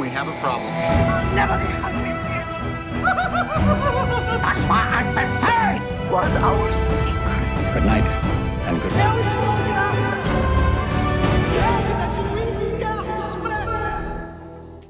[0.00, 0.72] We have a problem.
[1.36, 2.10] Never be hungry.
[4.42, 5.80] Das war ein Befehl!
[6.10, 7.74] Was our secret.
[7.74, 8.04] Good night
[8.66, 9.94] and good o slogan
[11.52, 14.88] Grávida de Luiz Carlos Prestes.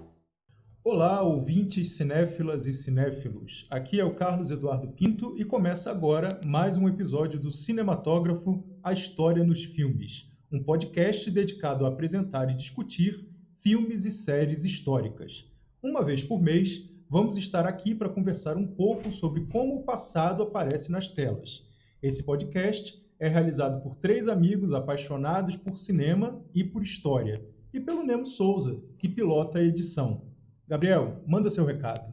[0.83, 3.67] Olá, ouvintes cinéfilas e cinéfilos.
[3.71, 8.95] Aqui é o Carlos Eduardo Pinto e começa agora mais um episódio do Cinematógrafo A
[8.95, 13.34] História nos Filmes, um podcast dedicado a apresentar e discutir
[13.65, 15.47] filmes e séries históricas.
[15.83, 20.43] Uma vez por mês, vamos estar aqui para conversar um pouco sobre como o passado
[20.43, 21.65] aparece nas telas.
[22.03, 28.05] Esse podcast é realizado por três amigos apaixonados por cinema e por história, e pelo
[28.05, 30.27] Nemo Souza, que pilota a edição.
[30.69, 32.13] Gabriel, manda seu recado.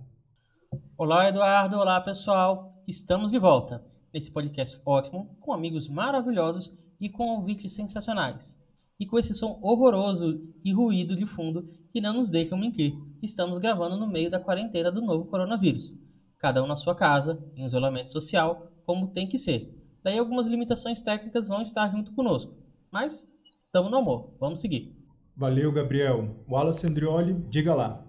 [0.98, 1.78] Olá, Eduardo.
[1.78, 2.70] Olá, pessoal.
[2.88, 8.61] Estamos de volta nesse podcast ótimo, com amigos maravilhosos e com ouvintes sensacionais.
[9.02, 13.58] E com esse som horroroso e ruído de fundo que não nos deixam mentir, estamos
[13.58, 15.96] gravando no meio da quarentena do novo coronavírus.
[16.38, 19.76] Cada um na sua casa, em isolamento social, como tem que ser.
[20.04, 22.56] Daí algumas limitações técnicas vão estar junto conosco.
[22.92, 23.28] Mas,
[23.72, 24.36] tamo no amor.
[24.40, 24.96] Vamos seguir.
[25.36, 26.46] Valeu, Gabriel.
[26.48, 28.06] Wallace Andrioli, diga lá.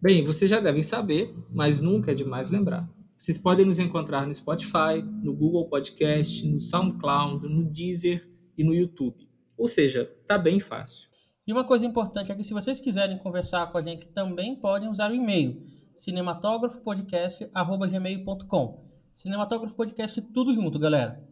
[0.00, 2.90] Bem, vocês já devem saber, mas nunca é demais lembrar.
[3.18, 8.74] Vocês podem nos encontrar no Spotify, no Google Podcast, no SoundCloud, no Deezer e no
[8.74, 9.23] YouTube.
[9.56, 11.08] Ou seja, tá bem fácil.
[11.46, 14.88] E uma coisa importante é que se vocês quiserem conversar com a gente, também podem
[14.88, 15.62] usar o e-mail
[15.96, 21.22] cinematografopodcast.gmail.com Cinematógrafo Podcast tudo junto, galera.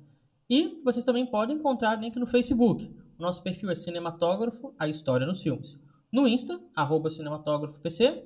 [0.48, 2.94] E vocês também podem encontrar link no Facebook.
[3.18, 5.80] O nosso perfil é Cinematógrafo, a história nos filmes.
[6.12, 8.22] No Insta, arroba cinematógrafopc,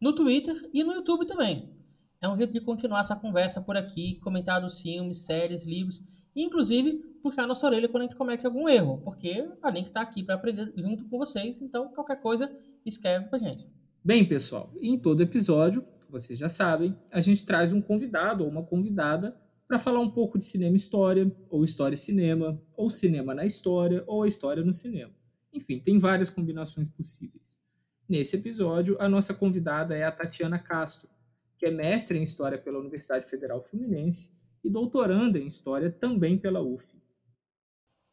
[0.00, 1.74] no Twitter e no YouTube também.
[2.20, 6.00] É um jeito de continuar essa conversa por aqui, comentar dos filmes, séries, livros,
[6.42, 10.22] inclusive puxar nossa orelha quando a gente comete algum erro, porque a gente está aqui
[10.22, 12.50] para aprender junto com vocês, então qualquer coisa
[12.84, 13.66] escreve pra gente.
[14.02, 18.64] Bem, pessoal, em todo episódio, vocês já sabem, a gente traz um convidado ou uma
[18.64, 19.36] convidada
[19.68, 24.02] para falar um pouco de cinema história, ou história e cinema, ou cinema na história,
[24.06, 25.12] ou a história no cinema.
[25.52, 27.60] Enfim, tem várias combinações possíveis.
[28.08, 31.08] Nesse episódio, a nossa convidada é a Tatiana Castro,
[31.56, 34.32] que é mestre em História pela Universidade Federal Fluminense
[34.62, 36.86] e doutoranda em História também pela UF.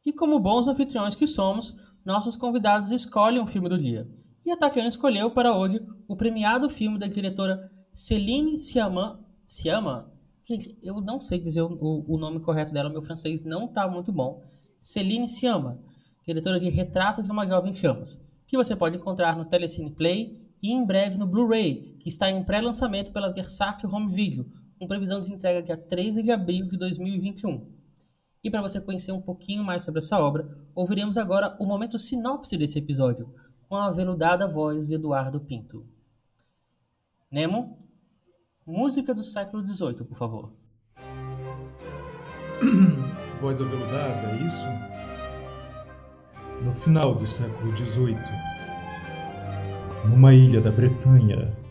[0.06, 1.75] E como bons anfitriões que somos,
[2.06, 4.09] nossos convidados escolhem um filme do dia.
[4.46, 9.19] E a Tatiana escolheu para hoje o premiado filme da diretora Céline Sciamma.
[9.46, 10.09] Sciamma?
[10.41, 14.13] Gente, eu não sei dizer o, o nome correto dela, meu francês não está muito
[14.13, 14.41] bom.
[14.80, 15.84] Céline Sciamma,
[16.25, 20.72] diretora de Retrato de uma Jovem Chamas, que você pode encontrar no Telecine Play e
[20.72, 25.33] em breve no Blu-ray, que está em pré-lançamento pela Versátil Home Video, com previsão de
[25.33, 27.77] entrega dia 13 de abril de 2021.
[28.43, 32.55] E para você conhecer um pouquinho mais sobre essa obra, ouviremos agora o momento sinopse
[32.55, 33.33] desse episódio,
[33.67, 35.85] com a aveludada voz de Eduardo Pinto.
[37.29, 37.77] Nemo,
[38.65, 40.53] música do século XVIII, por favor.
[43.41, 44.65] Voz aveludada, é isso?
[46.63, 48.17] No final do século XVIII,
[50.09, 51.66] numa ilha da Bretanha.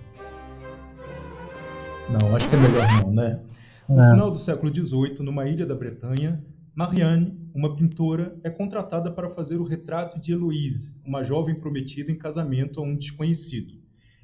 [2.11, 3.41] Não, acho que é melhor não, né?
[3.89, 4.11] No É.
[4.11, 6.43] final do século XVIII, numa ilha da Bretanha,
[6.75, 12.17] Marianne, uma pintora, é contratada para fazer o retrato de Heloise, uma jovem prometida em
[12.17, 13.75] casamento a um desconhecido.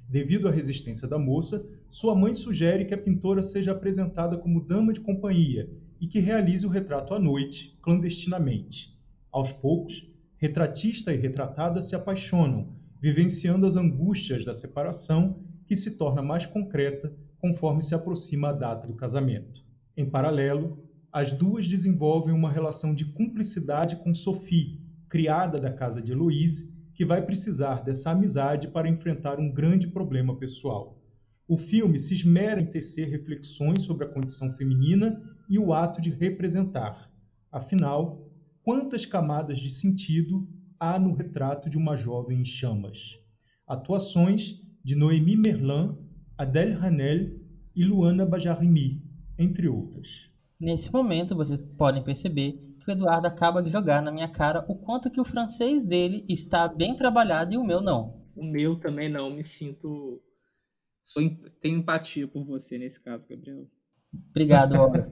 [0.09, 4.93] Devido à resistência da moça, sua mãe sugere que a pintora seja apresentada como dama
[4.93, 5.71] de companhia
[6.01, 8.95] e que realize o retrato à noite, clandestinamente.
[9.31, 10.07] Aos poucos,
[10.37, 12.69] retratista e retratada se apaixonam,
[13.01, 17.13] vivenciando as angústias da separação que se torna mais concreta
[17.43, 19.65] conforme se aproxima a data do casamento.
[19.97, 20.79] Em paralelo,
[21.13, 27.05] as duas desenvolvem uma relação de cumplicidade com Sophie, criada da casa de Heloise, que
[27.05, 30.97] vai precisar dessa amizade para enfrentar um grande problema pessoal.
[31.49, 35.21] O filme se esmera em tecer reflexões sobre a condição feminina
[35.51, 37.11] e o ato de representar.
[37.51, 38.25] Afinal,
[38.63, 40.49] quantas camadas de sentido
[40.79, 43.19] há no retrato de uma jovem em chamas?
[43.67, 44.55] Atuações
[44.85, 45.97] de Noémie Merlan,
[46.37, 47.41] Adèle Hanel
[47.75, 49.03] e Luana Bajarimi,
[49.39, 50.31] entre outras.
[50.59, 54.77] Nesse momento, vocês podem perceber que o Eduardo acaba de jogar na minha cara o
[54.77, 58.23] quanto que o francês dele está bem trabalhado e o meu não.
[58.35, 60.21] O meu também não, me sinto.
[61.05, 63.67] Sou, em- tenho empatia por você nesse caso, Gabriel.
[64.31, 65.11] Obrigado, Wallace.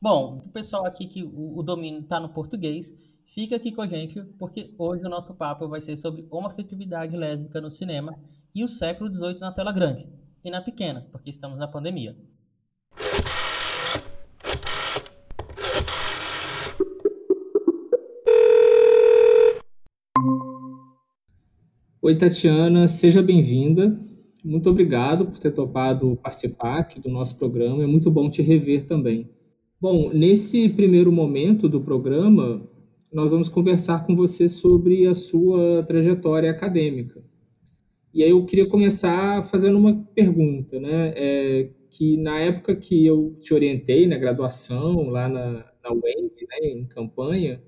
[0.00, 2.92] Bom, o pessoal aqui que o, o domínio está no português,
[3.26, 7.60] fica aqui com a gente, porque hoje o nosso papo vai ser sobre homoafetividade lésbica
[7.60, 8.18] no cinema
[8.54, 10.06] e o século XVIII na tela grande
[10.44, 12.14] e na pequena, porque estamos na pandemia.
[22.02, 23.98] Oi, Tatiana, seja bem-vinda.
[24.44, 27.82] Muito obrigado por ter topado participar aqui do nosso programa.
[27.82, 29.30] É muito bom te rever também.
[29.80, 32.60] Bom, nesse primeiro momento do programa,
[33.10, 37.22] nós vamos conversar com você sobre a sua trajetória acadêmica.
[38.14, 41.12] E aí eu queria começar fazendo uma pergunta, né?
[41.16, 45.52] É, que na época que eu te orientei na graduação, lá na,
[45.82, 47.60] na né, em campanha,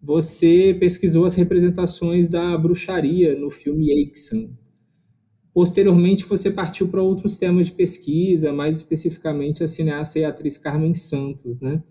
[0.00, 4.50] você pesquisou as representações da bruxaria no filme Aixan.
[5.52, 10.94] Posteriormente, você partiu para outros temas de pesquisa, mais especificamente a cineasta e atriz Carmen
[10.94, 11.82] Santos, né?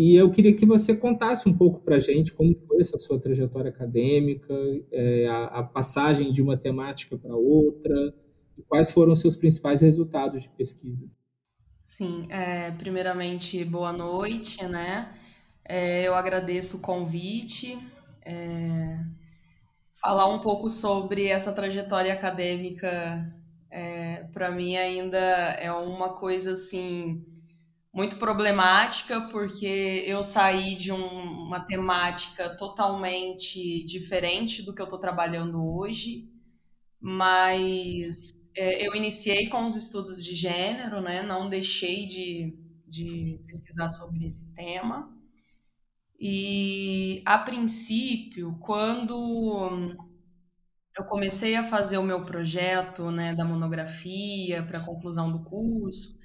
[0.00, 3.20] E eu queria que você contasse um pouco para a gente como foi essa sua
[3.20, 4.54] trajetória acadêmica,
[4.90, 7.94] é, a, a, passagem de uma temática para outra,
[8.56, 11.06] e quais foram os seus principais resultados de pesquisa.
[11.84, 15.14] Sim, é, primeiramente, boa noite, né?
[15.68, 17.76] É, eu agradeço o convite.
[18.24, 18.98] É,
[20.00, 23.30] falar um pouco sobre essa trajetória acadêmica,
[23.70, 27.22] é, para mim ainda é uma coisa assim
[28.00, 34.98] muito problemática, porque eu saí de um, uma temática totalmente diferente do que eu estou
[34.98, 36.26] trabalhando hoje,
[36.98, 41.22] mas é, eu iniciei com os estudos de gênero, né?
[41.22, 42.56] não deixei de,
[42.88, 45.14] de pesquisar sobre esse tema.
[46.18, 49.94] E, a princípio, quando
[50.96, 56.18] eu comecei a fazer o meu projeto né, da monografia para conclusão do curso,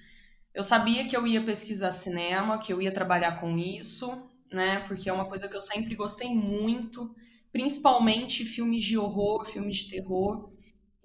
[0.55, 4.79] eu sabia que eu ia pesquisar cinema, que eu ia trabalhar com isso, né?
[4.87, 7.13] Porque é uma coisa que eu sempre gostei muito,
[7.51, 10.49] principalmente filmes de horror, filmes de terror.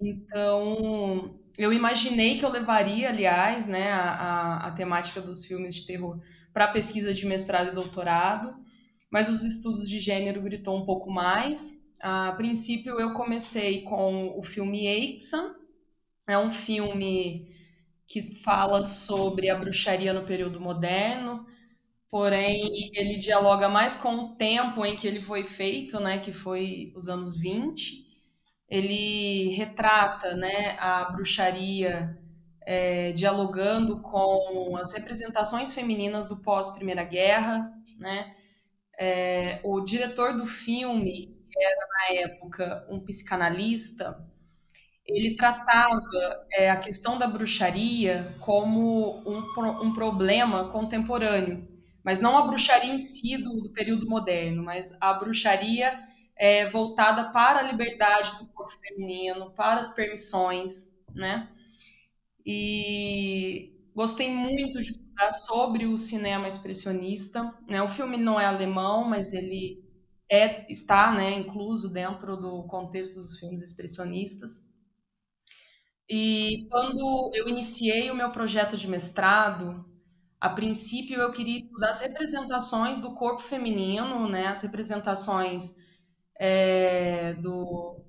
[0.01, 5.85] Então, eu imaginei que eu levaria, aliás, né, a, a, a temática dos filmes de
[5.85, 6.19] terror
[6.53, 8.55] para pesquisa de mestrado e doutorado,
[9.11, 11.81] mas os estudos de gênero gritou um pouco mais.
[12.01, 15.55] A princípio, eu comecei com o filme Aixan,
[16.27, 17.50] é um filme
[18.11, 21.47] que fala sobre a bruxaria no período moderno,
[22.09, 26.91] porém ele dialoga mais com o tempo em que ele foi feito, né, que foi
[26.93, 28.05] os anos 20.
[28.67, 32.19] Ele retrata né, a bruxaria
[32.65, 37.71] é, dialogando com as representações femininas do pós-Primeira Guerra.
[37.97, 38.35] Né?
[38.99, 44.21] É, o diretor do filme, que era na época um psicanalista,
[45.05, 46.01] ele tratava
[46.53, 51.67] é, a questão da bruxaria como um, um, problema contemporâneo,
[52.03, 55.99] mas não a bruxaria em si do, do período moderno, mas a bruxaria
[56.37, 61.49] é, voltada para a liberdade do corpo feminino, para as permissões, né?
[62.45, 67.53] E gostei muito de estudar sobre o cinema expressionista.
[67.67, 67.81] Né?
[67.81, 69.83] O filme não é alemão, mas ele
[70.29, 74.70] é, está né, incluso dentro do contexto dos filmes expressionistas.
[76.09, 79.83] E quando eu iniciei o meu projeto de mestrado,
[80.39, 85.77] a princípio eu queria estudar as representações do corpo feminino, né, as representações
[86.39, 88.03] é, do,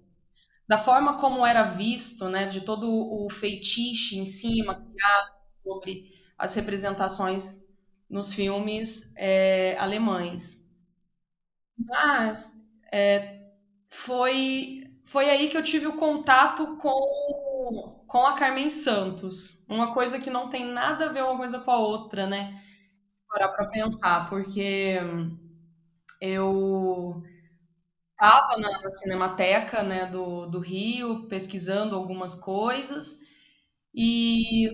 [0.68, 5.32] da forma como era visto, né, de todo o feitiço em cima criado
[5.64, 6.04] sobre
[6.38, 7.70] as representações
[8.10, 10.72] nos filmes é, alemães.
[11.78, 12.52] Mas
[12.92, 13.40] é,
[13.88, 16.90] foi, foi aí que eu tive o contato com
[18.06, 19.66] com, a Carmen Santos.
[19.68, 22.60] Uma coisa que não tem nada a ver uma coisa com a outra, né?
[23.28, 24.98] Parar para pensar, porque
[26.20, 27.22] eu
[28.12, 33.20] estava na, na, Cinemateca né, do, do Rio, pesquisando algumas coisas,
[33.94, 34.68] e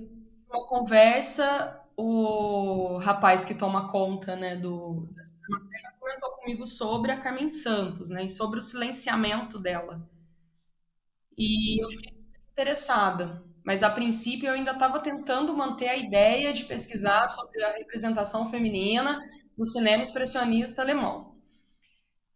[0.50, 7.20] uma conversa, o rapaz que toma conta né, do, da Cinemateca comentou comigo sobre a
[7.20, 10.02] Carmen Santos, né, e sobre o silenciamento dela.
[11.36, 12.17] E eu fiquei
[12.58, 17.76] interessada, mas a princípio eu ainda estava tentando manter a ideia de pesquisar sobre a
[17.76, 19.22] representação feminina
[19.56, 21.32] no cinema expressionista alemão.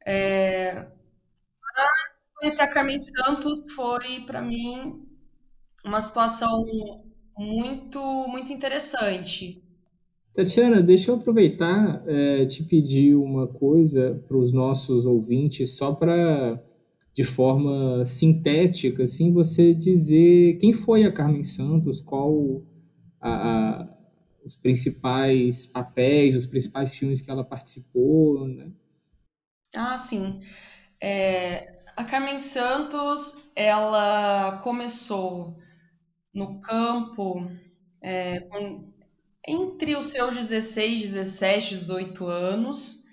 [0.06, 0.74] É...
[0.74, 5.04] Mas conhecer a Carmen Santos foi, para mim,
[5.84, 6.64] uma situação
[7.36, 9.60] muito, muito interessante.
[10.32, 16.62] Tatiana, deixa eu aproveitar é, te pedir uma coisa para os nossos ouvintes, só para
[17.14, 22.62] de forma sintética, assim, você dizer quem foi a Carmen Santos, qual
[23.20, 23.88] a, a,
[24.44, 28.70] os principais papéis, os principais filmes que ela participou, né?
[29.74, 30.40] Ah, sim.
[31.00, 35.58] É, a Carmen Santos, ela começou
[36.32, 37.46] no campo
[38.00, 38.48] é,
[39.46, 43.04] entre os seus 16, 17, 18 anos,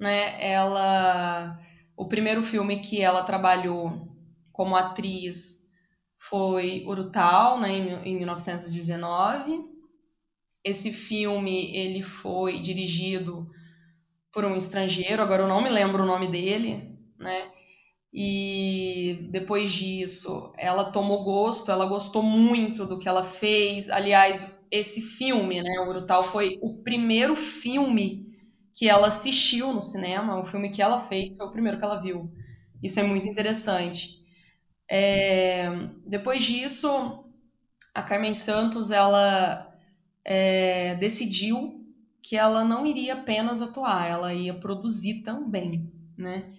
[0.00, 0.42] né?
[0.42, 1.58] Ela
[1.96, 4.08] o primeiro filme que ela trabalhou
[4.52, 5.70] como atriz
[6.18, 7.70] foi Urutau, né,
[8.04, 9.64] em 1919.
[10.64, 13.48] Esse filme ele foi dirigido
[14.32, 17.50] por um estrangeiro, agora eu não me lembro o nome dele, né?
[18.12, 23.88] E depois disso, ela tomou gosto, ela gostou muito do que ela fez.
[23.88, 28.31] Aliás, esse filme, né, o Urutau, foi o primeiro filme
[28.74, 32.00] que ela assistiu no cinema, o filme que ela fez foi o primeiro que ela
[32.00, 32.30] viu.
[32.82, 34.22] Isso é muito interessante.
[34.90, 35.68] É,
[36.06, 37.24] depois disso,
[37.94, 39.72] a Carmen Santos, ela
[40.24, 41.80] é, decidiu
[42.22, 46.52] que ela não iria apenas atuar, ela ia produzir também, né?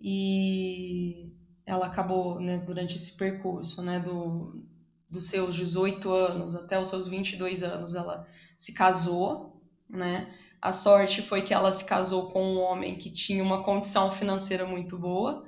[0.00, 1.30] e
[1.66, 4.64] ela acabou, né, durante esse percurso, né, do,
[5.08, 11.22] dos seus 18 anos até os seus 22 anos, ela se casou, né, a sorte
[11.22, 15.44] foi que ela se casou com um homem que tinha uma condição financeira muito boa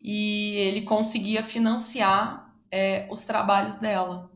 [0.00, 4.30] e ele conseguia financiar é, os trabalhos dela.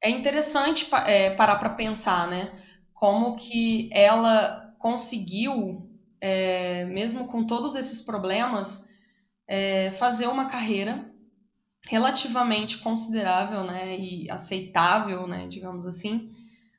[0.00, 2.58] É interessante é, parar para pensar, né,
[2.92, 5.88] como que ela conseguiu
[6.26, 8.88] é, mesmo com todos esses problemas,
[9.46, 11.06] é, fazer uma carreira
[11.86, 16.33] relativamente considerável né, e aceitável, né, digamos assim,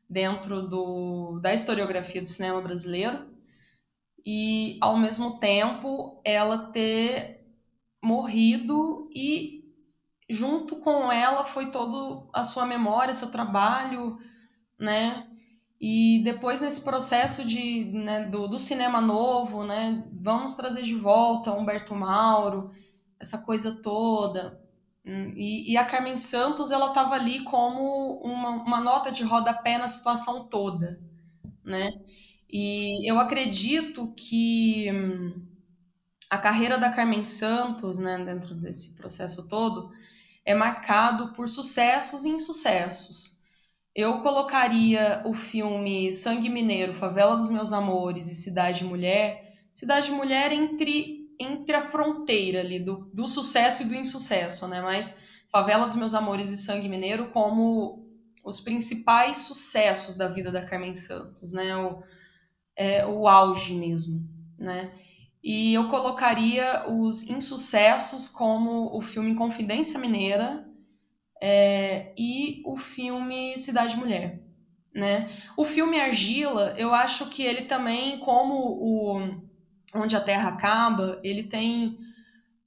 [0.10, 3.26] dentro do, da historiografia do cinema brasileiro,
[4.26, 7.44] e ao mesmo tempo ela ter
[8.02, 9.64] morrido e
[10.30, 14.18] junto com ela foi toda a sua memória, seu trabalho,
[14.80, 15.24] né?
[15.80, 21.52] E depois nesse processo de, né, do, do, cinema novo, né, vamos trazer de volta
[21.52, 22.70] Humberto Mauro,
[23.20, 24.58] essa coisa toda.
[25.06, 29.88] E, e a Carmen Santos ela estava ali como uma, uma, nota de rodapé na
[29.88, 31.00] situação toda,
[31.64, 31.90] né?
[32.50, 35.46] E eu acredito que hum,
[36.30, 39.92] a carreira da Carmen Santos, né, dentro desse processo todo,
[40.44, 43.36] é marcado por sucessos e insucessos
[43.96, 49.54] eu colocaria o filme Sangue Mineiro, Favela dos Meus Amores e Cidade Mulher.
[49.74, 54.82] Cidade Mulher entre, entre a fronteira ali do, do sucesso e do insucesso, né?
[54.82, 58.06] Mas Favela dos Meus Amores e Sangue Mineiro como
[58.44, 61.76] os principais sucessos da vida da Carmen Santos, né?
[61.76, 62.04] O,
[62.76, 64.20] é, o auge mesmo,
[64.58, 64.94] né?
[65.44, 70.66] E eu colocaria os insucessos como o filme Confidência Mineira,
[71.42, 74.40] é, e o filme Cidade Mulher.
[74.94, 75.30] Né?
[75.58, 79.45] O filme Argila, eu acho que ele também, como o
[79.96, 81.98] Onde a Terra Acaba, ele tem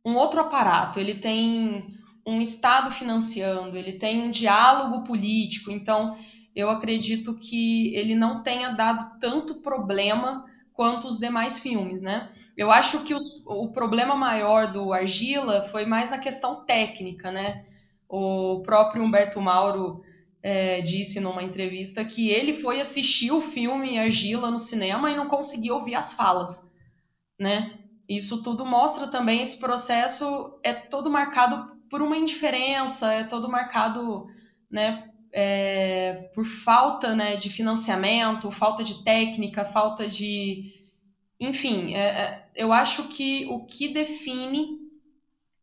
[0.04, 1.86] um outro aparato, ele tem
[2.26, 6.16] um Estado financiando, ele tem um diálogo político, então
[6.54, 12.28] eu acredito que ele não tenha dado tanto problema quanto os demais filmes, né?
[12.56, 17.64] Eu acho que os, o problema maior do Argila foi mais na questão técnica, né?
[18.08, 20.00] O próprio Humberto Mauro
[20.42, 25.26] é, disse numa entrevista que ele foi assistir o filme Argila no cinema e não
[25.26, 26.67] conseguia ouvir as falas,
[27.38, 27.78] né?
[28.08, 34.26] Isso tudo mostra também esse processo é todo marcado por uma indiferença, é todo marcado,
[34.70, 40.72] né, é, por falta, né, de financiamento, falta de técnica, falta de,
[41.38, 44.78] enfim, é, é eu acho que o que define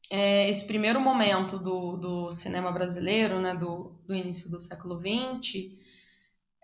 [0.10, 5.72] é, esse primeiro momento do, do cinema brasileiro, né, do, do início do século XX,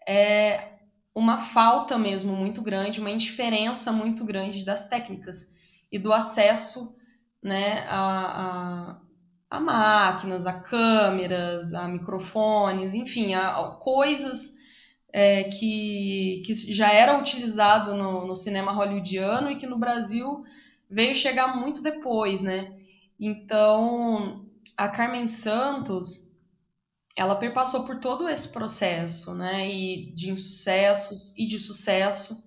[0.07, 0.80] é
[1.13, 5.55] uma falta mesmo muito grande, uma indiferença muito grande das técnicas
[5.91, 6.95] e do acesso
[7.43, 8.91] né, a,
[9.51, 14.57] a, a máquinas, a câmeras, a microfones, enfim, a, a coisas
[15.11, 20.43] é, que, que já era utilizado no, no cinema hollywoodiano e que no Brasil
[20.89, 22.71] veio chegar muito depois, né?
[23.19, 24.41] Então,
[24.77, 26.30] a Carmen Santos,
[27.17, 32.45] ela perpassou por todo esse processo, né, e de insucessos e de sucesso.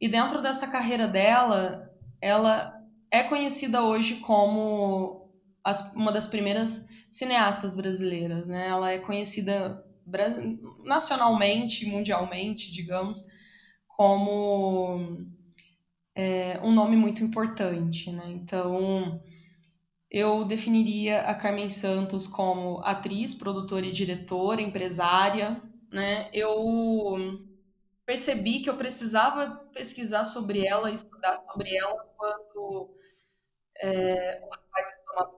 [0.00, 1.90] E dentro dessa carreira dela,
[2.20, 2.74] ela
[3.10, 5.28] é conhecida hoje como
[5.64, 8.68] as, uma das primeiras cineastas brasileiras, né?
[8.68, 9.84] Ela é conhecida
[10.84, 13.24] nacionalmente, mundialmente, digamos,
[13.86, 15.26] como
[16.14, 18.24] é, um nome muito importante, né?
[18.28, 19.20] Então,
[20.10, 25.60] eu definiria a Carmen Santos como atriz, produtora e diretora, empresária.
[25.92, 26.28] Né?
[26.32, 27.16] Eu
[28.06, 32.94] percebi que eu precisava pesquisar sobre ela, estudar sobre ela, quando
[33.80, 35.30] é, o rapaz da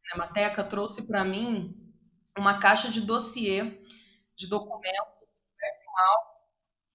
[0.00, 1.78] Cinemateca trouxe para mim
[2.36, 3.80] uma caixa de dossiê
[4.34, 5.12] de documentos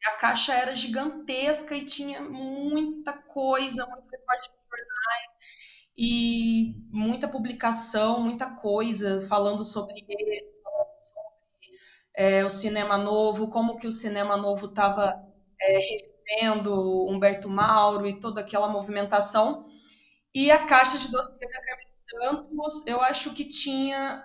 [0.07, 5.36] a caixa era gigantesca e tinha muita coisa, muito recorte de jornais
[5.97, 10.45] e muita publicação, muita coisa falando sobre ele,
[10.99, 11.77] sobre
[12.15, 15.19] é, o cinema novo, como que o cinema novo estava
[15.59, 19.65] é, revivendo Humberto Mauro e toda aquela movimentação.
[20.33, 24.23] E a caixa de dossiê da Carmen Santos, eu acho que tinha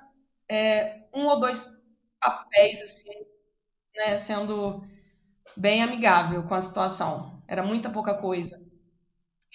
[0.49, 1.88] é, um ou dois
[2.21, 3.26] papéis, assim,
[3.97, 4.85] né, sendo
[5.57, 7.43] bem amigável com a situação.
[7.49, 8.61] Era muita pouca coisa.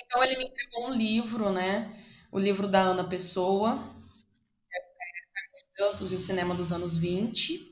[0.04, 1.92] Então ele me entregou um livro, né?
[2.32, 3.78] O livro da Ana Pessoa,
[5.78, 7.72] Santos e o cinema dos anos 20.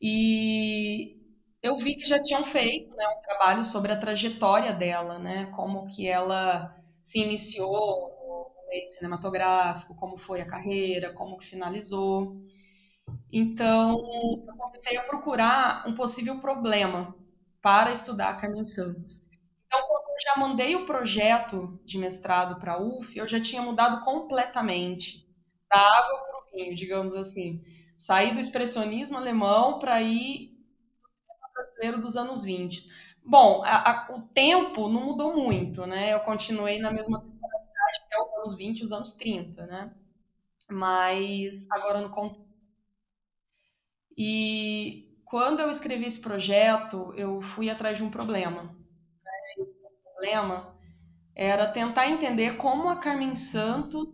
[0.00, 1.16] E
[1.62, 5.46] eu vi que já tinham feito né, um trabalho sobre a trajetória dela, né?
[5.56, 12.36] Como que ela se iniciou no meio cinematográfico, como foi a carreira, como que finalizou.
[13.32, 13.98] Então,
[14.46, 17.14] eu comecei a procurar um possível problema
[17.62, 19.22] para estudar Carmen Santos.
[20.24, 25.26] Já mandei o projeto de mestrado para a UF, eu já tinha mudado completamente
[25.70, 27.62] da água para o vinho, digamos assim.
[27.96, 30.54] Saí do expressionismo alemão para ir
[31.52, 33.04] brasileiro dos anos 20.
[33.24, 36.12] Bom, a, a, o tempo não mudou muito, né?
[36.12, 39.90] Eu continuei na mesma temporalidade que é os anos 20 e os anos 30, né?
[40.70, 42.44] Mas agora no contexto
[44.16, 48.62] e quando eu escrevi esse projeto, eu fui atrás de um problema.
[48.62, 49.66] Né?
[50.24, 50.74] Problema
[51.36, 54.08] era tentar entender como a Carmen Santos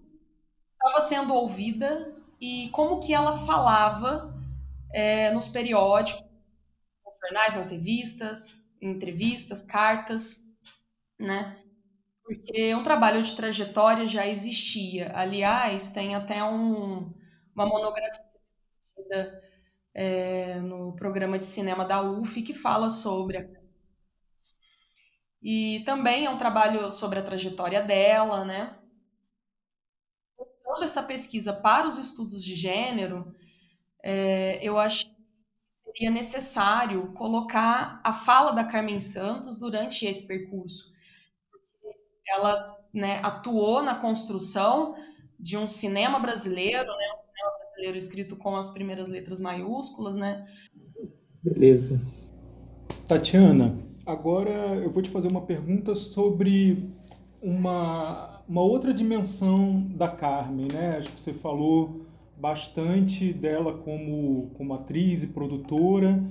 [0.73, 4.35] estava sendo ouvida e como que ela falava
[4.93, 6.21] é, nos periódicos,
[7.07, 10.59] nos jornais, nas revistas, entrevistas, cartas,
[11.17, 11.57] né?
[12.25, 15.12] Porque um trabalho de trajetória já existia.
[15.14, 17.14] Aliás, tem até um,
[17.55, 18.21] uma monografia
[19.95, 23.60] é, no programa de cinema da UF que fala sobre a
[25.43, 28.77] e também é um trabalho sobre a trajetória dela, né?
[30.65, 33.35] Toda essa pesquisa para os estudos de gênero,
[34.03, 35.21] é, eu acho que
[35.69, 40.93] seria necessário colocar a fala da Carmen Santos durante esse percurso.
[42.29, 44.95] Ela né, atuou na construção
[45.39, 50.47] de um cinema brasileiro, né, um cinema brasileiro escrito com as primeiras letras maiúsculas, né?
[51.43, 52.00] Beleza.
[53.09, 56.91] Tatiana, agora eu vou te fazer uma pergunta sobre
[57.43, 60.97] uma, uma outra dimensão da Carmen, né?
[60.99, 62.02] Acho que você falou
[62.36, 66.23] bastante dela como, como atriz e produtora.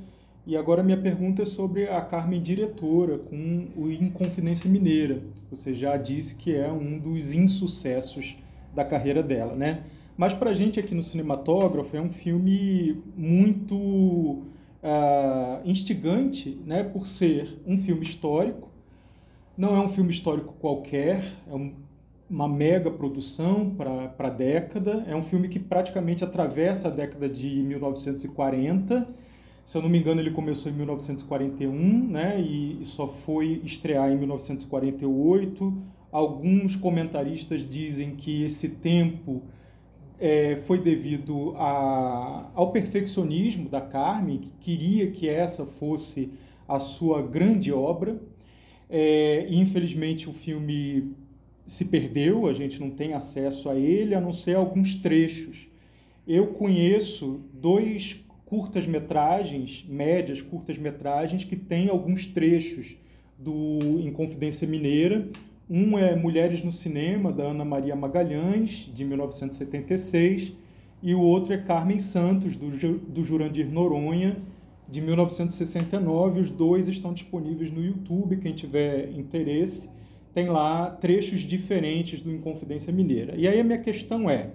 [0.45, 5.21] E agora minha pergunta é sobre a Carmen diretora, com o Inconfidência Mineira.
[5.51, 8.36] Você já disse que é um dos insucessos
[8.73, 9.84] da carreira dela, né?
[10.17, 14.43] Mas para a gente aqui no cinematógrafo é um filme muito
[14.84, 16.84] uh, instigante, né?
[16.84, 18.70] Por ser um filme histórico.
[19.58, 21.74] Não é um filme histórico qualquer, é um,
[22.30, 25.04] uma mega produção para a década.
[25.08, 29.08] É um filme que praticamente atravessa a década de 1940.
[29.65, 32.39] Se eu não me engano, ele começou em 1941, né?
[32.39, 39.44] E, e só foi estrear em 1948 Alguns comentaristas dizem que esse tempo
[40.19, 46.29] é, foi devido a, ao perfeccionismo da Carmen, que queria que essa fosse
[46.67, 48.21] a sua grande obra.
[48.89, 51.13] É, infelizmente, o filme
[51.65, 55.67] se perdeu, a gente não tem acesso a ele, a não ser alguns trechos.
[56.27, 62.95] Eu conheço dois curtas-metragens, médias curtas-metragens, que têm alguns trechos
[63.38, 65.29] do Inconfidência Mineira,
[65.69, 70.51] um é Mulheres no Cinema, da Ana Maria Magalhães, de 1976,
[71.03, 74.38] e o outro é Carmen Santos, do, do Jurandir Noronha,
[74.89, 76.41] de 1969.
[76.41, 79.89] Os dois estão disponíveis no YouTube, quem tiver interesse.
[80.34, 83.36] Tem lá trechos diferentes do Inconfidência Mineira.
[83.38, 84.49] E aí a minha questão é,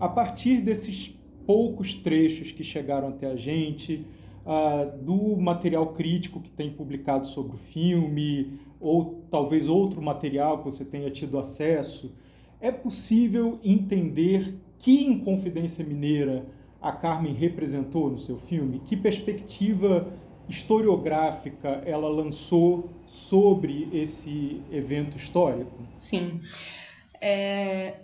[0.00, 1.14] a partir desses
[1.46, 4.04] poucos trechos que chegaram até a gente,
[4.48, 10.64] uh, do material crítico que tem publicado sobre o filme, ou talvez outro material que
[10.64, 12.14] você tenha tido acesso,
[12.58, 16.46] é possível entender que Inconfidência Mineira
[16.80, 18.80] a Carmen representou no seu filme?
[18.80, 20.08] Que perspectiva
[20.48, 25.76] historiográfica ela lançou sobre esse evento histórico?
[25.98, 26.40] Sim.
[27.20, 28.00] É,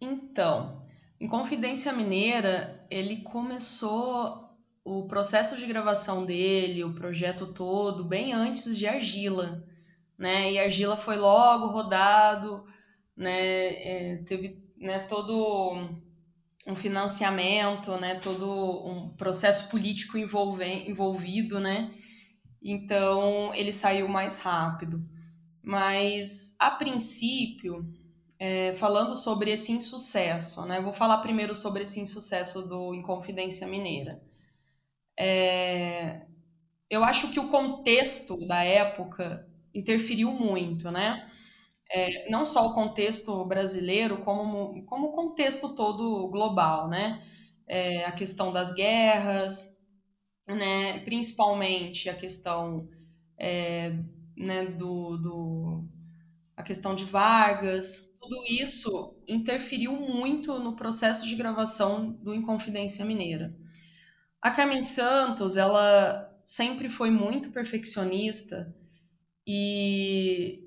[0.00, 0.80] então,
[1.20, 4.41] Inconfidência Mineira, ele começou
[4.84, 9.62] o processo de gravação dele, o projeto todo, bem antes de Argila
[10.22, 10.52] né?
[10.52, 12.64] E Argila foi logo rodado,
[13.16, 14.14] né?
[14.14, 15.74] É, teve né, todo
[16.66, 18.14] um financiamento, né?
[18.16, 21.92] Todo um processo político envolvido, né?
[22.62, 25.02] Então ele saiu mais rápido.
[25.60, 27.84] Mas a princípio
[28.38, 30.64] é, falando sobre esse insucesso.
[30.66, 30.80] Né?
[30.80, 34.20] Vou falar primeiro sobre esse insucesso do Inconfidência Mineira.
[35.18, 36.26] É,
[36.90, 41.26] eu acho que o contexto da época interferiu muito, né?
[41.90, 47.22] É, não só o contexto brasileiro, como, como o contexto todo global, né?
[47.68, 49.82] É, a questão das guerras,
[50.48, 51.00] né?
[51.04, 52.88] principalmente a questão
[53.38, 53.92] é,
[54.36, 55.84] né, do, do,
[56.56, 63.54] a questão de Vargas, tudo isso interferiu muito no processo de gravação do Inconfidência Mineira.
[64.42, 68.68] A Carmen Santos, ela sempre foi muito perfeccionista
[69.46, 70.58] e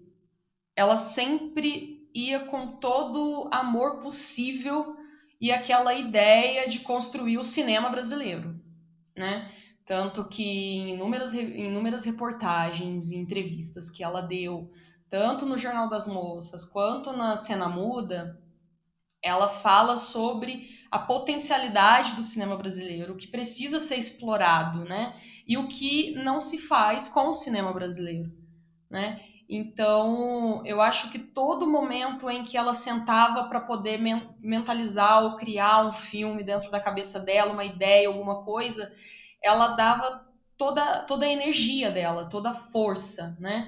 [0.75, 4.95] ela sempre ia com todo amor possível
[5.41, 8.57] e aquela ideia de construir o cinema brasileiro,
[9.15, 9.49] né?
[9.85, 14.69] Tanto que em inúmeras, inúmeras reportagens e entrevistas que ela deu,
[15.09, 18.33] tanto no Jornal das Moças quanto na Cena Muda,
[19.21, 25.13] ela fala sobre a potencialidade do cinema brasileiro, o que precisa ser explorado, né?
[25.47, 28.29] E o que não se faz com o cinema brasileiro,
[28.89, 29.19] né?
[29.47, 33.99] Então, eu acho que todo momento em que ela sentava para poder
[34.39, 38.91] mentalizar ou criar um filme dentro da cabeça dela, uma ideia, alguma coisa,
[39.43, 40.19] ela dava
[40.57, 43.67] toda, toda a energia dela, toda a força, né?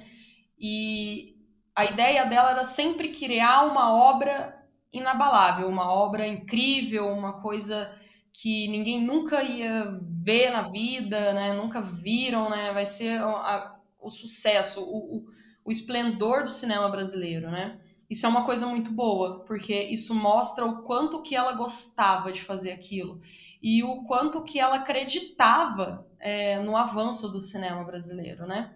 [0.60, 1.28] E
[1.76, 4.57] a ideia dela era sempre criar uma obra
[4.92, 7.94] inabalável, uma obra incrível, uma coisa
[8.32, 11.54] que ninguém nunca ia ver na vida, né?
[11.54, 12.72] Nunca viram, né?
[12.72, 15.26] Vai ser a, o sucesso, o, o,
[15.66, 17.80] o esplendor do cinema brasileiro, né?
[18.10, 22.42] Isso é uma coisa muito boa, porque isso mostra o quanto que ela gostava de
[22.42, 23.20] fazer aquilo
[23.62, 28.72] e o quanto que ela acreditava é, no avanço do cinema brasileiro, né?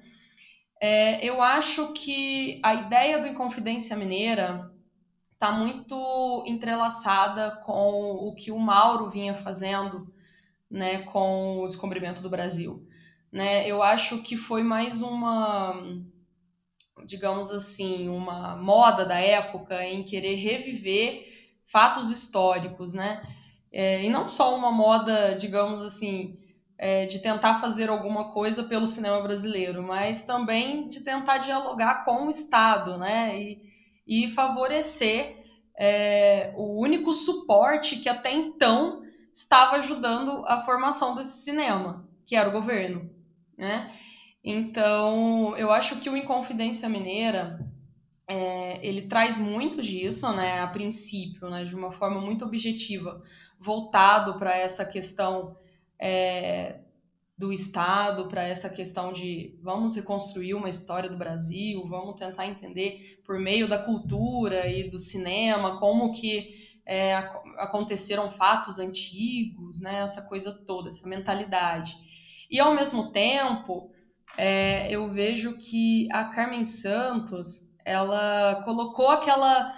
[0.81, 4.71] É, eu acho que a ideia do Inconfidência Mineira
[5.41, 10.07] está muito entrelaçada com o que o Mauro vinha fazendo
[10.69, 12.87] né, com o descobrimento do Brasil.
[13.31, 13.67] Né?
[13.67, 15.73] Eu acho que foi mais uma,
[17.07, 21.25] digamos assim, uma moda da época em querer reviver
[21.65, 23.23] fatos históricos, né?
[23.71, 26.37] É, e não só uma moda, digamos assim,
[26.77, 32.27] é, de tentar fazer alguma coisa pelo cinema brasileiro, mas também de tentar dialogar com
[32.27, 33.41] o Estado, né?
[33.41, 33.70] E,
[34.05, 35.35] e favorecer
[35.77, 39.01] é, o único suporte que até então
[39.33, 43.09] estava ajudando a formação desse cinema, que era o governo,
[43.57, 43.91] né?
[44.43, 47.59] Então, eu acho que o Inconfidência Mineira
[48.27, 50.61] é, ele traz muito disso, né?
[50.61, 51.65] A princípio, né?
[51.65, 53.21] De uma forma muito objetiva,
[53.59, 55.55] voltado para essa questão
[55.99, 56.81] é,
[57.41, 62.99] do Estado, para essa questão de vamos reconstruir uma história do Brasil, vamos tentar entender
[63.25, 66.51] por meio da cultura e do cinema como que
[66.85, 67.15] é,
[67.57, 70.01] aconteceram fatos antigos, né?
[70.01, 71.91] Essa coisa toda, essa mentalidade.
[72.47, 73.89] E ao mesmo tempo,
[74.37, 79.73] é, eu vejo que a Carmen Santos ela colocou aquela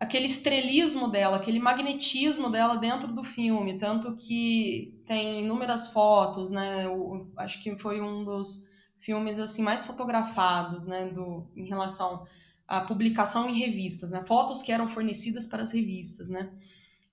[0.00, 6.86] aquele estrelismo dela, aquele magnetismo dela dentro do filme, tanto que tem inúmeras fotos, né?
[6.86, 12.26] Eu, acho que foi um dos filmes assim mais fotografados, né, do em relação
[12.66, 14.24] à publicação em revistas, né?
[14.26, 16.50] Fotos que eram fornecidas para as revistas, né?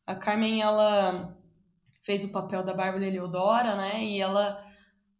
[0.05, 1.37] A Carmen ela
[2.03, 4.01] fez o papel da Bárbara Eleodora, né?
[4.05, 4.63] E ela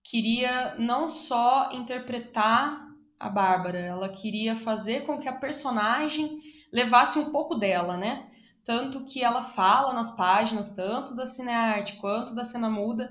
[0.02, 2.88] queria não só interpretar
[3.20, 6.40] a Bárbara, ela queria fazer com que a personagem
[6.72, 8.26] levasse um pouco dela, né?
[8.64, 13.10] Tanto que ela fala nas páginas, tanto da Cinearte quanto da Cena Muda,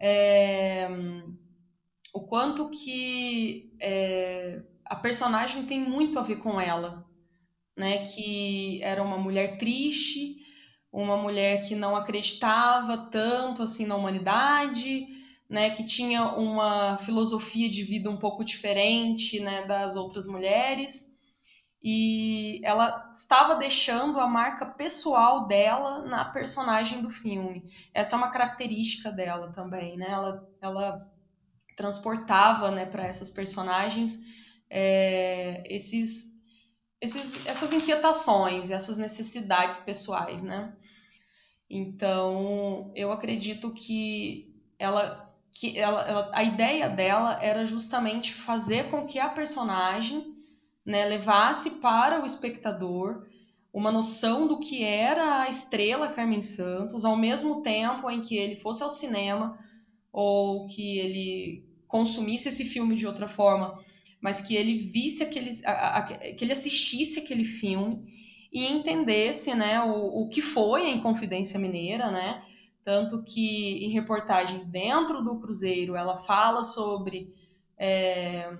[0.00, 0.88] é,
[2.12, 7.04] o quanto que é, a personagem tem muito a ver com ela,
[7.76, 8.04] né?
[8.06, 10.36] Que era uma mulher triste,
[10.92, 15.06] uma mulher que não acreditava tanto assim na humanidade,
[15.48, 15.70] né?
[15.70, 19.66] Que tinha uma filosofia de vida um pouco diferente, né?
[19.66, 21.19] Das outras mulheres
[21.82, 27.64] e ela estava deixando a marca pessoal dela na personagem do filme.
[27.94, 30.10] Essa é uma característica dela também, né?
[30.10, 31.12] Ela, ela
[31.76, 34.40] transportava, né, para essas personagens
[34.70, 36.44] é, esses,
[37.00, 40.72] esses, essas inquietações, essas necessidades pessoais, né?
[41.68, 49.06] Então, eu acredito que ela, que ela, ela a ideia dela era justamente fazer com
[49.06, 50.29] que a personagem
[50.90, 53.24] né, levasse para o espectador
[53.72, 58.56] uma noção do que era a estrela Carmen Santos, ao mesmo tempo em que ele
[58.56, 59.56] fosse ao cinema
[60.12, 63.78] ou que ele consumisse esse filme de outra forma,
[64.20, 68.02] mas que ele visse aquele, a, a, que ele assistisse aquele filme
[68.52, 72.42] e entendesse né, o, o que foi a Inconfidência Mineira, né?
[72.82, 77.32] Tanto que em reportagens dentro do Cruzeiro ela fala sobre.
[77.78, 78.50] É,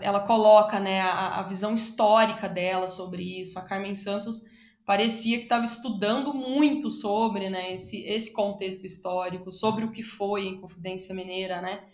[0.00, 3.58] ela coloca né, a, a, visão histórica dela sobre isso.
[3.58, 4.44] A Carmen Santos
[4.84, 10.46] parecia que estava estudando muito sobre né, esse, esse contexto histórico, sobre o que foi
[10.46, 11.84] a Inconfidência Mineira, né?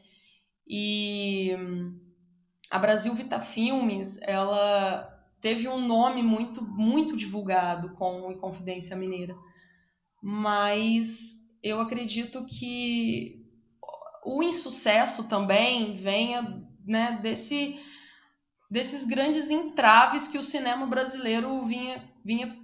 [0.66, 1.52] E
[2.70, 5.10] a Brasil Vita Filmes, ela
[5.40, 9.34] teve um nome muito, muito divulgado com Inconfidência Mineira
[10.26, 13.44] mas eu acredito que
[14.24, 17.79] o insucesso também venha né, desse,
[18.70, 22.55] desses grandes entraves que o cinema brasileiro vinha, vinha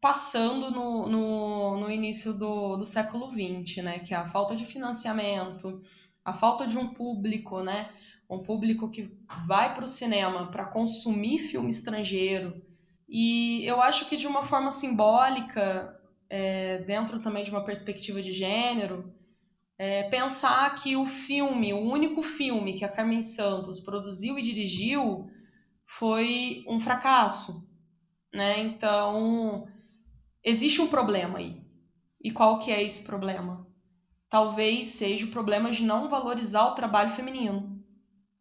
[0.00, 4.64] passando no, no, no início do, do século XX, né, que é a falta de
[4.64, 5.80] financiamento,
[6.24, 7.90] a falta de um público, né,
[8.30, 9.10] um público que
[9.46, 12.54] vai para o cinema para consumir filme estrangeiro.
[13.08, 15.90] E eu acho que de uma forma simbólica
[16.28, 19.10] é, dentro também de uma perspectiva de gênero,
[19.78, 25.26] é, pensar que o filme, o único filme que a Carmen Santos produziu e dirigiu
[25.86, 27.64] foi um fracasso,
[28.34, 28.60] né?
[28.60, 29.64] Então
[30.42, 31.56] existe um problema aí.
[32.22, 33.64] E qual que é esse problema?
[34.28, 37.80] Talvez seja o problema de não valorizar o trabalho feminino,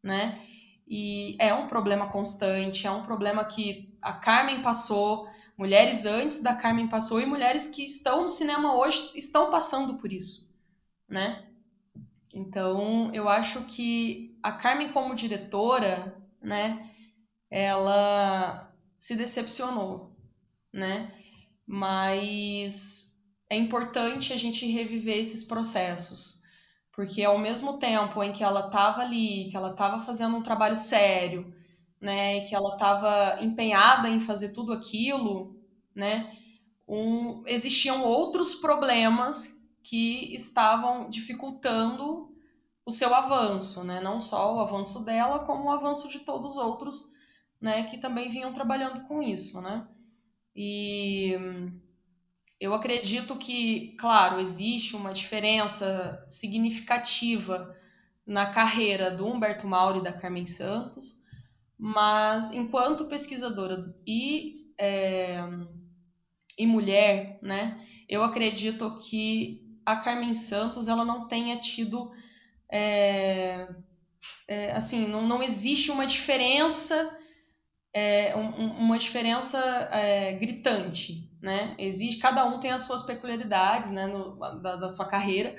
[0.03, 0.41] né?
[0.87, 6.55] E é um problema constante, é um problema que a Carmen passou, mulheres antes da
[6.55, 10.46] Carmen passou e mulheres que estão no cinema hoje estão passando por isso,
[11.07, 11.43] né?
[12.33, 16.91] Então, eu acho que a Carmen como diretora, né,
[17.49, 20.15] ela se decepcionou,
[20.71, 21.11] né?
[21.65, 26.43] Mas é importante a gente reviver esses processos,
[26.91, 30.75] porque ao mesmo tempo em que ela estava ali, que ela estava fazendo um trabalho
[30.75, 31.53] sério,
[31.99, 35.55] né, e que ela estava empenhada em fazer tudo aquilo,
[35.95, 36.31] né,
[36.87, 39.56] um, existiam outros problemas
[39.89, 42.27] que estavam dificultando
[42.85, 46.57] o seu avanço, né, não só o avanço dela, como o avanço de todos os
[46.57, 47.11] outros,
[47.59, 49.85] né, que também vinham trabalhando com isso, né.
[50.55, 51.35] E
[52.59, 57.75] eu acredito que, claro, existe uma diferença significativa
[58.25, 61.23] na carreira do Humberto Mauro e da Carmen Santos,
[61.77, 65.39] mas enquanto pesquisadora e, é,
[66.57, 72.11] e mulher, né, eu acredito que a Carmen Santos ela não tenha tido
[72.69, 73.65] é,
[74.45, 77.17] é, assim não, não existe uma diferença
[77.93, 79.57] é, um, uma diferença
[79.93, 85.07] é, gritante né existe cada um tem as suas peculiaridades né no, da, da sua
[85.07, 85.55] carreira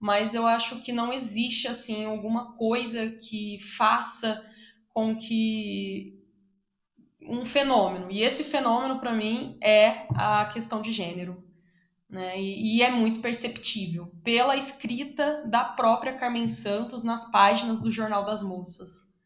[0.00, 4.42] mas eu acho que não existe assim alguma coisa que faça
[4.88, 6.12] com que
[7.22, 8.10] um fenômeno.
[8.10, 11.38] E esse fenômeno, para mim, é a questão de gênero.
[12.10, 12.40] Né?
[12.40, 18.24] E, e, é muito perceptível pela escrita da própria Carmen Santos nas páginas do Jornal
[18.24, 19.20] das Moças.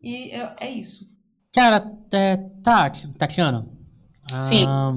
[0.00, 1.16] E é, é isso.
[1.52, 3.66] Cara, é, Tati, Tatiana.
[4.42, 4.66] Sim.
[4.68, 4.94] Ah,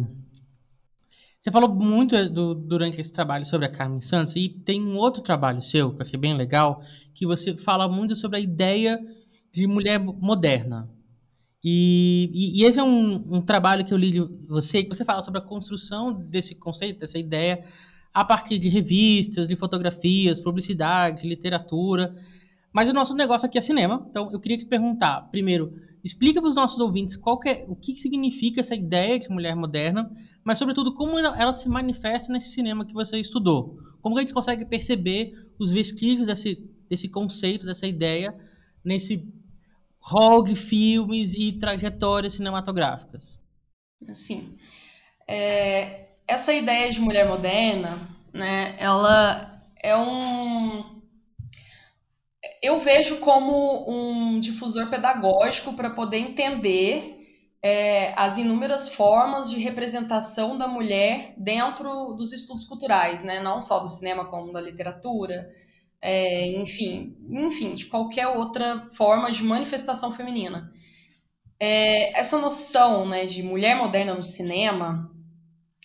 [1.39, 5.21] você falou muito do, durante esse trabalho sobre a Carmen Santos, e tem um outro
[5.21, 6.81] trabalho seu, que eu achei bem legal,
[7.13, 8.99] que você fala muito sobre a ideia
[9.51, 10.89] de mulher moderna.
[11.63, 15.03] E, e, e esse é um, um, trabalho que eu li de você, que você
[15.03, 17.65] fala sobre a construção desse conceito, dessa ideia,
[18.13, 22.15] a partir de revistas, de fotografias, publicidade, literatura.
[22.71, 26.49] Mas o nosso negócio aqui é cinema, então eu queria te perguntar, primeiro, explica para
[26.49, 30.09] os nossos ouvintes qual que é, o que significa essa ideia de mulher moderna,
[30.43, 33.77] mas sobretudo como ela, ela se manifesta nesse cinema que você estudou.
[34.01, 38.33] Como que a gente consegue perceber os vestígios desse, desse conceito, dessa ideia,
[38.83, 39.27] nesse
[39.99, 43.37] rol de filmes e trajetórias cinematográficas?
[44.13, 44.57] Sim.
[45.27, 47.99] É, essa ideia de mulher moderna,
[48.33, 49.49] né, ela
[49.81, 50.99] é um.
[52.61, 57.19] Eu vejo como um difusor pedagógico para poder entender
[57.61, 63.39] é, as inúmeras formas de representação da mulher dentro dos estudos culturais, né?
[63.41, 65.51] não só do cinema, como da literatura,
[66.01, 70.71] é, enfim, enfim, de qualquer outra forma de manifestação feminina.
[71.59, 75.13] É, essa noção né, de mulher moderna no cinema,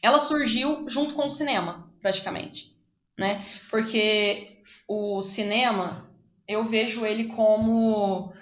[0.02, 2.76] ela surgiu junto com o cinema, praticamente,
[3.18, 3.42] né?
[3.70, 6.08] Porque o cinema,
[6.46, 8.32] eu vejo ele como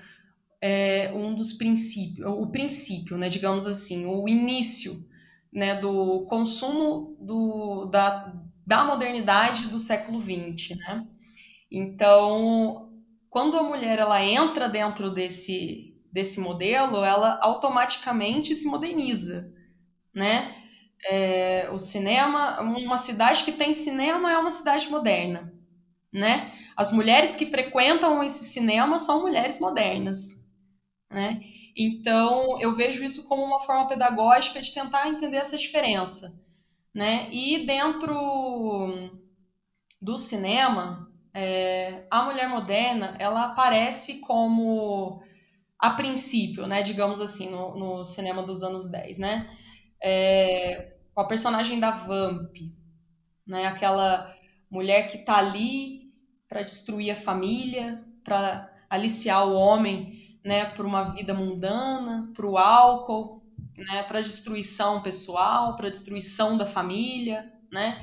[0.61, 4.93] é, um dos princípios, o princípio, né, digamos assim, o início
[5.53, 8.33] né, do consumo do, da,
[8.67, 11.07] da modernidade do século XX, né?
[11.73, 12.89] Então,
[13.31, 19.51] quando a mulher ela entra dentro desse desse modelo, ela automaticamente se moderniza,
[20.15, 20.55] né?
[21.07, 25.53] É, o cinema, uma cidade que tem cinema é uma cidade moderna,
[26.13, 26.51] né?
[26.77, 30.47] As mulheres que frequentam esse cinema são mulheres modernas,
[31.11, 31.39] né?
[31.77, 36.33] Então eu vejo isso como uma forma pedagógica de tentar entender essa diferença,
[36.95, 37.29] né?
[37.33, 38.13] E dentro
[40.01, 45.21] do cinema, é, a mulher moderna ela aparece como
[45.79, 49.47] a princípio, né, digamos assim, no, no cinema dos anos 10, né,
[50.03, 52.51] é, com a personagem da Vamp,
[53.47, 54.27] né, aquela
[54.71, 56.01] mulher que está ali
[56.49, 60.11] para destruir a família, para aliciar o homem,
[60.45, 63.41] né, para uma vida mundana, para o álcool,
[63.77, 68.01] né, para destruição pessoal, para destruição da família, né,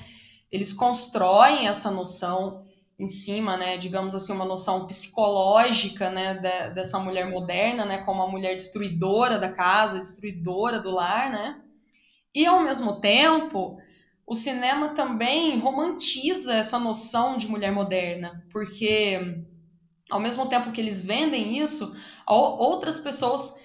[0.51, 2.59] eles constroem essa noção
[2.99, 8.21] em cima, né, digamos assim, uma noção psicológica, né, de, dessa mulher moderna, né, como
[8.21, 11.55] uma mulher destruidora da casa, destruidora do lar, né,
[12.35, 13.77] e ao mesmo tempo,
[14.27, 19.19] o cinema também romantiza essa noção de mulher moderna, porque
[20.09, 21.91] ao mesmo tempo que eles vendem isso,
[22.27, 23.55] outras pessoas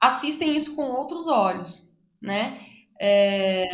[0.00, 2.60] assistem isso com outros olhos, né,
[3.00, 3.66] é,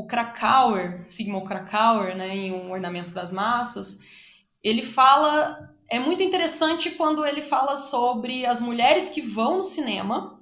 [0.00, 4.00] o Krakauer, Sigmund Krakauer, né, em Um Ornamento das Massas,
[4.62, 10.34] ele fala, é muito interessante quando ele fala sobre as mulheres que vão no cinema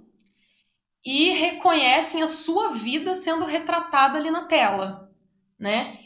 [1.04, 5.10] e reconhecem a sua vida sendo retratada ali na tela,
[5.58, 5.98] né?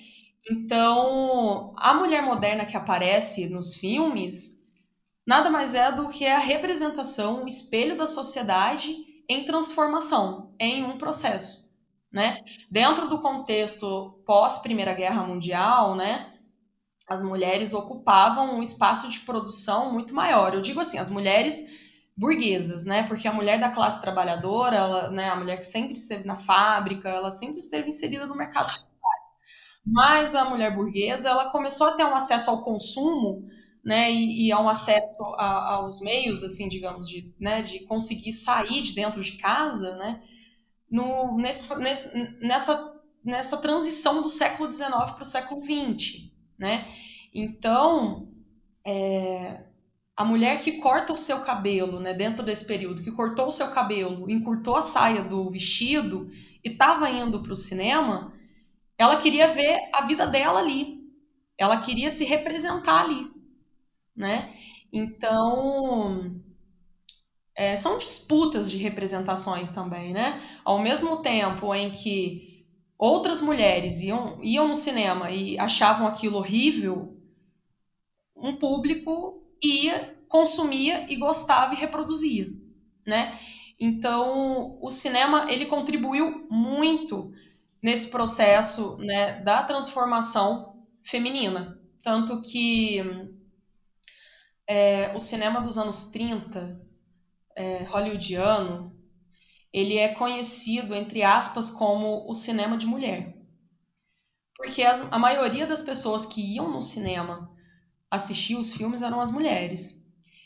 [0.50, 4.64] Então, a mulher moderna que aparece nos filmes
[5.26, 8.94] nada mais é do que a representação, o espelho da sociedade
[9.28, 11.61] em transformação, em um processo
[12.12, 12.42] né?
[12.70, 16.30] Dentro do contexto pós Primeira Guerra Mundial, né?
[17.08, 20.54] As mulheres ocupavam um espaço de produção muito maior.
[20.54, 21.80] Eu digo assim, as mulheres
[22.16, 23.04] burguesas, né?
[23.04, 27.08] Porque a mulher da classe trabalhadora, ela, né, a mulher que sempre esteve na fábrica,
[27.08, 28.70] ela sempre esteve inserida no mercado.
[29.84, 33.48] Mas a mulher burguesa, ela começou a ter um acesso ao consumo,
[33.84, 38.32] né, e, e a um acesso a, aos meios, assim, digamos, de, né, de conseguir
[38.32, 40.22] sair de dentro de casa, né,
[40.92, 46.86] no, nesse, nesse, nessa, nessa transição do século XIX para o século XX, né?
[47.34, 48.28] Então,
[48.86, 49.64] é,
[50.14, 53.70] a mulher que corta o seu cabelo, né, dentro desse período, que cortou o seu
[53.70, 56.30] cabelo, encurtou a saia do vestido
[56.62, 58.30] e estava indo para o cinema,
[58.98, 61.10] ela queria ver a vida dela ali.
[61.56, 63.30] Ela queria se representar ali,
[64.14, 64.52] né?
[64.92, 66.41] Então,
[67.54, 70.40] é, são disputas de representações também, né?
[70.64, 72.64] Ao mesmo tempo em que
[72.98, 77.16] outras mulheres iam, iam no cinema e achavam aquilo horrível,
[78.36, 82.46] um público ia, consumia e gostava e reproduzia,
[83.06, 83.36] né?
[83.78, 87.30] Então, o cinema ele contribuiu muito
[87.82, 91.76] nesse processo né, da transformação feminina.
[92.00, 93.00] Tanto que
[94.66, 96.91] é, o cinema dos anos 30
[97.56, 98.92] é, hollywoodiano,
[99.72, 103.34] ele é conhecido, entre aspas, como o cinema de mulher.
[104.56, 107.50] Porque as, a maioria das pessoas que iam no cinema
[108.10, 110.02] assistir os filmes eram as mulheres.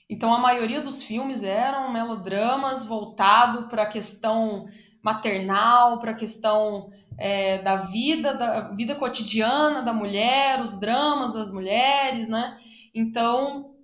[0.09, 4.66] Então a maioria dos filmes eram melodramas voltado para a questão
[5.03, 11.51] maternal, para a questão é, da vida, da vida cotidiana da mulher, os dramas das
[11.53, 12.57] mulheres, né?
[12.95, 13.76] Então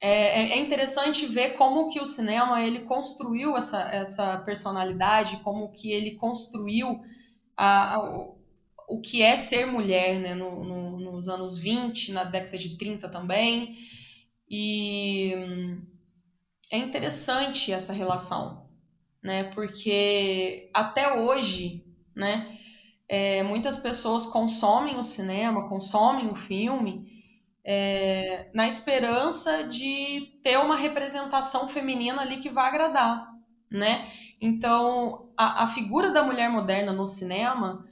[0.00, 5.72] é, é, é, interessante ver como que o cinema ele construiu essa, essa personalidade, como
[5.72, 6.98] que ele construiu
[7.56, 8.28] a, a,
[8.88, 13.08] o que é ser mulher né, no, no, nos anos 20, na década de 30
[13.08, 13.74] também.
[14.48, 15.32] E
[16.70, 18.68] é interessante essa relação,
[19.22, 22.54] né, porque até hoje, né,
[23.08, 27.15] é, muitas pessoas consomem o cinema, consomem o filme
[27.66, 33.26] é, na esperança de ter uma representação feminina ali que vai agradar,
[33.70, 34.06] né?
[34.40, 37.82] Então, a, a figura da mulher moderna no cinema,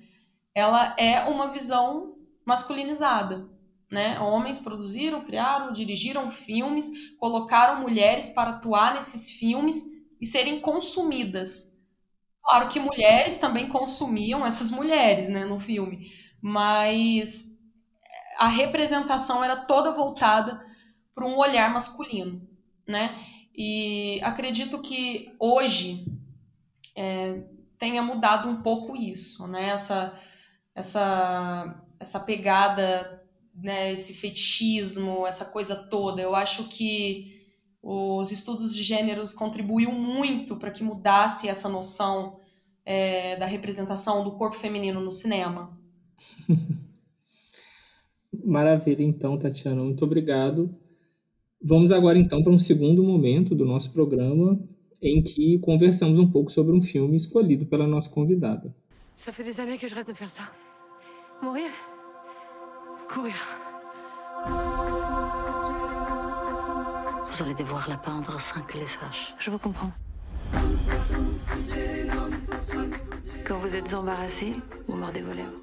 [0.55, 2.11] ela é uma visão
[2.47, 3.49] masculinizada,
[3.91, 4.21] né?
[4.21, 6.87] Homens produziram, criaram, dirigiram filmes,
[7.17, 9.77] colocaram mulheres para atuar nesses filmes
[10.21, 11.75] e serem consumidas.
[12.43, 16.07] Claro que mulheres também consumiam essas mulheres, né, no filme,
[16.43, 17.54] mas
[18.39, 20.65] a representação era toda voltada
[21.15, 22.47] para um olhar masculino,
[22.87, 23.15] né?
[23.57, 26.05] E acredito que hoje
[26.97, 27.43] é,
[27.79, 29.69] tenha mudado um pouco isso, né?
[29.69, 30.19] Essa,
[30.75, 33.23] essa, essa pegada,
[33.55, 33.93] né?
[33.93, 36.21] Esse fetichismo, essa coisa toda.
[36.21, 37.47] Eu acho que
[37.83, 42.41] os estudos de gêneros contribuiu muito para que mudasse essa noção
[42.85, 45.77] é, da representação do corpo feminino no cinema.
[48.45, 50.75] Maravilha, então, Tatiana, muito obrigado.
[51.63, 54.61] Vamos agora então para um segundo momento do nosso programa
[55.01, 58.75] em que conversamos um pouco sobre um filme escolhido pela nossa convidada.
[59.17, 60.51] Ça fait des années que je rêve de faire ça.
[61.43, 61.71] Mourir
[63.09, 63.35] Courir.
[67.31, 69.35] Vous allez devoir la peindre sans que les sache.
[69.39, 69.93] Je vous comprends.
[73.45, 74.55] Quand vous êtes embarrassé,
[74.87, 75.61] vous mordez vos lèvres.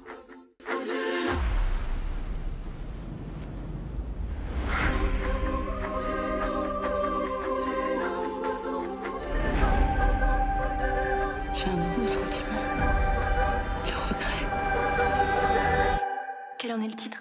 [16.72, 17.18] En est le titre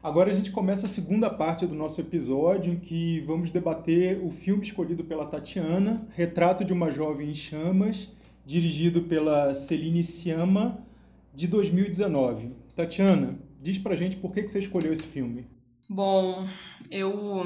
[0.00, 4.30] Agora a gente começa a segunda parte do nosso episódio, em que vamos debater o
[4.30, 8.08] filme escolhido pela Tatiana, Retrato de uma Jovem em Chamas,
[8.46, 10.86] dirigido pela Celine Sciamma,
[11.34, 12.54] de 2019.
[12.76, 15.48] Tatiana, diz pra gente por que que você escolheu esse filme.
[15.90, 16.46] Bom,
[16.92, 17.44] eu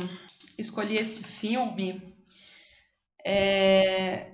[0.59, 2.03] escolhi esse filme
[3.25, 4.31] é,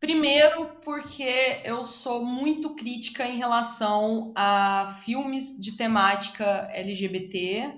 [0.00, 7.72] primeiro porque eu sou muito crítica em relação a filmes de temática LGBT,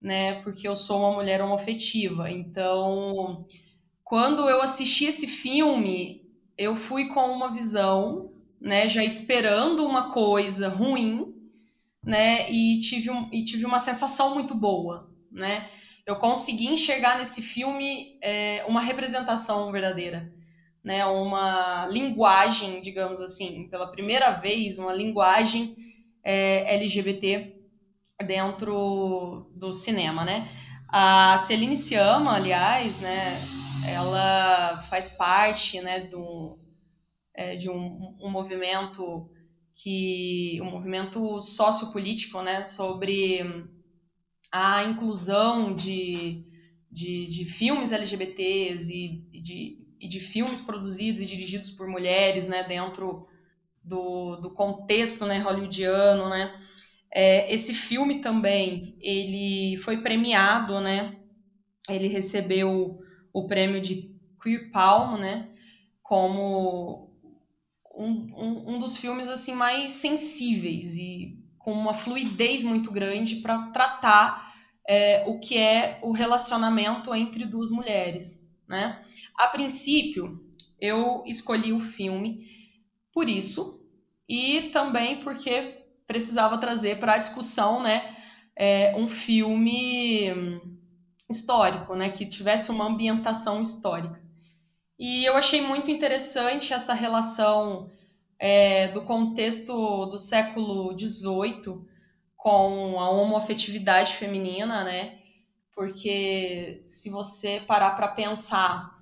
[0.00, 0.34] né?
[0.42, 2.30] Porque eu sou uma mulher homoafetiva.
[2.30, 3.44] Então,
[4.02, 6.22] quando eu assisti esse filme,
[6.58, 8.30] eu fui com uma visão,
[8.60, 8.88] né?
[8.88, 11.34] Já esperando uma coisa ruim,
[12.04, 12.50] né?
[12.50, 15.68] E tive, um, e tive uma sensação muito boa, né?
[16.06, 20.30] Eu consegui enxergar nesse filme é, uma representação verdadeira,
[20.84, 21.04] né?
[21.06, 25.74] Uma linguagem, digamos assim, pela primeira vez, uma linguagem
[26.22, 27.52] é, LGBT
[28.26, 30.48] dentro do cinema, né?
[30.88, 33.38] A Celine Sciamma, aliás, né?
[33.88, 36.00] Ela faz parte, né?
[36.00, 36.58] Do,
[37.34, 39.28] é, de um, um movimento
[39.74, 43.42] que um movimento sociopolítico né, sobre
[44.52, 46.40] a inclusão de,
[46.90, 52.46] de, de filmes LGBTs e, e, de, e de filmes produzidos e dirigidos por mulheres
[52.46, 53.26] né, dentro
[53.82, 56.28] do, do contexto né, hollywoodiano.
[56.28, 56.54] Né.
[57.10, 61.10] É, esse filme também ele foi premiado, né,
[61.88, 62.98] ele recebeu
[63.32, 65.46] o prêmio de Queer Palm, né,
[66.02, 67.08] como
[67.96, 73.58] um, um, um dos filmes assim mais sensíveis e com uma fluidez muito grande para
[73.70, 74.52] tratar
[74.86, 79.00] é, o que é o relacionamento entre duas mulheres, né?
[79.36, 80.40] A princípio,
[80.80, 82.40] eu escolhi o filme
[83.12, 83.80] por isso
[84.28, 88.14] e também porque precisava trazer para a discussão, né,
[88.56, 90.30] é, um filme
[91.30, 94.20] histórico, né, que tivesse uma ambientação histórica.
[94.98, 97.90] E eu achei muito interessante essa relação
[98.38, 101.84] é, do contexto do século XVIII
[102.36, 105.18] com a homoafetividade feminina, né?
[105.74, 108.93] Porque se você parar para pensar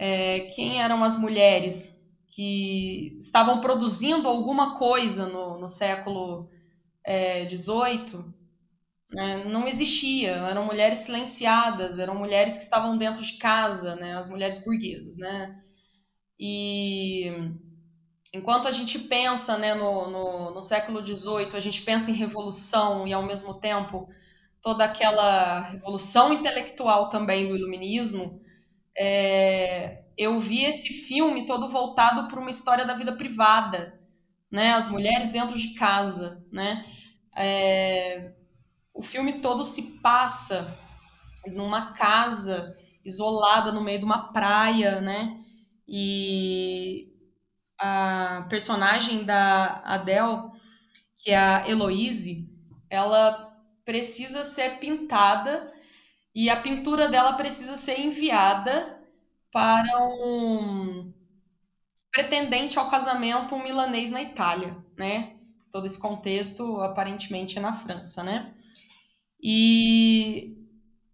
[0.00, 6.48] é, quem eram as mulheres que estavam produzindo alguma coisa no, no século
[7.06, 8.34] XVIII,
[9.12, 10.32] é, né, não existia.
[10.32, 15.54] Eram mulheres silenciadas, eram mulheres que estavam dentro de casa, né, as mulheres burguesas, né?
[16.40, 17.30] E
[18.34, 23.06] enquanto a gente pensa né, no, no, no século XVIII, a gente pensa em revolução
[23.06, 24.08] e ao mesmo tempo
[24.62, 28.40] toda aquela revolução intelectual também do iluminismo,
[28.96, 33.98] é, eu vi esse filme todo voltado para uma história da vida privada,
[34.50, 34.72] né?
[34.72, 36.84] As mulheres dentro de casa, né?
[37.36, 38.30] É,
[38.92, 40.76] o filme todo se passa
[41.46, 45.36] numa casa isolada no meio de uma praia, né?
[45.88, 47.08] E
[47.80, 50.50] a personagem da Adele,
[51.18, 52.46] que é a Heloise,
[52.90, 53.50] ela
[53.84, 55.72] precisa ser pintada
[56.34, 58.98] e a pintura dela precisa ser enviada
[59.52, 59.82] para
[60.24, 61.12] um
[62.12, 65.36] pretendente ao casamento, um milanês na Itália, né?
[65.70, 68.52] Todo esse contexto aparentemente é na França, né?
[69.42, 70.54] E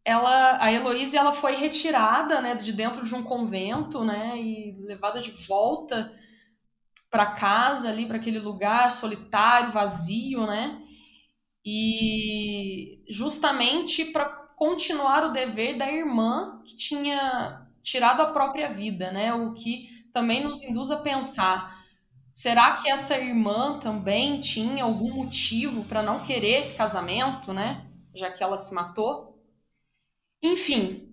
[0.05, 5.21] ela, a Heloísa, ela foi retirada, né, de dentro de um convento, né, e levada
[5.21, 6.13] de volta
[7.11, 10.79] para casa ali, para aquele lugar solitário, vazio, né?
[11.65, 19.33] E justamente para continuar o dever da irmã que tinha tirado a própria vida, né?
[19.33, 21.85] O que também nos induz a pensar:
[22.33, 27.87] será que essa irmã também tinha algum motivo para não querer esse casamento, né?
[28.15, 29.39] Já que ela se matou?
[30.43, 31.07] Enfim,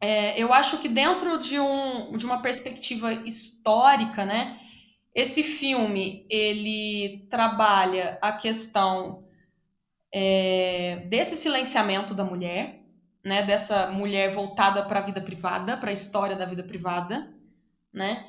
[0.00, 4.60] é, eu acho que dentro de, um, de uma perspectiva histórica, né,
[5.14, 9.24] esse filme ele trabalha a questão
[10.12, 12.83] é, desse silenciamento da mulher,
[13.24, 17.26] né, dessa mulher voltada para a vida privada, para a história da vida privada,
[17.92, 18.26] né?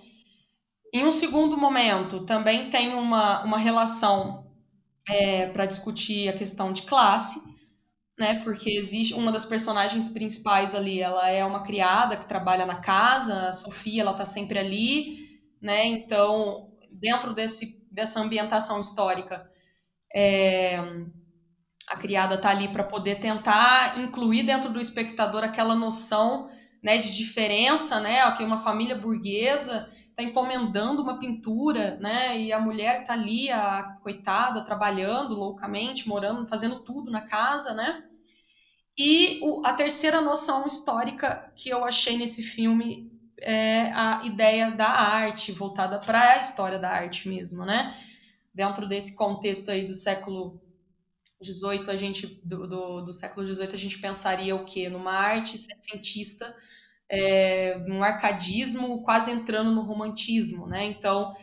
[0.93, 4.45] Em um segundo momento, também tem uma, uma relação
[5.09, 7.41] é, para discutir a questão de classe,
[8.17, 8.41] né?
[8.43, 13.49] Porque existe uma das personagens principais ali, ela é uma criada que trabalha na casa,
[13.49, 15.17] a Sofia, ela está sempre ali,
[15.61, 15.85] né?
[15.85, 19.45] Então, dentro desse, dessa ambientação histórica,
[20.15, 20.79] é,
[21.87, 26.49] a criada está ali para poder tentar incluir dentro do espectador aquela noção
[26.81, 28.31] né, de diferença, né?
[28.33, 32.39] Que uma família burguesa está encomendando uma pintura, né?
[32.39, 38.03] E a mulher está ali, a coitada, trabalhando loucamente, morando, fazendo tudo na casa, né?
[38.97, 43.11] E o, a terceira noção histórica que eu achei nesse filme
[43.41, 47.93] é a ideia da arte, voltada para a história da arte mesmo, né?
[48.53, 50.57] Dentro desse contexto aí do século
[51.45, 54.89] 18 a gente do, do, do século 18 a gente pensaria o quê?
[54.89, 56.55] Numa arte cientista
[57.09, 60.85] é, num arcadismo quase entrando no romantismo, né?
[60.85, 61.35] Então,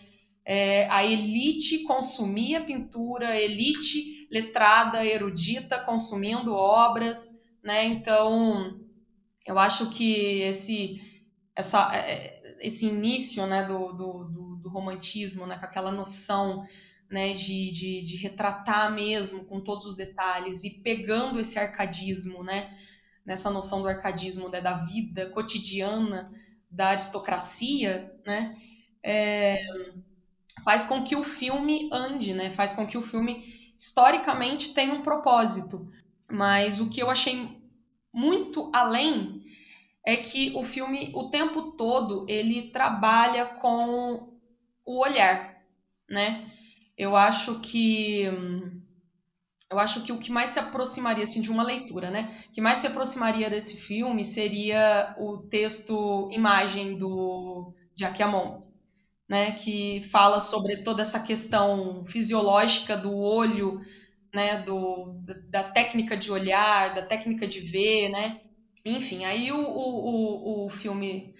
[0.44, 7.84] é, a elite consumia pintura, elite letrada, erudita, consumindo obras, né?
[7.84, 8.80] Então,
[9.46, 11.00] eu acho que esse,
[11.54, 14.24] essa, é, esse início né, do, do,
[14.62, 16.66] do, romantismo, né, com aquela noção
[17.12, 22.70] né, de, de, de retratar mesmo com todos os detalhes e pegando esse arcadismo, né?
[23.24, 26.28] nessa noção do arcadismo, né, da vida cotidiana
[26.70, 28.52] da aristocracia, né,
[29.02, 29.56] é,
[30.64, 33.44] faz com que o filme ande, né, faz com que o filme
[33.78, 35.88] historicamente tenha um propósito.
[36.30, 37.48] Mas o que eu achei
[38.12, 39.42] muito além
[40.06, 44.28] é que o filme o tempo todo ele trabalha com
[44.84, 45.52] o olhar,
[46.08, 46.50] né?
[46.96, 48.26] Eu acho que
[49.70, 52.28] eu acho que o que mais se aproximaria assim de uma leitura, né?
[52.48, 58.66] O que mais se aproximaria desse filme seria o texto imagem do Jacques Amont,
[59.28, 63.78] né, que fala sobre toda essa questão fisiológica do olho,
[64.34, 65.14] né, do,
[65.50, 68.36] da técnica de olhar, da técnica de ver, né?
[68.84, 71.32] Enfim, aí o, o, o filme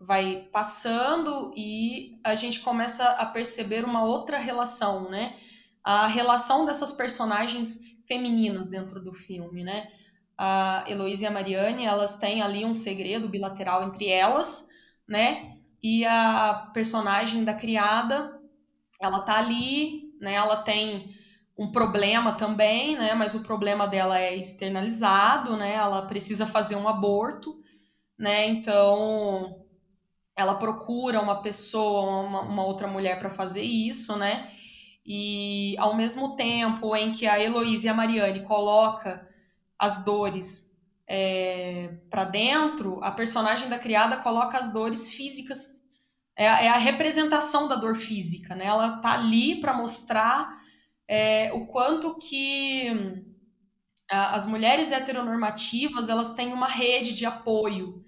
[0.00, 5.36] vai passando e a gente começa a perceber uma outra relação, né?
[5.84, 9.88] a relação dessas personagens femininas dentro do filme, né?
[10.36, 14.68] A Heloísa e a Mariane, elas têm ali um segredo bilateral entre elas,
[15.08, 15.48] né?
[15.82, 18.38] E a personagem da criada,
[19.00, 20.34] ela tá ali, né?
[20.34, 21.14] Ela tem
[21.58, 23.14] um problema também, né?
[23.14, 25.74] Mas o problema dela é externalizado, né?
[25.74, 27.54] Ela precisa fazer um aborto,
[28.18, 28.46] né?
[28.46, 29.59] Então,
[30.40, 34.50] ela procura uma pessoa, uma, uma outra mulher para fazer isso, né?
[35.04, 39.28] E ao mesmo tempo em que a Heloísa e a Mariane coloca
[39.78, 45.82] as dores é, para dentro, a personagem da criada coloca as dores físicas.
[46.36, 48.66] É, é a representação da dor física, né?
[48.66, 50.48] Ela tá ali para mostrar
[51.08, 52.88] é, o quanto que
[54.08, 58.02] as mulheres heteronormativas elas têm uma rede de apoio,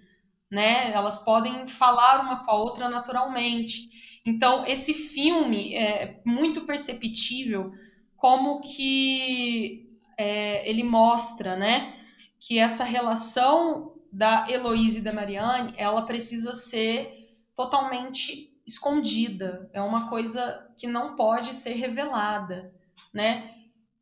[0.52, 0.92] né?
[0.92, 4.20] Elas podem falar uma com a outra naturalmente.
[4.24, 7.72] Então, esse filme é muito perceptível
[8.14, 11.92] como que é, ele mostra, né,
[12.38, 17.10] que essa relação da Heloísa e da Marianne, ela precisa ser
[17.56, 22.72] totalmente escondida, é uma coisa que não pode ser revelada,
[23.12, 23.50] né?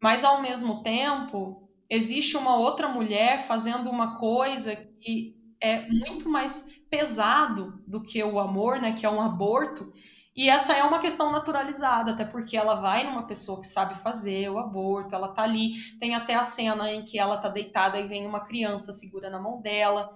[0.03, 1.57] Mas ao mesmo tempo,
[1.89, 8.39] existe uma outra mulher fazendo uma coisa que é muito mais pesado do que o
[8.39, 9.91] amor, né, que é um aborto,
[10.35, 14.49] e essa é uma questão naturalizada, até porque ela vai numa pessoa que sabe fazer
[14.49, 18.07] o aborto, ela tá ali, tem até a cena em que ela tá deitada e
[18.07, 20.09] vem uma criança segura na mão dela,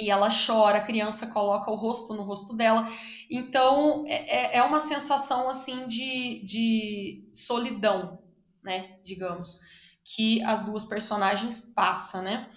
[0.00, 2.86] e ela chora, a criança coloca o rosto no rosto dela.
[3.30, 8.18] Então é, é, é uma sensação assim de, de solidão,
[8.62, 8.88] né?
[9.04, 9.58] Digamos,
[10.04, 12.50] que as duas personagens passam, né?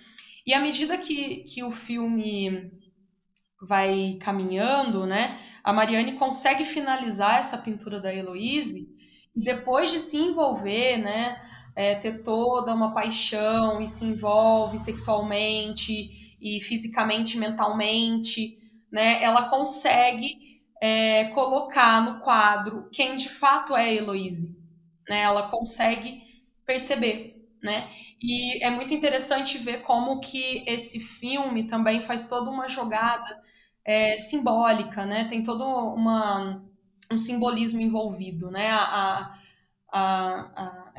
[0.47, 2.71] E à medida que, que o filme
[3.61, 5.37] vai caminhando, né?
[5.61, 8.87] A Mariane consegue finalizar essa pintura da Heloise
[9.35, 11.37] e depois de se envolver, né?
[11.75, 18.57] É, ter toda uma paixão e se envolve sexualmente e fisicamente, mentalmente,
[18.89, 19.21] né?
[19.21, 20.33] Ela consegue
[20.81, 24.63] é, colocar no quadro quem de fato é a Heloise,
[25.09, 25.23] né?
[25.23, 26.21] Ela consegue
[26.65, 27.89] perceber, né?
[28.22, 33.41] E é muito interessante ver como que esse filme também faz toda uma jogada
[33.86, 35.26] é, simbólica, né?
[35.26, 36.63] Tem todo uma,
[37.11, 38.70] um simbolismo envolvido, né?
[38.72, 39.34] A,
[39.93, 40.93] a, a,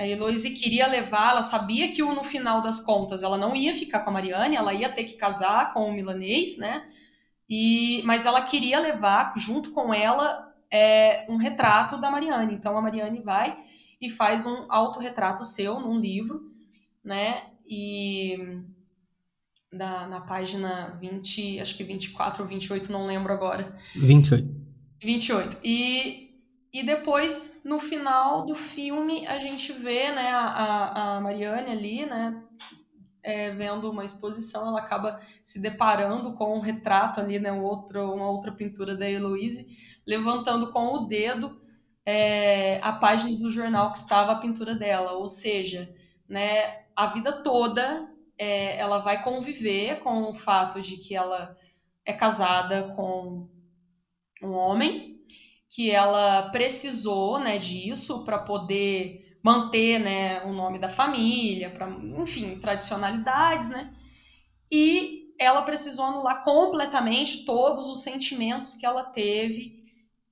[0.51, 4.13] queria levar, ela sabia que no final das contas ela não ia ficar com a
[4.13, 6.87] Mariane, ela ia ter que casar com o milanês, né?
[7.49, 12.55] E, mas ela queria levar junto com ela é, um retrato da Mariane.
[12.55, 13.59] Então a Mariane vai
[14.01, 16.41] e faz um autorretrato seu num livro,
[17.05, 17.51] né?
[17.67, 18.63] E
[19.73, 23.77] na, na página 20, acho que 24 ou 28, não lembro agora.
[23.95, 24.49] 28.
[25.03, 25.59] 28.
[25.63, 26.31] E,
[26.73, 32.43] e depois, no final do filme, a gente vê né, a, a Mariane ali, né?
[33.21, 38.31] É, vendo uma exposição, ela acaba se deparando com um retrato ali, né, outro, uma
[38.31, 39.67] outra pintura da Heloise,
[40.07, 41.61] levantando com o dedo
[42.07, 45.13] é, a página do jornal que estava a pintura dela.
[45.13, 45.93] Ou seja,
[46.29, 51.57] né, a vida toda é, ela vai conviver com o fato de que ela
[52.05, 53.49] é casada com
[54.43, 55.21] um homem,
[55.69, 62.59] que ela precisou né, disso para poder manter né, o nome da família, para, enfim,
[62.59, 63.93] tradicionalidades, né?
[64.71, 69.79] E ela precisou anular completamente todos os sentimentos que ela teve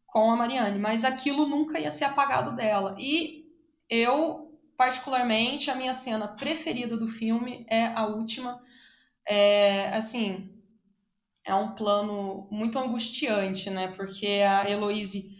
[0.07, 2.97] com a Mariane, mas aquilo nunca ia ser apagado dela.
[2.99, 3.45] E
[3.89, 4.46] eu
[4.77, 8.61] particularmente, a minha cena preferida do filme é a última.
[9.29, 10.45] É, assim,
[11.45, 13.89] é um plano muito angustiante, né?
[13.89, 15.37] Porque a Heloise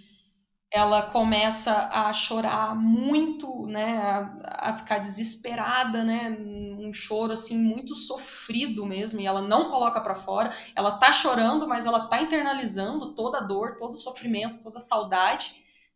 [0.73, 3.99] ela começa a chorar muito, né?
[3.99, 6.31] A, a, ficar desesperada, né?
[6.31, 10.53] Um choro assim muito sofrido mesmo, e ela não coloca para fora.
[10.77, 14.81] Ela tá chorando, mas ela tá internalizando toda a dor, todo o sofrimento, toda a
[14.83, 15.47] saudade,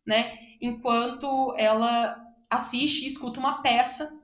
[0.05, 0.37] né?
[0.61, 2.15] Enquanto ela
[2.51, 4.21] assiste e escuta uma peça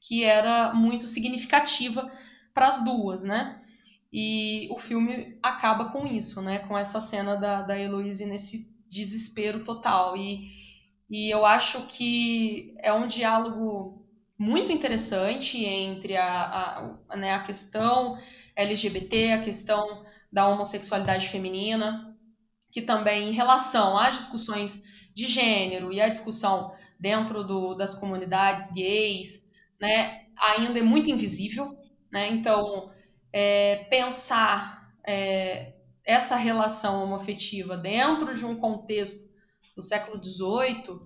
[0.00, 2.10] que era muito significativa
[2.52, 3.58] para as duas, né?
[4.12, 6.58] E o filme acaba com isso, né?
[6.60, 10.16] Com essa cena da, da Heloise nesse desespero total.
[10.16, 10.42] E,
[11.08, 14.04] e eu acho que é um diálogo
[14.38, 18.18] muito interessante entre a, a, né, a questão
[18.56, 22.14] LGBT, a questão da homossexualidade feminina,
[22.70, 26.72] que também em relação às discussões de gênero e à discussão
[27.04, 29.44] dentro do, das comunidades gays,
[29.78, 31.70] né, ainda é muito invisível,
[32.10, 32.28] né?
[32.28, 32.90] Então,
[33.30, 39.28] é, pensar é, essa relação homoafetiva dentro de um contexto
[39.76, 40.98] do século XVIII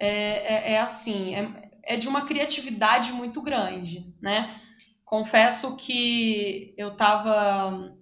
[0.00, 4.58] é, é, é assim, é, é de uma criatividade muito grande, né?
[5.04, 7.94] Confesso que eu estava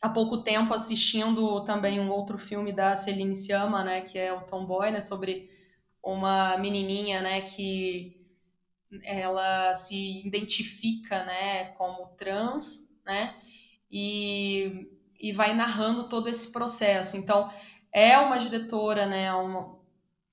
[0.00, 4.42] há pouco tempo assistindo também um outro filme da Celine Sciamma, né, que é o
[4.42, 5.48] Tomboy, né, sobre
[6.02, 8.12] uma menininha, né, que
[9.04, 13.34] ela se identifica, né, como trans, né,
[13.90, 14.86] e,
[15.20, 17.16] e vai narrando todo esse processo.
[17.16, 17.48] Então,
[17.92, 19.78] é uma diretora, né, uma,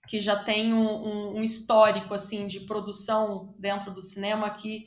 [0.08, 4.86] que já tem um, um, histórico, assim, de produção dentro do cinema que,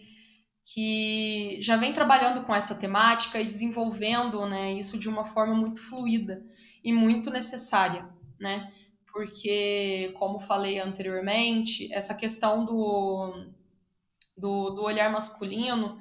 [0.64, 5.80] que já vem trabalhando com essa temática e desenvolvendo, né, isso de uma forma muito
[5.88, 6.42] fluida
[6.82, 8.08] e muito necessária,
[8.38, 8.70] né,
[9.18, 13.50] porque, como falei anteriormente, essa questão do,
[14.36, 15.98] do, do olhar masculino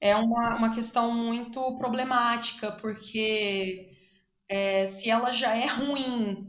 [0.00, 3.90] é uma, uma questão muito problemática, porque
[4.48, 6.48] é, se ela já é ruim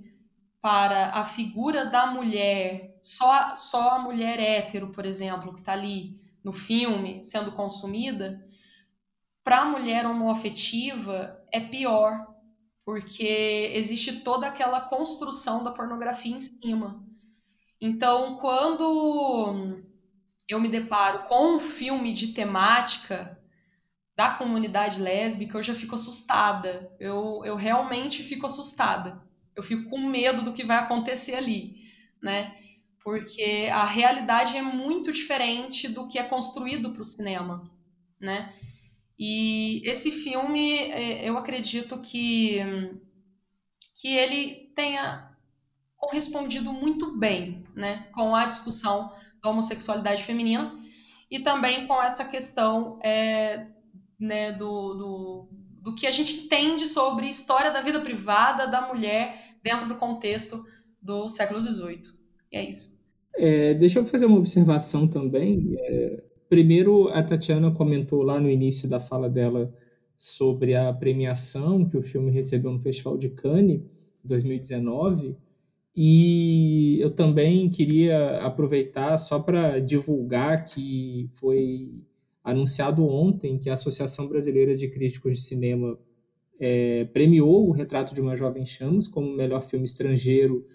[0.62, 6.22] para a figura da mulher, só, só a mulher hétero, por exemplo, que está ali
[6.44, 8.40] no filme sendo consumida,
[9.44, 12.37] para a mulher homoafetiva é pior,
[12.88, 17.04] porque existe toda aquela construção da pornografia em cima.
[17.82, 19.78] Então, quando
[20.48, 23.38] eu me deparo com um filme de temática
[24.16, 26.90] da comunidade lésbica, eu já fico assustada.
[26.98, 29.22] Eu, eu realmente fico assustada.
[29.54, 31.74] Eu fico com medo do que vai acontecer ali,
[32.24, 32.56] né?
[33.04, 37.70] Porque a realidade é muito diferente do que é construído para o cinema,
[38.18, 38.56] né?
[39.20, 42.60] E esse filme, é, eu acredito que,
[44.00, 45.36] que ele tenha
[45.96, 49.12] correspondido muito bem né, com a discussão
[49.42, 50.72] da homossexualidade feminina
[51.30, 53.68] e também com essa questão é,
[54.20, 55.50] né, do, do,
[55.82, 60.64] do que a gente entende sobre história da vida privada da mulher dentro do contexto
[61.02, 62.04] do século XVIII.
[62.52, 62.98] E é isso.
[63.36, 65.76] É, deixa eu fazer uma observação também.
[65.80, 69.74] É, Primeiro, a Tatiana comentou lá no início da fala dela
[70.18, 73.82] sobre a premiação que o filme recebeu no Festival de Cannes
[74.24, 75.36] 2019.
[75.96, 81.92] E eu também queria aproveitar só para divulgar que foi
[82.44, 86.00] anunciado ontem que a Associação Brasileira de Críticos de Cinema
[86.60, 90.66] é, premiou o Retrato de uma Jovem Chamas como melhor filme estrangeiro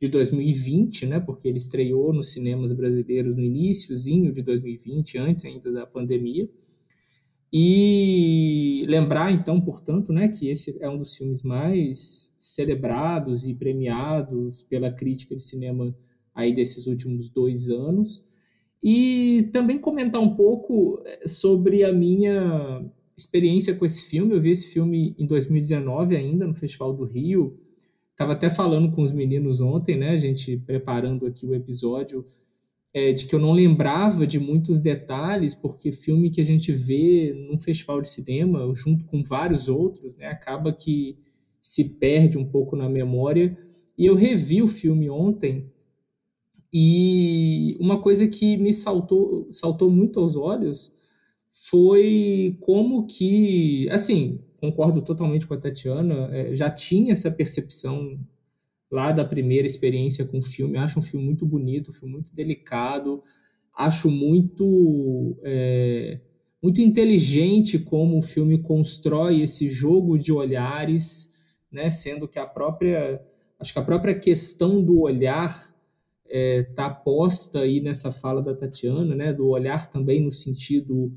[0.00, 1.20] de 2020, né?
[1.20, 6.48] Porque ele estreou nos cinemas brasileiros no iníciozinho de 2020, antes ainda da pandemia.
[7.52, 14.62] E lembrar, então, portanto, né, que esse é um dos filmes mais celebrados e premiados
[14.62, 15.96] pela crítica de cinema
[16.34, 18.24] aí desses últimos dois anos.
[18.82, 22.84] E também comentar um pouco eh, sobre a minha
[23.16, 24.34] experiência com esse filme.
[24.34, 27.58] Eu vi esse filme em 2019 ainda, no Festival do Rio.
[28.18, 32.26] Estava até falando com os meninos ontem, né, a gente preparando aqui o episódio,
[32.92, 37.32] é, de que eu não lembrava de muitos detalhes, porque filme que a gente vê
[37.32, 41.16] num festival de cinema, junto com vários outros, né, acaba que
[41.60, 43.56] se perde um pouco na memória.
[43.96, 45.70] E eu revi o filme ontem,
[46.72, 50.92] e uma coisa que me saltou, saltou muito aos olhos
[51.52, 58.18] foi como que, assim, concordo totalmente com a Tatiana, é, já tinha essa percepção
[58.90, 60.78] lá da primeira experiência com o filme.
[60.78, 63.22] Acho um filme muito bonito, um filme muito delicado.
[63.74, 66.20] Acho muito é,
[66.60, 71.34] muito inteligente como o filme constrói esse jogo de olhares,
[71.70, 71.88] né?
[71.90, 73.22] Sendo que a própria
[73.60, 75.68] acho que a própria questão do olhar
[76.24, 79.32] está é, tá posta aí nessa fala da Tatiana, né?
[79.32, 81.12] Do olhar também no sentido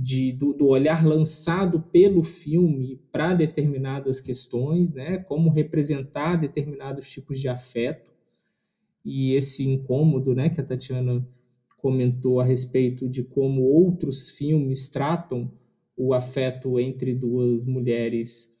[0.00, 5.18] de, do, do, olhar lançado pelo filme para determinadas questões, né?
[5.18, 8.10] como representar determinados tipos de afeto,
[9.04, 11.26] e esse incômodo né, que a Tatiana
[11.76, 15.50] comentou a respeito de como outros filmes tratam
[15.96, 18.56] o afeto entre duas mulheres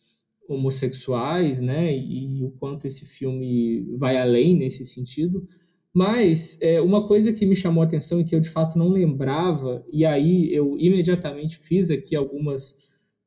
[0.48, 5.46] homossexuais, né, e o quanto esse filme vai além nesse sentido.
[5.92, 8.88] Mas é, uma coisa que me chamou a atenção e que eu de fato não
[8.88, 12.78] lembrava, e aí eu imediatamente fiz aqui algumas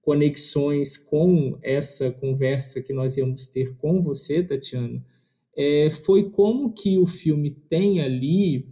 [0.02, 5.04] conexões com essa conversa que nós íamos ter com você, Tatiana,
[5.56, 8.68] é, foi como que o filme tem ali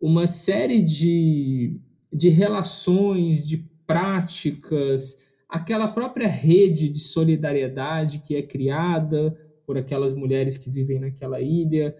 [0.00, 1.80] uma série de,
[2.12, 5.16] de relações, de práticas,
[5.48, 11.94] aquela própria rede de solidariedade que é criada por aquelas mulheres que vivem naquela ilha,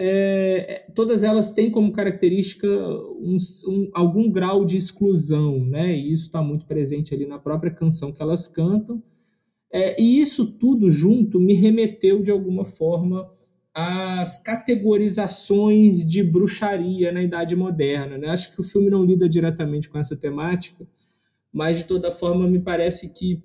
[0.00, 3.36] é, todas elas têm como característica um,
[3.66, 5.92] um, algum grau de exclusão, né?
[5.92, 9.02] E isso está muito presente ali na própria canção que elas cantam.
[9.72, 13.28] É, e isso tudo junto me remeteu de alguma forma
[13.74, 18.16] às categorizações de bruxaria na Idade Moderna.
[18.16, 18.28] Né?
[18.28, 20.86] Acho que o filme não lida diretamente com essa temática,
[21.52, 23.42] mas de toda forma me parece que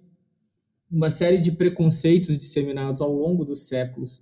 [0.89, 4.21] uma série de preconceitos disseminados ao longo dos séculos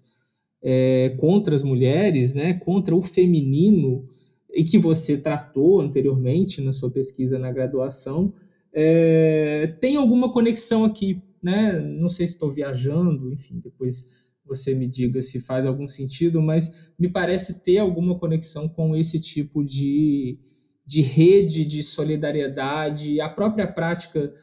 [0.64, 4.05] é, contra as mulheres, né, contra o feminino,
[4.53, 8.34] e que você tratou anteriormente na sua pesquisa na graduação,
[8.74, 11.80] é, tem alguma conexão aqui, né?
[11.80, 14.05] Não sei se estou viajando, enfim, depois
[14.45, 19.20] você me diga se faz algum sentido, mas me parece ter alguma conexão com esse
[19.20, 20.38] tipo de,
[20.86, 24.34] de rede de solidariedade, a própria prática,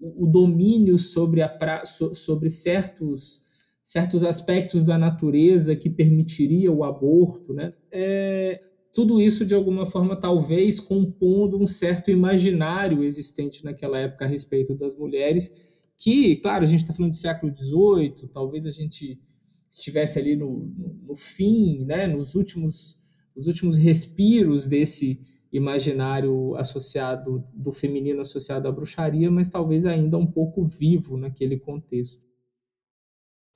[0.00, 3.42] o, domínio sobre, a, sobre certos
[3.90, 7.74] certos aspectos da natureza que permitiria o aborto, né?
[7.90, 8.62] É,
[8.92, 14.76] tudo isso de alguma forma talvez compondo um certo imaginário existente naquela época a respeito
[14.76, 19.20] das mulheres, que, claro, a gente está falando do século XVIII, talvez a gente
[19.68, 23.02] estivesse ali no, no, no fim, né, nos últimos,
[23.34, 25.20] os últimos respiros desse
[25.52, 32.29] imaginário associado do feminino associado à bruxaria, mas talvez ainda um pouco vivo naquele contexto.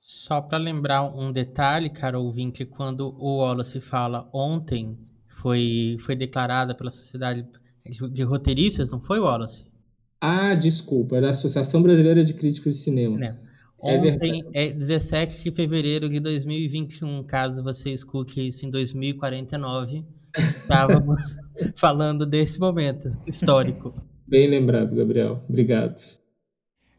[0.07, 4.95] Só para lembrar um detalhe, cara ouvinte, quando o Wallace fala ontem,
[5.27, 7.43] foi, foi declarada pela Sociedade
[8.11, 9.65] de Roteiristas, não foi, Wallace?
[10.21, 13.25] Ah, desculpa, é da Associação Brasileira de Críticos de Cinema.
[13.25, 13.35] É.
[13.79, 20.05] Ontem é, é 17 de fevereiro de 2021, caso você escute isso em 2049.
[20.37, 21.37] Estávamos
[21.75, 23.91] falando desse momento histórico.
[24.27, 25.43] Bem lembrado, Gabriel.
[25.49, 25.99] Obrigado.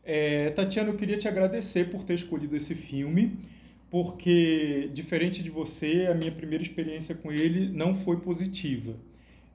[0.08, 3.36] É, Tatiana, eu queria te agradecer por ter escolhido esse filme,
[3.90, 8.94] porque, diferente de você, a minha primeira experiência com ele não foi positiva.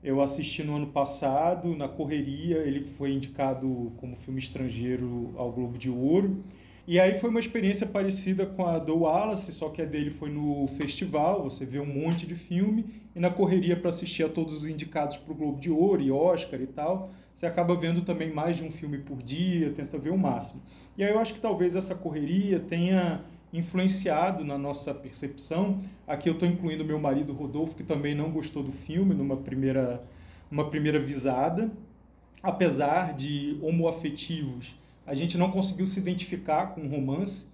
[0.04, 5.78] Eu assisti no ano passado, na correria, ele foi indicado como filme estrangeiro ao Globo
[5.78, 6.44] de Ouro.
[6.86, 10.28] E aí foi uma experiência parecida com a do Wallace, só que a dele foi
[10.28, 12.84] no festival, você vê um monte de filme,
[13.16, 16.10] e na correria para assistir a todos os indicados para o Globo de Ouro e
[16.10, 20.10] Oscar e tal, você acaba vendo também mais de um filme por dia, tenta ver
[20.10, 20.62] o máximo.
[20.96, 23.22] E aí eu acho que talvez essa correria tenha
[23.52, 25.78] influenciado na nossa percepção.
[26.06, 30.02] Aqui eu estou incluindo meu marido Rodolfo, que também não gostou do filme numa primeira,
[30.50, 31.70] uma primeira visada.
[32.42, 34.76] Apesar de homoafetivos,
[35.06, 37.46] a gente não conseguiu se identificar com o romance,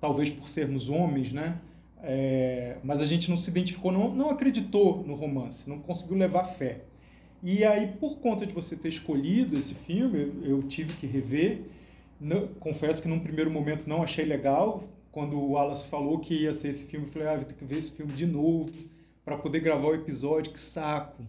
[0.00, 1.58] talvez por sermos homens, né?
[2.02, 6.44] É, mas a gente não se identificou, não, não acreditou no romance, não conseguiu levar
[6.44, 6.82] fé.
[7.48, 11.60] E aí, por conta de você ter escolhido esse filme, eu, tive que rever.
[12.58, 14.82] Confesso que num primeiro momento não achei legal.
[15.12, 17.64] Quando o Wallace falou que ia ser esse filme, eu falei, ah, vou ter que
[17.64, 18.72] ver esse filme de novo
[19.24, 21.24] para poder gravar o episódio, que saco.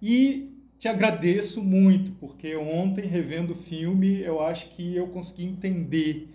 [0.00, 6.26] E te agradeço muito, porque ontem, revendo o filme, eu acho que eu consegui entender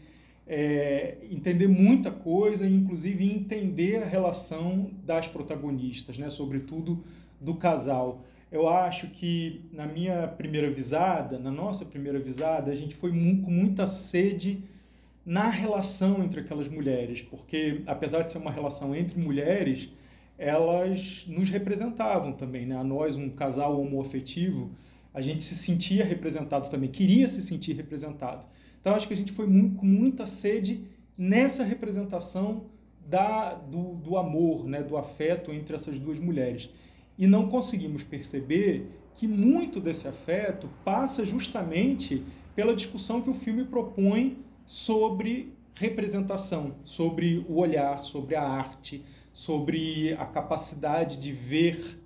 [0.46, 6.30] é, entender muita coisa, inclusive entender a relação das protagonistas, né?
[6.30, 7.04] sobretudo
[7.42, 8.24] do casal.
[8.52, 13.52] Eu acho que na minha primeira visada, na nossa primeira visada, a gente foi com
[13.52, 14.64] muita sede
[15.26, 19.90] na relação entre aquelas mulheres, porque apesar de ser uma relação entre mulheres,
[20.38, 22.76] elas nos representavam também, né?
[22.76, 24.72] A nós, um casal homoafetivo,
[25.14, 28.46] a gente se sentia representado também, queria se sentir representado.
[28.80, 30.84] Então, acho que a gente foi muito, com muita sede
[31.18, 32.66] nessa representação
[33.08, 36.70] da, do, do amor, né, do afeto entre essas duas mulheres.
[37.18, 42.24] E não conseguimos perceber que muito desse afeto passa justamente
[42.56, 50.14] pela discussão que o filme propõe sobre representação, sobre o olhar, sobre a arte, sobre
[50.14, 52.00] a capacidade de ver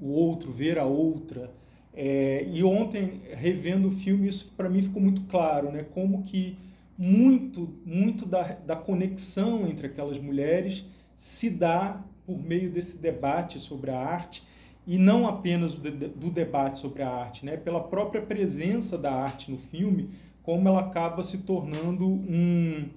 [0.00, 1.52] o outro, ver a outra,
[1.94, 5.84] é, e ontem, revendo o filme, isso para mim ficou muito claro, né?
[5.92, 6.56] Como que
[6.96, 10.84] muito, muito da, da conexão entre aquelas mulheres
[11.14, 14.42] se dá por meio desse debate sobre a arte
[14.86, 17.56] e não apenas do, debate sobre a arte, né?
[17.56, 20.10] Pela própria presença da arte no filme,
[20.42, 22.88] como ela acaba se tornando um,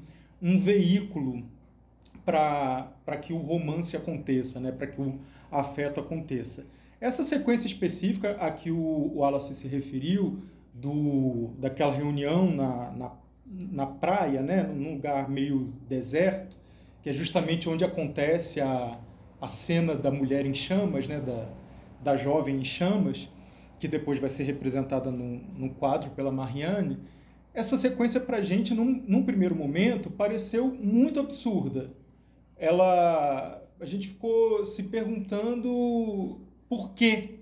[0.41, 1.43] um veículo
[2.25, 4.71] para que o romance aconteça, né?
[4.71, 5.19] Para que o
[5.51, 6.65] afeto aconteça.
[6.99, 10.39] Essa sequência específica a que o Wallace se referiu,
[10.75, 13.11] do, daquela reunião na, na,
[13.45, 16.57] na praia, né, num lugar meio deserto,
[17.01, 18.99] que é justamente onde acontece a,
[19.39, 21.47] a cena da mulher em chamas, né, da,
[22.03, 23.29] da jovem em chamas,
[23.79, 26.97] que depois vai ser representada no, no quadro pela Marianne,
[27.55, 31.89] essa sequência para a gente, num, num primeiro momento, pareceu muito absurda.
[32.57, 37.39] Ela, a gente ficou se perguntando por quê?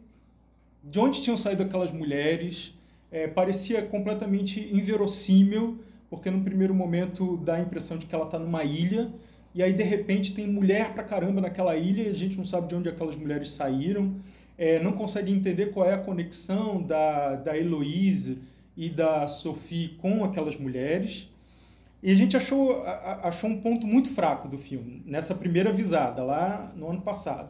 [0.83, 2.75] De onde tinham saído aquelas mulheres?
[3.09, 5.79] É, parecia completamente inverossímil,
[6.11, 9.11] porque no primeiro momento dá a impressão de que ela está numa ilha,
[9.53, 12.75] e aí de repente tem mulher pra caramba naquela ilha a gente não sabe de
[12.75, 14.15] onde aquelas mulheres saíram,
[14.57, 18.39] é, não consegue entender qual é a conexão da, da Heloise
[18.75, 21.29] e da Sophie com aquelas mulheres.
[22.01, 26.71] E a gente achou, achou um ponto muito fraco do filme, nessa primeira visada, lá
[26.75, 27.49] no ano passado.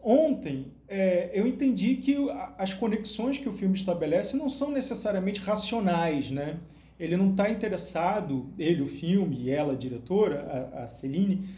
[0.00, 2.16] Ontem, é, eu entendi que
[2.56, 6.58] as conexões que o filme estabelece não são necessariamente racionais, né?
[6.98, 11.48] Ele não está interessado, ele, o filme, ela, a diretora, a, a Celine,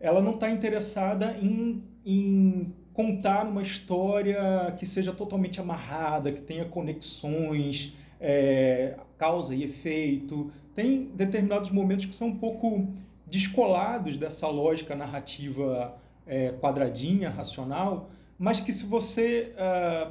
[0.00, 6.64] ela não está interessada em, em contar uma história que seja totalmente amarrada, que tenha
[6.64, 10.50] conexões, é, causa e efeito.
[10.74, 12.88] Tem determinados momentos que são um pouco
[13.26, 15.94] descolados dessa lógica narrativa
[16.26, 19.52] é, quadradinha, racional, mas que se você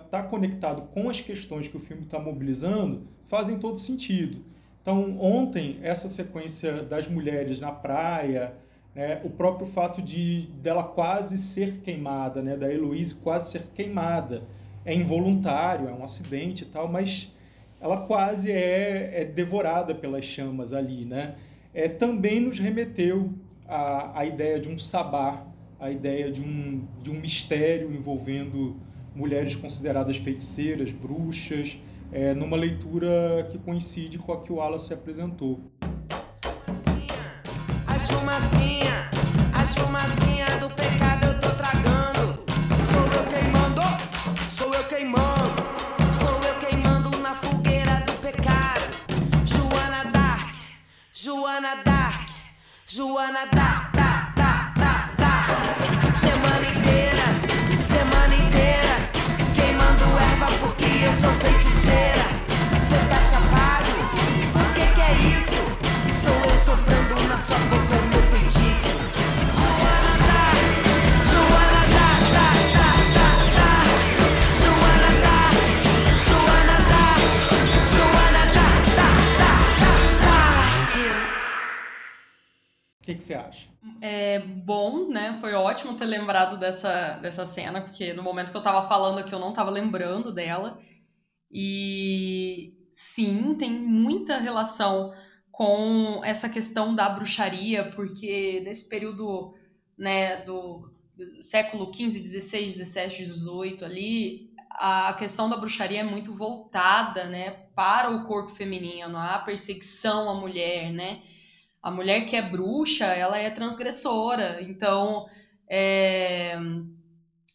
[0.05, 4.43] está uh, conectado com as questões que o filme está mobilizando, fazem todo sentido.
[4.86, 8.53] Então, ontem, essa sequência das mulheres na praia,
[8.93, 14.43] né, o próprio fato de dela quase ser queimada, né, da Heloíse quase ser queimada,
[14.86, 17.33] é involuntário, é um acidente e tal, mas
[17.81, 21.33] ela quase é, é devorada pelas chamas ali, né?
[21.73, 23.33] É, também nos remeteu
[23.67, 25.47] à, à ideia de um sabá,
[25.79, 28.75] a ideia de um, de um mistério envolvendo
[29.15, 31.75] mulheres consideradas feiticeiras, bruxas,
[32.12, 35.60] é, numa leitura que coincide com a que o Wallace apresentou.
[37.88, 39.10] As fumacinha,
[39.53, 42.43] as fumacinha do pecado eu tô tragando.
[42.91, 43.82] Sou eu queimando,
[44.49, 45.56] sou eu queimando,
[46.20, 48.84] sou eu queimando na fogueira do pecado.
[49.45, 50.56] Joana Dark,
[51.14, 52.30] Joana Dark,
[52.88, 53.76] Joana Dark.
[83.05, 83.67] Que, que você acha?
[84.01, 85.38] é bom, né?
[85.39, 89.34] Foi ótimo ter lembrado dessa, dessa cena, porque no momento que eu tava falando aqui
[89.34, 90.80] eu não tava lembrando dela.
[91.51, 95.13] E sim, tem muita relação
[95.56, 99.53] com essa questão da bruxaria, porque nesse período
[99.97, 100.91] né, do,
[101.39, 108.10] século XV, XVI, XVII, XVIII ali, a questão da bruxaria é muito voltada né, para
[108.10, 111.22] o corpo feminino, a perseguição à mulher, né?
[111.82, 115.26] A mulher que é bruxa, ela é transgressora, então
[115.70, 116.58] é,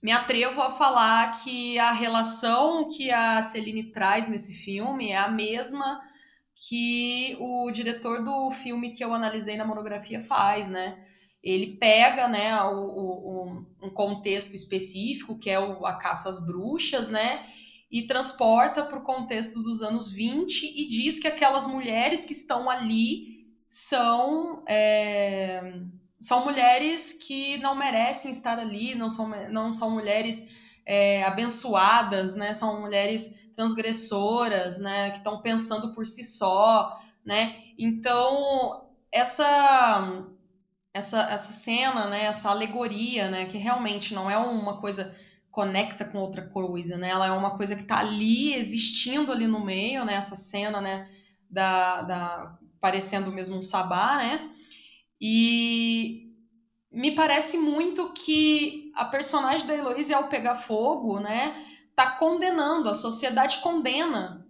[0.02, 5.28] me atrevo a falar que a relação que a Celine traz nesse filme é a
[5.28, 6.00] mesma
[6.68, 10.98] que o diretor do filme que eu analisei na monografia faz, né?
[11.42, 17.08] Ele pega, né, o, o, um contexto específico, que é o, a caça às bruxas,
[17.10, 17.42] né,
[17.90, 22.68] e transporta para o contexto dos anos 20 e diz que aquelas mulheres que estão
[22.68, 25.80] ali são é,
[26.20, 32.52] são mulheres que não merecem estar ali, não são, não são mulheres é, abençoadas, né?
[32.52, 35.10] São mulheres transgressoras, né?
[35.10, 37.56] Que estão pensando por si só, né?
[37.78, 40.26] Então essa
[40.92, 42.24] essa essa cena, né?
[42.24, 43.46] Essa alegoria, né?
[43.46, 45.14] Que realmente não é uma coisa
[45.50, 47.08] conexa com outra coisa, né?
[47.08, 50.14] Ela é uma coisa que está ali existindo ali no meio, né?
[50.14, 51.08] Essa cena, né?
[51.48, 54.50] Da, da parecendo mesmo um sabá, né?
[55.20, 56.30] E
[56.90, 61.54] me parece muito que a personagem da Heloísa, ao pegar fogo, né,
[62.00, 64.46] tá condenando, a sociedade condena,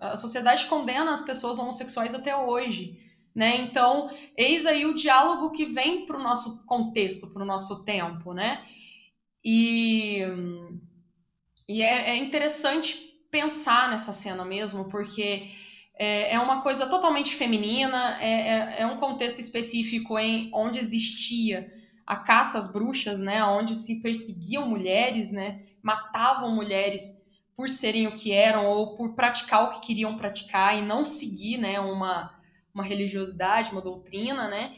[0.00, 2.96] a sociedade condena as pessoas homossexuais até hoje.
[3.34, 3.56] Né?
[3.56, 8.32] Então, eis aí o diálogo que vem para o nosso contexto, para o nosso tempo.
[8.32, 8.62] Né?
[9.44, 10.20] E,
[11.68, 15.48] e é, é interessante pensar nessa cena mesmo, porque
[15.98, 21.68] é, é uma coisa totalmente feminina, é, é, é, um contexto específico em onde existia
[22.06, 27.22] a caça às bruxas, né, onde se perseguiam mulheres, né, matavam mulheres
[27.56, 31.58] por serem o que eram ou por praticar o que queriam praticar e não seguir,
[31.58, 32.32] né, uma,
[32.74, 34.72] uma religiosidade, uma doutrina, né,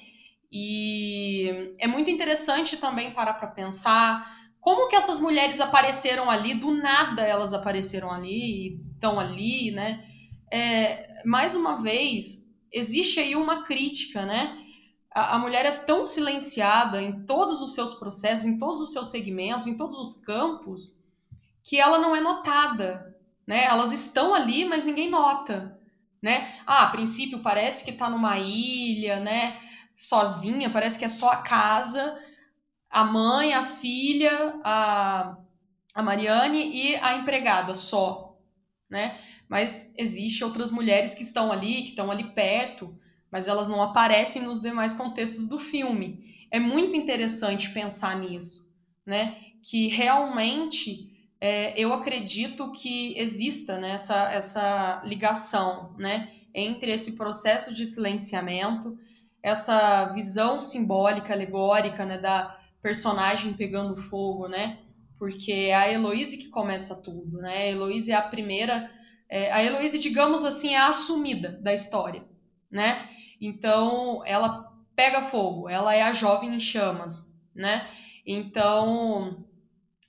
[0.53, 6.73] e é muito interessante também parar para pensar como que essas mulheres apareceram ali, do
[6.73, 10.05] nada elas apareceram ali, estão ali, né,
[10.55, 14.57] é, mais uma vez, existe aí uma crítica, né?
[15.15, 19.09] A, a, mulher é tão silenciada em todos os seus processos, em todos os seus
[19.09, 21.01] segmentos, em todos os campos,
[21.63, 23.65] que ela não é notada, né?
[23.65, 25.79] Elas estão ali, mas ninguém nota,
[26.21, 26.53] né?
[26.67, 29.61] Ah, a princípio parece que está numa ilha, né?
[29.95, 32.21] Sozinha, parece que é só a casa,
[32.91, 35.37] a mãe, a filha, a,
[35.95, 38.37] a Mariane e a empregada só,
[38.91, 39.17] né?
[39.49, 42.99] mas existe outras mulheres que estão ali, que estão ali perto,
[43.35, 46.23] mas elas não aparecem nos demais contextos do filme.
[46.53, 48.73] É muito interessante pensar nisso,
[49.05, 49.37] né?
[49.61, 56.31] Que realmente é, eu acredito que exista né, essa, essa ligação, né?
[56.55, 58.97] Entre esse processo de silenciamento,
[59.43, 64.79] essa visão simbólica, alegórica, né, da personagem pegando fogo, né?
[65.19, 67.53] Porque é a Heloíse que começa tudo, né?
[67.53, 68.89] A Heloíse é a primeira
[69.29, 72.23] é, a Heloísa, digamos assim, é a assumida da história,
[72.71, 73.09] né?
[73.47, 77.87] Então, ela pega fogo, ela é a jovem em chamas, né?
[78.27, 79.45] Então,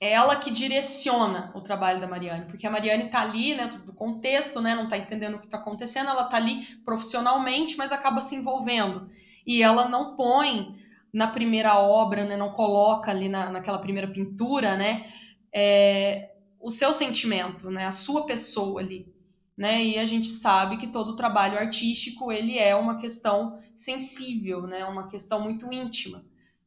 [0.00, 3.92] é ela que direciona o trabalho da Mariane, porque a Mariane está ali, né, do
[3.92, 8.22] contexto, né, não está entendendo o que está acontecendo, ela está ali profissionalmente, mas acaba
[8.22, 9.06] se envolvendo.
[9.46, 10.74] E ela não põe
[11.12, 15.04] na primeira obra, né, não coloca ali na, naquela primeira pintura, né,
[15.52, 19.14] é, o seu sentimento, né, a sua pessoa ali
[19.56, 19.82] né?
[19.82, 24.84] E a gente sabe que todo trabalho artístico ele é uma questão sensível, né?
[24.84, 26.24] Uma questão muito íntima,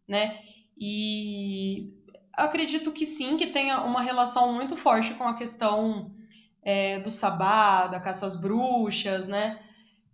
[0.07, 0.37] né?
[0.77, 1.93] E
[2.33, 6.09] acredito que sim, que tenha uma relação muito forte com a questão
[6.63, 9.59] é, do sabá, da caça às bruxas, né?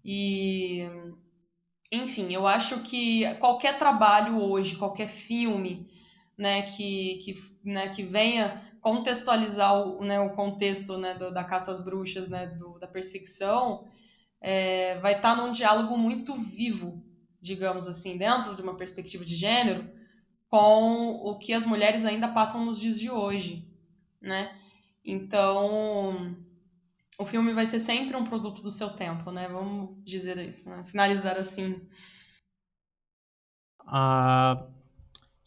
[0.04, 0.88] E
[1.92, 5.88] enfim, eu acho que qualquer trabalho hoje, qualquer filme,
[6.38, 11.72] né, que, que, né, que venha contextualizar o, né, o contexto né, do, da caça
[11.72, 13.84] às bruxas, né, do, da perseguição,
[14.40, 17.04] é, vai estar tá num diálogo muito vivo,
[17.42, 19.92] digamos assim, dentro de uma perspectiva de gênero,
[20.52, 23.68] com o que as mulheres ainda passam nos dias de hoje,
[24.22, 24.56] né?
[25.04, 26.38] Então,
[27.18, 29.48] o filme vai ser sempre um produto do seu tempo, né?
[29.48, 30.86] Vamos dizer isso, né?
[30.86, 31.82] Finalizar assim.
[33.88, 34.56] Ah,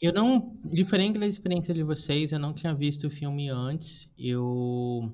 [0.00, 4.08] eu não, diferente da experiência de vocês, eu não tinha visto o filme antes.
[4.16, 5.12] Eu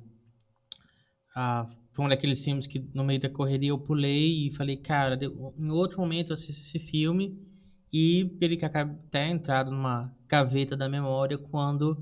[1.34, 5.18] ah, foi um daqueles filmes que no meio da correria eu pulei e falei, cara,
[5.56, 7.38] em outro momento eu assisto esse filme
[7.92, 11.96] e ele que acaba até entrado numa gaveta da memória quando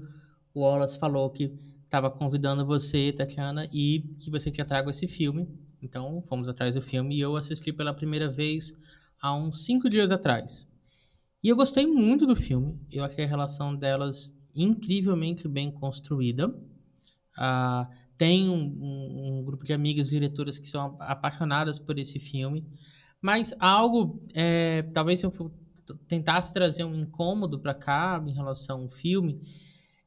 [0.54, 1.52] o Wallace falou que
[1.84, 5.46] estava convidando você, Tatiana, e que você tinha trago esse filme.
[5.82, 8.72] Então, fomos atrás do filme e eu assisti pela primeira vez
[9.20, 10.66] há uns cinco dias atrás.
[11.42, 12.78] E eu gostei muito do filme.
[12.90, 16.48] Eu achei a relação delas incrivelmente bem construída.
[16.48, 17.86] Uh,
[18.16, 22.64] tem um, um, um, grupo de amigas diretoras que são apaixonadas por esse filme.
[23.20, 25.52] Mas algo, é, talvez se eu
[26.06, 29.40] tentasse trazer um incômodo para cá em relação ao filme,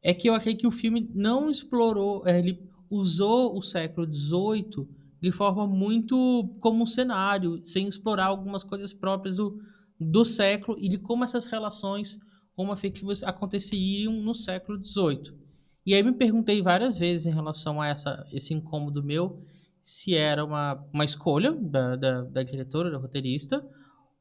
[0.01, 4.87] é que eu achei que o filme não explorou, é, ele usou o século XVIII
[5.21, 9.59] de forma muito como um cenário, sem explorar algumas coisas próprias do,
[9.99, 12.19] do século e de como essas relações
[12.55, 15.33] homoafetivas aconteceriam no século XVIII.
[15.85, 19.43] E aí me perguntei várias vezes em relação a essa, esse incômodo meu,
[19.83, 23.63] se era uma, uma escolha da, da, da diretora, da roteirista,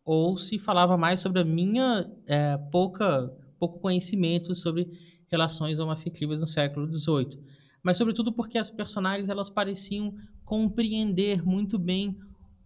[0.05, 4.91] ou se falava mais sobre a minha é, pouca pouco conhecimento sobre
[5.29, 7.41] relações homoafetivas no século XVIII.
[7.83, 10.15] Mas sobretudo porque as personagens elas pareciam
[10.45, 12.19] compreender muito bem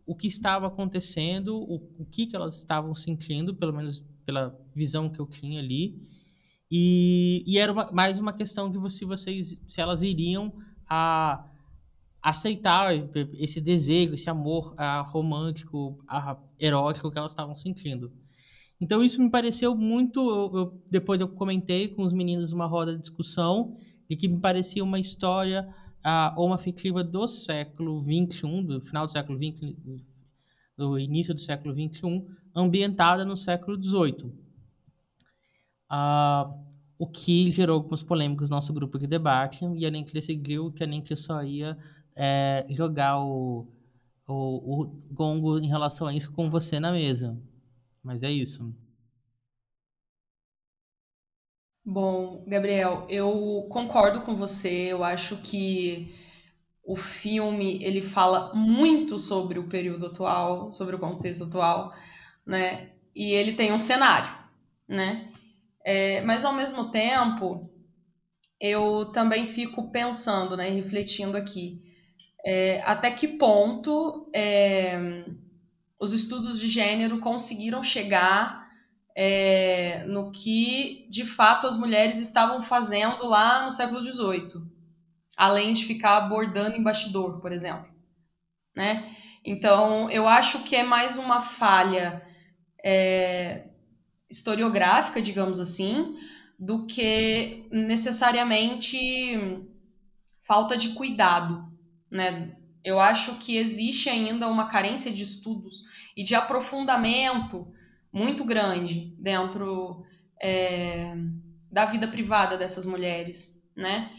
[0.09, 5.11] o que estava acontecendo, o, o que, que elas estavam sentindo, pelo menos pela visão
[5.11, 6.03] que eu tinha ali.
[6.71, 10.51] E, e era uma, mais uma questão de se vocês se elas iriam
[10.89, 11.47] a
[12.23, 12.95] aceitar
[13.35, 18.11] esse desejo, esse amor a, romântico, a, erótico que elas estavam sentindo.
[18.81, 20.21] Então isso me pareceu muito.
[20.21, 23.77] Eu, eu, depois eu comentei com os meninos numa roda de discussão
[24.09, 25.69] de que me parecia uma história
[26.05, 29.75] uh, uma fictiva do século XXI, do final do século XX,
[30.77, 32.25] do início do século XXI,
[32.55, 34.33] ambientada no século XVIII.
[35.89, 36.53] Ah,
[36.99, 40.85] o que gerou algumas polêmicas no nosso grupo de debate, e a Nenk decidiu que
[40.85, 41.79] a Nenk só ia
[42.15, 43.67] é, jogar o,
[44.27, 47.41] o, o gongo em relação a isso com você na mesa.
[48.03, 48.75] Mas é isso.
[51.91, 54.93] Bom, Gabriel, eu concordo com você.
[54.93, 56.07] Eu acho que
[56.85, 61.93] o filme ele fala muito sobre o período atual, sobre o contexto atual,
[62.47, 62.91] né?
[63.15, 64.33] E ele tem um cenário,
[64.89, 65.29] né?
[65.85, 67.63] É, mas ao mesmo tempo,
[68.61, 71.79] eu também fico pensando, né, refletindo aqui,
[72.47, 74.99] é, até que ponto é,
[76.01, 78.68] os estudos de gênero conseguiram chegar
[79.21, 84.63] é, no que de fato as mulheres estavam fazendo lá no século XVIII,
[85.37, 87.85] além de ficar abordando em bastidor, por exemplo,
[88.77, 89.13] né?
[89.45, 92.23] Então eu acho que é mais uma falha
[92.85, 93.65] é,
[94.31, 96.15] historiográfica, digamos assim,
[96.57, 99.37] do que necessariamente
[100.47, 101.61] falta de cuidado,
[102.09, 102.55] né?
[102.85, 105.83] Eu acho que existe ainda uma carência de estudos
[106.17, 107.69] e de aprofundamento
[108.13, 110.05] muito grande dentro
[110.41, 111.15] é,
[111.71, 114.11] da vida privada dessas mulheres, né?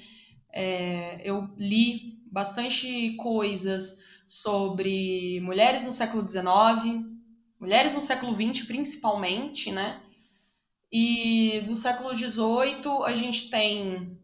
[0.51, 7.03] É, eu li bastante coisas sobre mulheres no século XIX,
[7.59, 10.01] mulheres no século XX principalmente, né?
[10.91, 14.17] E do século XVIII a gente tem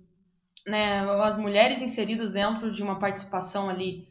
[0.66, 4.08] né, as mulheres inseridas dentro de uma participação ali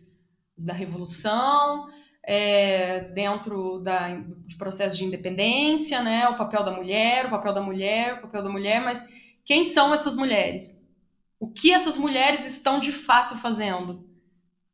[0.57, 1.89] da revolução,
[2.27, 7.61] é, dentro da, do processo de independência, né, o papel da mulher, o papel da
[7.61, 9.07] mulher, o papel da mulher, mas
[9.45, 10.89] quem são essas mulheres?
[11.39, 14.03] O que essas mulheres estão de fato fazendo?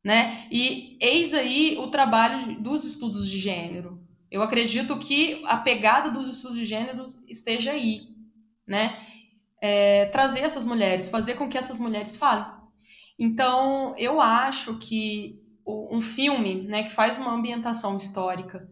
[0.02, 0.46] Né?
[0.50, 4.00] E eis aí o trabalho dos estudos de gênero.
[4.30, 7.98] Eu acredito que a pegada dos estudos de gênero esteja aí,
[8.66, 8.96] né?
[9.60, 12.46] É, trazer essas mulheres, fazer com que essas mulheres falem.
[13.18, 15.39] Então, eu acho que
[15.90, 18.66] um filme né, que faz uma ambientação histórica,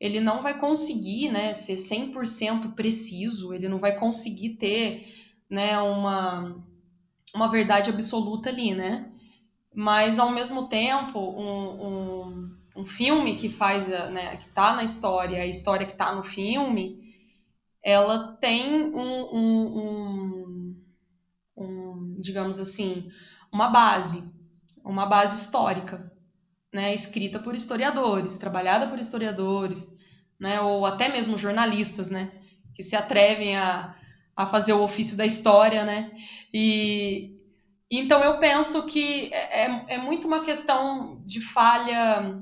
[0.00, 5.04] ele não vai conseguir né, ser 100% preciso, ele não vai conseguir ter
[5.48, 6.54] né, uma,
[7.34, 9.10] uma verdade absoluta ali, né?
[9.74, 15.42] Mas, ao mesmo tempo, um, um, um filme que faz, né, que está na história,
[15.42, 16.96] a história que está no filme,
[17.82, 20.76] ela tem um, um,
[21.56, 23.08] um, digamos assim,
[23.52, 24.32] uma base,
[24.84, 26.13] uma base histórica,
[26.74, 29.96] né, escrita por historiadores, trabalhada por historiadores,
[30.40, 32.28] né, ou até mesmo jornalistas, né,
[32.74, 33.94] que se atrevem a,
[34.36, 36.10] a fazer o ofício da história, né,
[36.52, 37.30] e
[37.90, 42.34] então eu penso que é, é, é muito uma questão de falha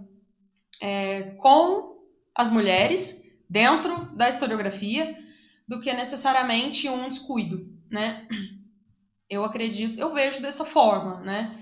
[0.80, 1.92] é, com
[2.34, 5.14] as mulheres dentro da historiografia
[5.68, 7.59] do que necessariamente um descuido,
[7.90, 8.26] né?
[9.28, 11.59] Eu acredito, eu vejo dessa forma, né?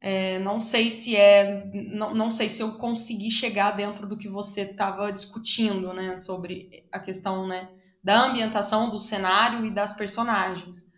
[0.00, 4.28] É, não sei se é, não, não sei se eu consegui chegar dentro do que
[4.28, 6.16] você estava discutindo, né?
[6.16, 7.68] Sobre a questão, né?
[8.02, 10.92] da ambientação, do cenário e das personagens.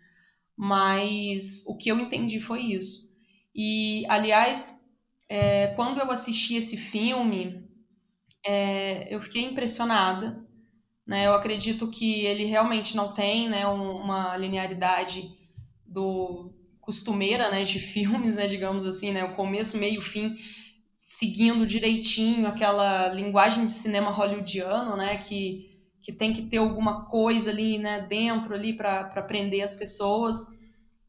[0.55, 3.11] Mas o que eu entendi foi isso.
[3.53, 4.89] E, aliás,
[5.29, 7.67] é, quando eu assisti esse filme,
[8.45, 10.41] é, eu fiquei impressionada.
[11.05, 11.27] Né?
[11.27, 15.33] Eu acredito que ele realmente não tem né, uma linearidade
[15.85, 16.49] do
[16.83, 20.35] costumeira né, de filmes, né, digamos assim, né, o começo, meio, fim,
[20.95, 25.69] seguindo direitinho aquela linguagem de cinema hollywoodiano, né, que,
[26.01, 30.59] que tem que ter alguma coisa ali né, dentro ali para prender as pessoas.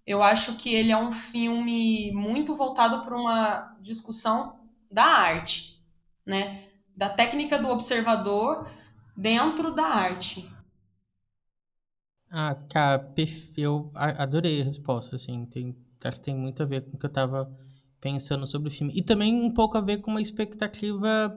[0.07, 4.55] Eu acho que ele é um filme muito voltado para uma discussão
[4.91, 5.81] da arte,
[6.27, 6.63] né,
[6.97, 8.71] da técnica do observador
[9.17, 10.49] dentro da arte.
[12.37, 13.15] Ah, cara,
[13.57, 17.07] eu adorei a resposta, assim, tem, acho que tem muito a ver com o que
[17.07, 17.49] eu tava
[18.01, 18.93] pensando sobre o filme.
[18.93, 21.33] E também um pouco a ver com uma expectativa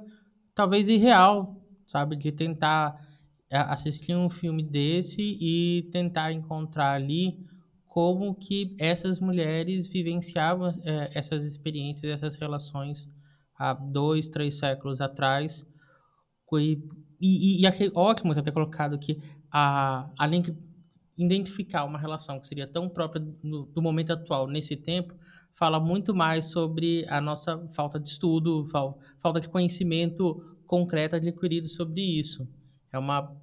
[0.56, 1.56] talvez irreal,
[1.86, 2.15] sabe?
[2.15, 2.99] De tentar
[3.48, 7.45] assistir um filme desse e tentar encontrar ali
[7.86, 13.07] como que essas mulheres vivenciavam é, essas experiências, essas relações
[13.56, 15.64] há dois, três séculos atrás.
[16.56, 16.80] E,
[17.22, 19.22] e, e achei ótimo você ter colocado que,
[19.52, 20.66] a, além de
[21.18, 25.15] identificar uma relação que seria tão própria do, do momento atual, nesse tempo,
[25.56, 31.68] fala muito mais sobre a nossa falta de estudo, fal, falta de conhecimento concreto adquirido
[31.68, 32.48] sobre isso.
[32.91, 33.35] É uma,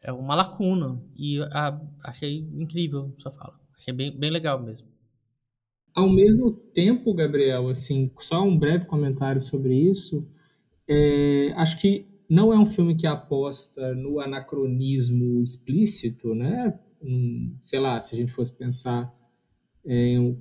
[0.00, 1.02] é uma lacuna.
[1.16, 3.58] E a, achei incrível sua fala.
[3.76, 4.86] Achei bem, bem legal mesmo.
[5.92, 10.24] Ao mesmo tempo, Gabriel, assim, só um breve comentário sobre isso.
[10.86, 16.78] É, acho que não é um filme que aposta no anacronismo explícito, né?
[17.02, 19.12] Um, sei lá, se a gente fosse pensar
[19.84, 20.38] é, em,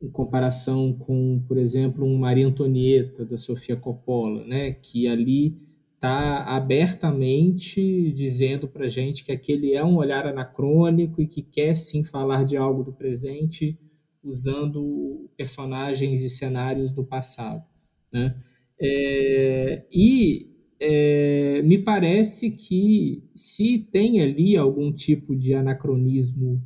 [0.00, 4.72] em, comparação com, por exemplo, um Maria Antonieta da Sofia Coppola, né?
[4.72, 5.56] Que ali
[5.94, 12.02] está abertamente dizendo para gente que aquele é um olhar anacrônico e que quer sim
[12.02, 13.78] falar de algo do presente
[14.22, 17.64] usando personagens e cenários do passado,
[18.12, 18.36] né?
[18.80, 20.51] É, e
[20.84, 26.60] é, me parece que se tem ali algum tipo de anacronismo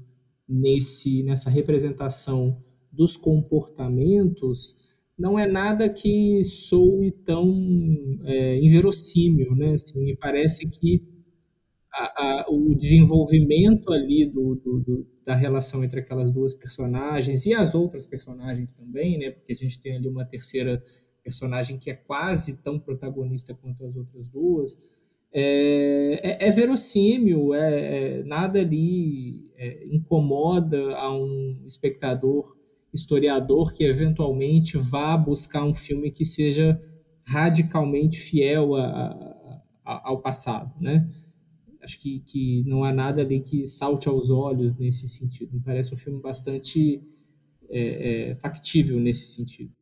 [0.48, 4.74] nesse nessa representação dos comportamentos,
[5.18, 7.54] não é nada que soe tão
[8.24, 9.74] é, inverossímil, né?
[9.74, 11.02] Assim, me parece que
[11.92, 17.52] a, a, o desenvolvimento ali do, do, do, da relação entre aquelas duas personagens e
[17.52, 19.30] as outras personagens também, né?
[19.30, 20.82] Porque a gente tem ali uma terceira
[21.26, 24.78] personagem que é quase tão protagonista quanto as outras duas.
[25.32, 32.54] É, é, é verossímil, é, é nada ali é, incomoda a um espectador
[32.94, 36.80] historiador que eventualmente vá buscar um filme que seja
[37.24, 39.08] radicalmente fiel a,
[39.84, 41.06] a, ao passado, né?
[41.82, 45.52] Acho que, que não há nada ali que salte aos olhos nesse sentido.
[45.52, 47.02] Me parece um filme bastante
[47.68, 49.72] é, é, factível nesse sentido.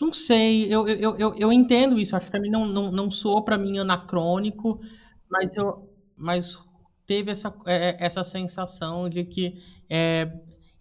[0.00, 2.14] Não sei, eu, eu, eu, eu entendo isso.
[2.14, 4.80] Acho que também não, não, não soou para mim anacrônico,
[5.28, 5.88] mas eu
[6.18, 6.58] mas
[7.06, 10.30] teve essa, é, essa sensação de que é,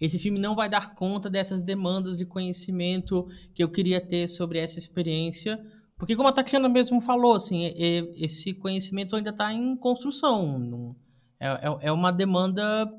[0.01, 4.59] esse filme não vai dar conta dessas demandas de conhecimento que eu queria ter sobre
[4.59, 5.63] essa experiência,
[5.97, 7.71] porque como a Tatiana mesmo falou, assim,
[8.17, 10.95] esse conhecimento ainda está em construção,
[11.39, 12.91] é, é, é uma demanda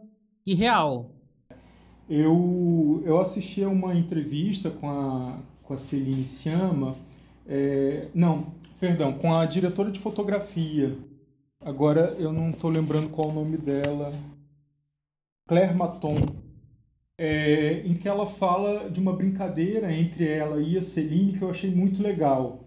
[0.47, 1.15] irreal.
[2.09, 5.39] Eu, eu assisti a uma entrevista com a,
[5.69, 6.97] com a Celine Sciamma,
[7.47, 8.47] é, não,
[8.81, 10.97] perdão, com a diretora de fotografia.
[11.61, 14.15] Agora eu não estou lembrando qual o nome dela.
[15.47, 16.17] Claire Maton
[17.19, 21.51] é, em que ela fala de uma brincadeira entre ela e a Celine que eu
[21.51, 22.61] achei muito legal.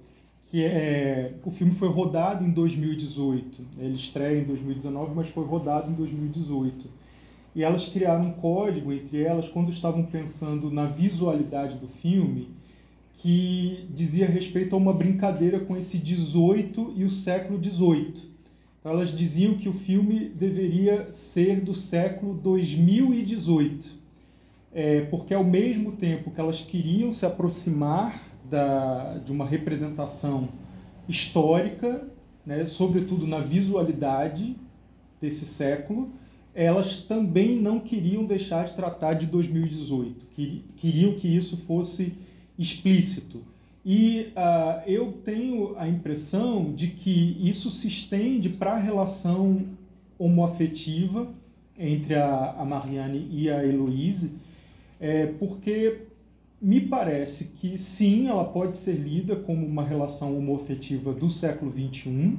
[0.44, 3.66] Que é, o filme foi rodado em 2018.
[3.80, 6.88] Ele estreia em 2019, mas foi rodado em 2018.
[7.56, 12.61] E elas criaram um código entre elas quando estavam pensando na visualidade do filme,
[13.22, 18.32] que dizia respeito a uma brincadeira com esse 18 e o século 18.
[18.80, 24.02] Então elas diziam que o filme deveria ser do século 2018
[24.74, 30.50] é, porque ao mesmo tempo que elas queriam se aproximar da, de uma representação
[31.08, 32.08] histórica,
[32.46, 34.56] né, sobretudo na visualidade
[35.20, 36.10] desse século,
[36.54, 40.26] elas também não queriam deixar de tratar de 2018,
[40.76, 42.14] queriam que isso fosse
[42.58, 43.44] explícito.
[43.84, 49.66] E uh, eu tenho a impressão de que isso se estende para a relação
[50.20, 51.34] homoafetiva
[51.78, 54.38] entre a, a Marianne e a Heloise,
[55.00, 56.04] é, porque
[56.62, 62.38] me parece que sim, ela pode ser lida como uma relação homoafetiva do século XXI,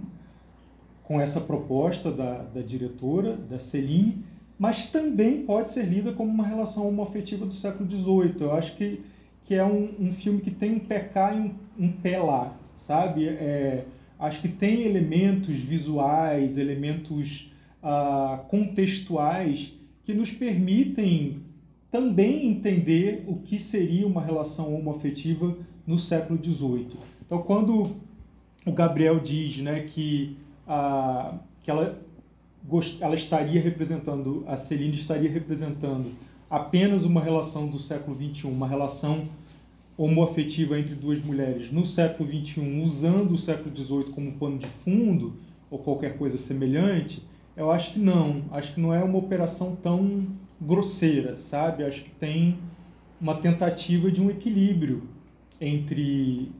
[1.02, 4.24] com essa proposta da, da diretora, da Celine,
[4.56, 8.36] mas também pode ser lida como uma relação homoafetiva do século XVIII.
[8.40, 9.02] Eu acho que,
[9.44, 12.56] que é um, um filme que tem um pé cá e um, um pé lá,
[12.74, 13.28] sabe?
[13.28, 13.84] É,
[14.18, 17.52] acho que tem elementos visuais, elementos
[17.82, 19.72] ah, contextuais
[20.04, 21.42] que nos permitem
[21.90, 25.56] também entender o que seria uma relação homoafetiva
[25.86, 26.96] no século XVIII.
[27.26, 27.96] Então, quando
[28.64, 30.36] o Gabriel diz né, que,
[30.66, 32.00] a, que ela,
[33.00, 36.10] ela estaria representando, a Celine estaria representando
[36.52, 39.22] apenas uma relação do século XXI, uma relação
[39.96, 45.38] homoafetiva entre duas mulheres no século XXI, usando o século XVIII como pano de fundo,
[45.70, 47.22] ou qualquer coisa semelhante,
[47.56, 48.42] eu acho que não.
[48.50, 50.26] Acho que não é uma operação tão
[50.60, 51.84] grosseira, sabe?
[51.84, 52.58] Acho que tem
[53.18, 55.04] uma tentativa de um equilíbrio
[55.58, 56.52] entre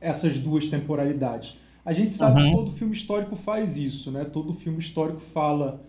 [0.00, 1.58] essas duas temporalidades.
[1.84, 2.50] A gente sabe uhum.
[2.50, 4.24] que todo filme histórico faz isso, né?
[4.24, 5.82] Todo filme histórico fala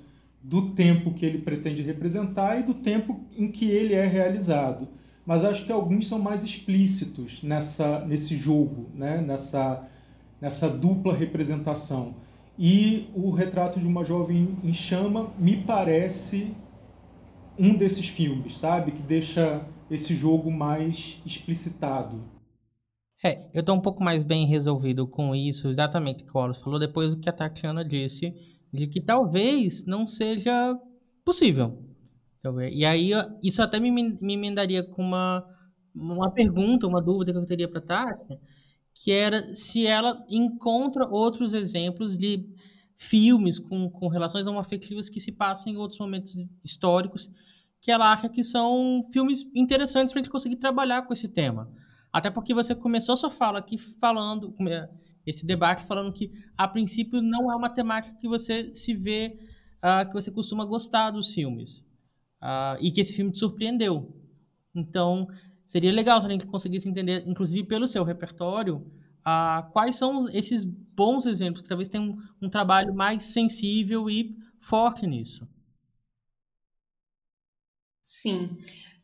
[0.43, 4.89] do tempo que ele pretende representar e do tempo em que ele é realizado.
[5.25, 9.21] Mas acho que alguns são mais explícitos nessa, nesse jogo, né?
[9.21, 9.87] nessa,
[10.41, 12.15] nessa dupla representação.
[12.59, 16.53] E o retrato de uma jovem em chama me parece
[17.57, 18.91] um desses filmes, sabe?
[18.91, 22.21] Que deixa esse jogo mais explicitado.
[23.23, 26.61] É, eu tô um pouco mais bem resolvido com isso, exatamente o que o Wallace
[26.61, 28.33] falou, depois do que a Tatiana disse,
[28.73, 30.75] de que talvez não seja
[31.23, 31.79] possível.
[32.71, 35.45] E aí, isso até me, me emendaria com uma,
[35.95, 38.37] uma pergunta, uma dúvida que eu teria para Tati,
[38.93, 42.45] que era se ela encontra outros exemplos de
[42.97, 47.29] filmes com, com relações homoafetivas que se passam em outros momentos históricos
[47.83, 51.69] que ela acha que são filmes interessantes para a gente conseguir trabalhar com esse tema.
[52.13, 54.55] Até porque você começou sua fala aqui falando,
[55.25, 59.39] esse debate falando que, a princípio, não é uma temática que você se vê,
[59.77, 61.77] uh, que você costuma gostar dos filmes.
[62.41, 64.13] Uh, e que esse filme te surpreendeu.
[64.75, 65.27] Então,
[65.65, 68.77] seria legal a gente conseguisse entender, inclusive pelo seu repertório,
[69.19, 74.37] uh, quais são esses bons exemplos, que talvez tenham um, um trabalho mais sensível e
[74.59, 75.47] forte nisso.
[78.03, 78.57] Sim.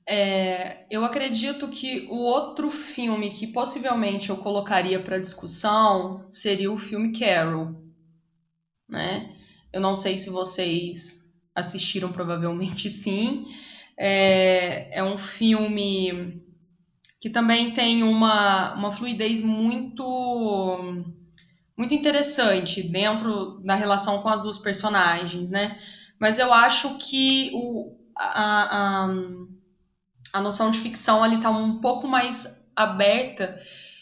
[0.09, 6.77] É, eu acredito que o outro filme que possivelmente eu colocaria para discussão seria o
[6.79, 7.67] filme Carol.
[8.87, 9.29] Né?
[9.71, 13.45] Eu não sei se vocês assistiram, provavelmente sim.
[13.97, 16.33] É, é um filme
[17.21, 20.03] que também tem uma, uma fluidez muito
[21.77, 25.77] muito interessante dentro da relação com as duas personagens, né?
[26.19, 29.07] Mas eu acho que o, a, a
[30.33, 33.59] a noção de ficção ali está um pouco mais aberta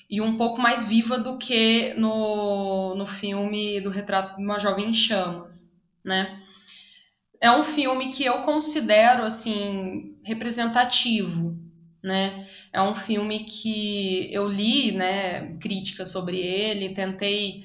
[0.10, 4.90] e um pouco mais viva do que no, no filme do Retrato de uma Jovem
[4.90, 5.74] em Chamas,
[6.04, 6.38] né?
[7.40, 11.56] É um filme que eu considero, assim, representativo,
[12.04, 12.48] né?
[12.74, 17.64] É um filme que eu li, né, críticas sobre ele, tentei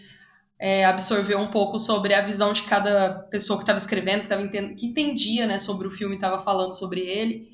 [0.58, 4.46] é, absorver um pouco sobre a visão de cada pessoa que estava escrevendo, que, tava
[4.48, 7.48] que entendia, né, sobre o filme, estava falando sobre ele.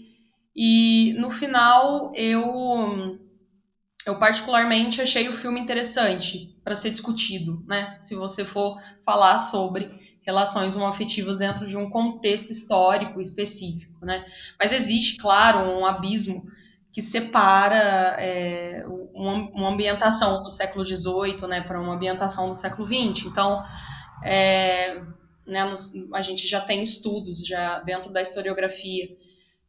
[0.61, 3.17] E no final eu
[4.05, 7.97] eu particularmente achei o filme interessante para ser discutido, né?
[8.01, 9.89] Se você for falar sobre
[10.23, 14.27] relações homoafetivas dentro de um contexto histórico específico, né?
[14.59, 16.43] Mas existe, claro, um abismo
[16.93, 23.27] que separa é, uma, ambientação do século XVIII, né, para uma ambientação do século XX.
[23.27, 23.63] Então,
[24.25, 25.01] é,
[25.47, 25.73] né,
[26.15, 29.07] a gente já tem estudos já dentro da historiografia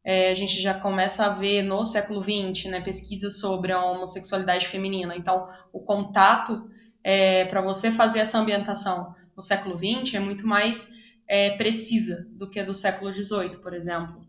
[0.10, 4.68] é, a gente já começa a ver no século XX né, pesquisas sobre a homossexualidade
[4.68, 5.16] feminina.
[5.16, 6.68] Então, o contato
[7.04, 12.50] é, para você fazer essa ambientação no século XX é muito mais é, precisa do
[12.50, 14.26] que do século XVIII, por exemplo.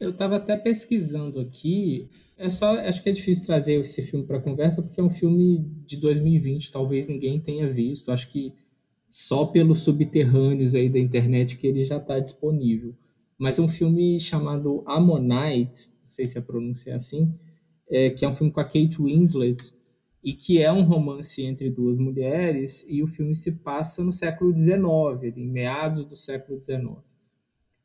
[0.00, 2.08] Eu estava até pesquisando aqui.
[2.38, 5.58] É só, acho que é difícil trazer esse filme para conversa porque é um filme
[5.86, 8.10] de 2020, talvez ninguém tenha visto.
[8.10, 8.54] Acho que
[9.10, 12.94] só pelos subterrâneos aí da internet que ele já está disponível
[13.38, 17.34] mas é um filme chamado Ammonite, não sei se a pronúncia é assim,
[17.90, 19.74] é, que é um filme com a Kate Winslet,
[20.22, 24.56] e que é um romance entre duas mulheres, e o filme se passa no século
[24.56, 26.98] XIX, em meados do século XIX.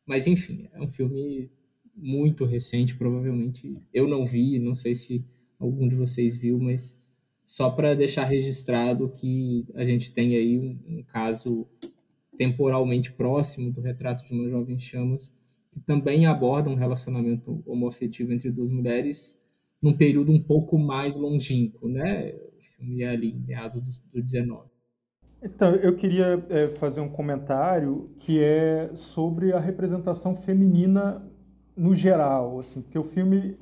[0.05, 1.49] Mas, enfim, é um filme
[1.95, 5.25] muito recente, provavelmente eu não vi, não sei se
[5.59, 6.97] algum de vocês viu, mas
[7.43, 11.65] só para deixar registrado que a gente tem aí um, um caso
[12.37, 15.35] temporalmente próximo do retrato de uma jovem chamas
[15.71, 19.41] que também aborda um relacionamento homoafetivo entre duas mulheres
[19.81, 22.33] num período um pouco mais longínquo, né?
[22.57, 24.67] O filme é ali, meados do, do 19.
[25.41, 31.23] Então, eu queria é, fazer um comentário que é sobre a representação feminina
[31.75, 33.55] no geral, assim, porque o filme,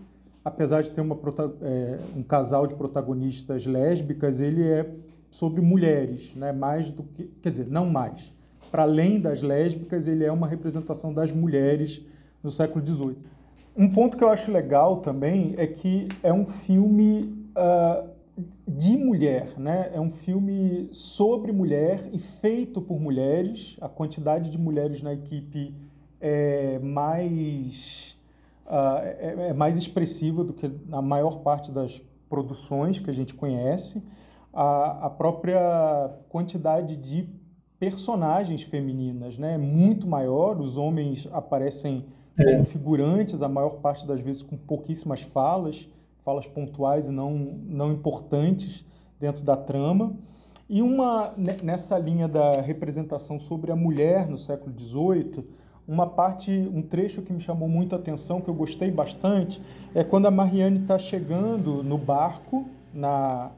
[0.43, 1.19] apesar de ter uma,
[1.61, 4.89] é, um casal de protagonistas lésbicas, ele é
[5.29, 6.53] sobre mulheres, né?
[6.53, 8.33] Mais do que, quer dizer, não mais.
[8.71, 12.01] Para além das lésbicas, ele é uma representação das mulheres
[12.43, 13.17] no século XVIII.
[13.77, 18.07] Um ponto que eu acho legal também é que é um filme uh,
[18.67, 19.91] de mulher, né?
[19.93, 23.77] É um filme sobre mulher e feito por mulheres.
[23.81, 25.73] A quantidade de mulheres na equipe
[26.21, 28.17] é mais
[28.65, 33.33] uh, é, é, mais expressiva do que na maior parte das produções que a gente
[33.33, 34.03] conhece.
[34.53, 37.29] A, a própria quantidade de
[37.79, 39.57] personagens femininas, né?
[39.57, 40.59] Muito maior.
[40.59, 42.05] Os homens aparecem
[42.37, 42.43] é.
[42.43, 45.87] como figurantes, a maior parte das vezes com pouquíssimas falas
[46.25, 47.31] falas pontuais e não,
[47.67, 48.83] não importantes
[49.19, 50.15] dentro da trama.
[50.67, 55.45] E uma nessa linha da representação sobre a mulher no século XVIII,
[55.87, 59.61] uma parte, um trecho que me chamou muita atenção, que eu gostei bastante,
[59.93, 63.51] é quando a Marianne está chegando no barco na,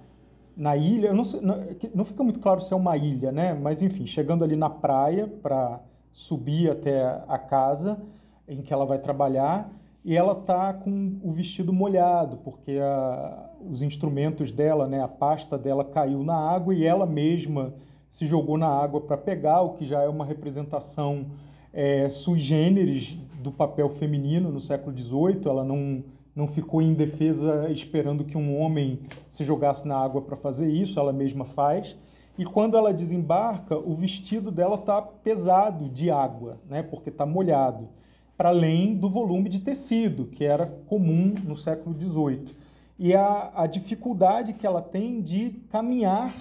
[0.58, 1.14] na ilha.
[1.14, 1.64] Não, sei, não,
[1.94, 3.54] não, fica muito claro se é uma ilha, né?
[3.54, 5.80] Mas enfim, chegando ali na praia para
[6.12, 8.02] subir até a casa
[8.48, 9.70] em que ela vai trabalhar
[10.04, 15.58] e ela tá com o vestido molhado, porque a, os instrumentos dela, né, a pasta
[15.58, 17.74] dela caiu na água e ela mesma
[18.10, 21.28] se jogou na água para pegar, o que já é uma representação
[21.74, 25.42] é, sui generis do papel feminino no século XVIII.
[25.46, 26.04] Ela não,
[26.38, 30.99] não ficou em defesa esperando que um homem se jogasse na água para fazer isso,
[30.99, 31.97] ela mesma faz.
[32.38, 37.89] E quando ela desembarca, o vestido dela está pesado de água, né, porque está molhado
[38.38, 42.55] para além do volume de tecido, que era comum no século XVIII.
[42.99, 46.35] E a, a dificuldade que ela tem de caminhar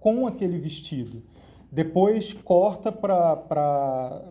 [0.00, 1.22] com aquele vestido.
[1.70, 4.22] Depois corta para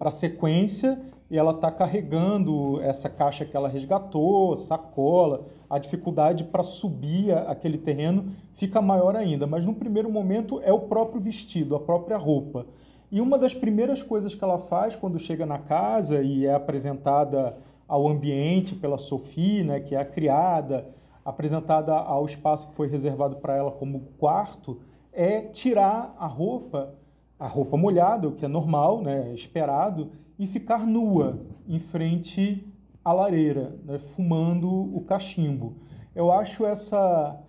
[0.00, 1.00] a sequência
[1.30, 5.44] e ela está carregando essa caixa que ela resgatou, sacola.
[5.68, 9.46] A dificuldade para subir aquele terreno fica maior ainda.
[9.46, 12.66] Mas no primeiro momento é o próprio vestido, a própria roupa.
[13.10, 17.56] E uma das primeiras coisas que ela faz quando chega na casa e é apresentada
[17.88, 20.88] ao ambiente pela Sophie, né, que é a criada,
[21.24, 24.80] apresentada ao espaço que foi reservado para ela como quarto,
[25.12, 26.94] é tirar a roupa,
[27.38, 32.66] a roupa molhada, o que é normal, né, esperado, e ficar nua em frente
[33.04, 35.74] à lareira, né, fumando o cachimbo.
[36.14, 37.42] Eu acho essa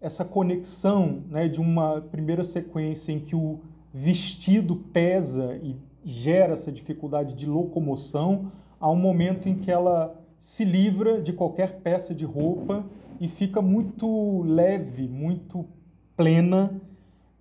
[0.00, 3.60] essa conexão né, de uma primeira sequência em que o
[3.94, 8.46] vestido pesa e gera essa dificuldade de locomoção,
[8.80, 12.84] há um momento em que ela se livra de qualquer peça de roupa
[13.20, 15.64] e fica muito leve, muito
[16.16, 16.80] plena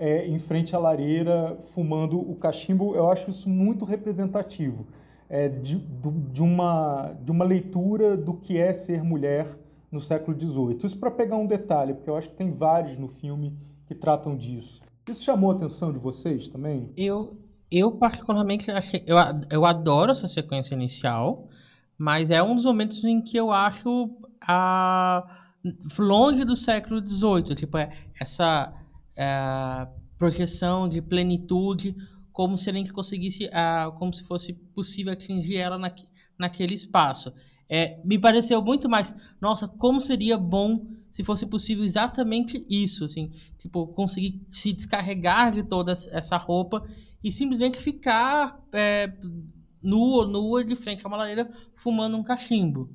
[0.02, 2.95] é, em frente à lareira, fumando o cachimbo.
[2.95, 4.88] Eu acho isso muito representativo
[5.30, 9.48] é, de, de, uma, de uma leitura do que é ser mulher
[9.91, 10.80] no século XVIII.
[10.84, 13.56] Isso para pegar um detalhe, porque eu acho que tem vários no filme
[13.86, 14.82] que tratam disso.
[15.07, 16.90] Isso chamou a atenção de vocês também?
[16.98, 17.38] Eu,
[17.69, 19.03] eu particularmente achei.
[19.06, 19.18] Eu,
[19.52, 21.48] eu adoro essa sequência inicial,
[21.95, 24.10] mas é um dos momentos em que eu acho
[24.41, 25.28] a,
[25.99, 27.53] longe do século XVIII.
[27.53, 28.81] Tipo, é, essa
[29.16, 31.96] é, projeção de plenitude,
[32.32, 33.46] como se a gente conseguisse.
[33.46, 35.94] Uh, como se fosse possível atingir ela na,
[36.38, 37.34] naquele espaço.
[37.70, 39.14] É, me pareceu muito mais.
[39.40, 45.64] Nossa, como seria bom se fosse possível exatamente isso, assim, tipo, conseguir se descarregar de
[45.64, 46.88] toda essa roupa
[47.24, 49.14] e simplesmente ficar é,
[49.82, 52.90] nua, nua de frente a uma lareira fumando um cachimbo.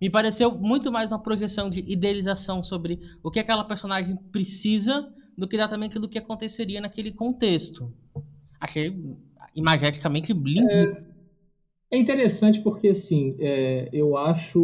[0.00, 5.48] Me pareceu muito mais uma projeção de idealização sobre o que aquela personagem precisa do
[5.48, 7.90] que exatamente do que aconteceria naquele contexto.
[8.60, 8.94] Achei
[9.56, 10.70] imageticamente lindo.
[10.70, 11.02] É,
[11.92, 14.58] é interessante porque, assim, é, eu acho,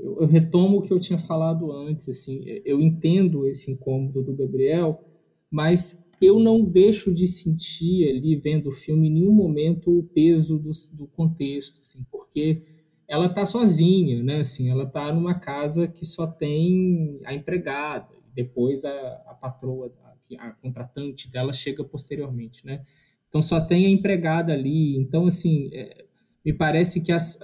[0.00, 4.32] eu, eu, retomo o que eu tinha falado antes, assim, eu entendo esse incômodo do
[4.32, 5.04] Gabriel,
[5.50, 10.58] mas eu não deixo de sentir ali, vendo o filme, em nenhum momento o peso
[10.58, 12.62] do, do contexto, assim, porque
[13.08, 18.84] ela está sozinha, né, assim, ela está numa casa que só tem a empregada, depois
[18.84, 19.92] a, a patroa,
[20.38, 22.84] a, contratante dela chega posteriormente, né,
[23.28, 25.70] então só tem a empregada ali, então, assim...
[25.72, 26.04] É,
[26.44, 27.40] me parece que as,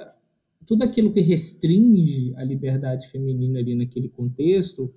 [0.67, 4.95] tudo aquilo que restringe a liberdade feminina ali naquele contexto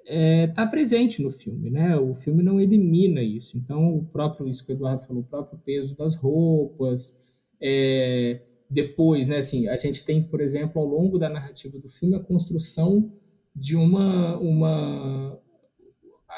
[0.00, 1.96] está é, tá presente no filme, né?
[1.96, 3.56] O filme não elimina isso.
[3.56, 7.22] Então, o próprio, isso que o Eduardo falou, o próprio peso das roupas,
[7.60, 9.36] é, depois, né?
[9.36, 13.12] Assim, a gente tem, por exemplo, ao longo da narrativa do filme, a construção
[13.54, 15.38] de uma, uma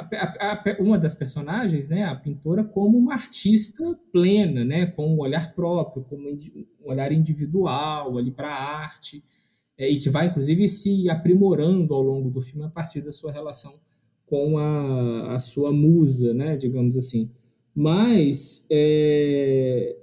[0.00, 5.18] a, a, uma das personagens, né, a pintora, como uma artista plena, né, com um
[5.18, 6.38] olhar próprio, com um
[6.82, 9.22] olhar individual ali para a arte,
[9.78, 13.32] é, e que vai, inclusive, se aprimorando ao longo do filme a partir da sua
[13.32, 13.80] relação
[14.26, 17.30] com a, a sua musa, né, digamos assim.
[17.74, 19.96] Mas é,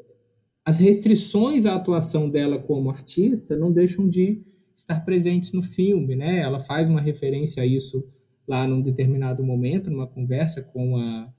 [0.65, 4.41] as restrições à atuação dela como artista não deixam de
[4.75, 6.39] estar presentes no filme, né?
[6.39, 8.05] Ela faz uma referência a isso
[8.47, 11.33] lá num determinado momento, numa conversa com a,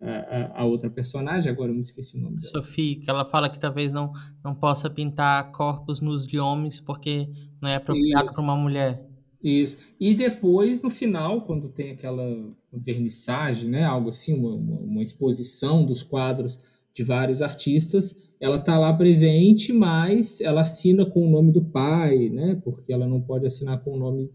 [0.00, 2.50] a, a, outra personagem, agora eu me esqueci o nome dela.
[2.50, 7.28] Sophie, que ela fala que talvez não, não possa pintar corpos nos de homens porque
[7.60, 9.06] não é apropriado para uma mulher.
[9.42, 9.76] Isso.
[10.00, 12.24] E depois, no final, quando tem aquela
[12.72, 16.60] vernissagem, né, algo assim, uma, uma exposição dos quadros
[16.94, 22.28] de vários artistas, ela está lá presente, mas ela assina com o nome do pai,
[22.28, 22.60] né?
[22.64, 24.30] Porque ela não pode assinar com o nome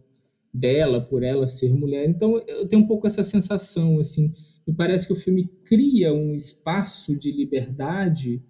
[0.54, 2.08] dela, por ela ser mulher.
[2.08, 4.34] Então, eu tenho um pouco essa sensação, assim,
[4.66, 8.44] me parece que o filme cria um espaço de liberdade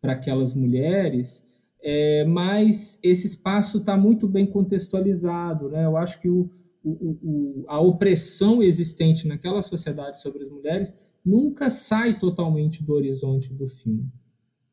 [0.00, 1.46] para aquelas mulheres,
[1.82, 5.84] é, mas esse espaço está muito bem contextualizado, né?
[5.84, 6.50] Eu acho que o,
[6.84, 13.52] o, o, a opressão existente naquela sociedade sobre as mulheres nunca sai totalmente do horizonte
[13.52, 14.10] do filme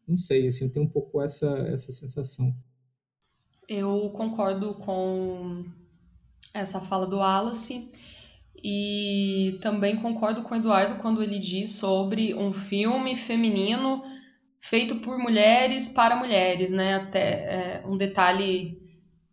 [0.09, 2.53] não sei, assim, eu tenho um pouco essa, essa sensação.
[3.67, 5.63] Eu concordo com
[6.53, 7.91] essa fala do Wallace
[8.63, 14.03] e também concordo com o Eduardo quando ele diz sobre um filme feminino
[14.59, 16.95] feito por mulheres para mulheres, né?
[16.95, 18.77] Até é, um detalhe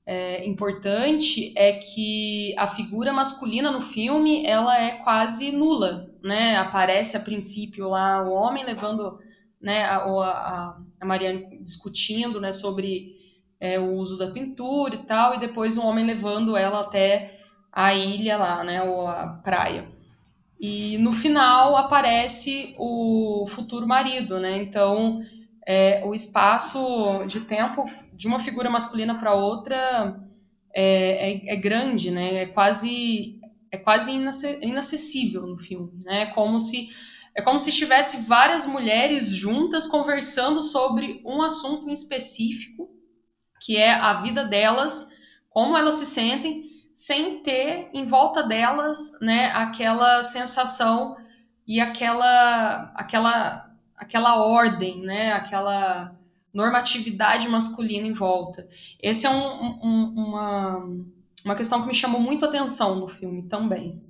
[0.06, 6.56] é, importante é que a figura masculina no filme ela é quase nula, né?
[6.58, 9.18] Aparece a princípio lá o homem levando
[9.60, 13.15] né, a, a, a Mariane discutindo né, sobre
[13.60, 17.30] é, o uso da pintura e tal, e depois o homem levando ela até
[17.72, 19.86] a ilha lá, né, ou a praia.
[20.58, 24.56] E no final aparece o futuro marido, né?
[24.56, 25.20] Então
[25.66, 30.18] é, o espaço de tempo de uma figura masculina para outra
[30.74, 32.42] é, é, é, grande, né?
[32.42, 33.38] É quase
[33.70, 34.12] é quase
[34.62, 36.26] inacessível no filme, né?
[36.26, 36.88] Como se
[37.34, 42.88] é como se estivesse várias mulheres juntas conversando sobre um assunto em específico,
[43.66, 45.18] que é a vida delas,
[45.50, 51.16] como elas se sentem, sem ter em volta delas, né, aquela sensação
[51.66, 56.16] e aquela aquela aquela ordem, né, aquela
[56.54, 58.68] normatividade masculina em volta.
[59.02, 60.88] Esse é um, um, uma
[61.44, 64.00] uma questão que me chamou muito a atenção no filme também.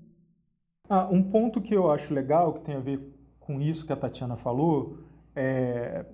[0.87, 3.01] Ah, um ponto que eu acho legal, que tem a ver
[3.41, 4.99] com isso que a Tatiana falou,
[5.35, 6.05] é,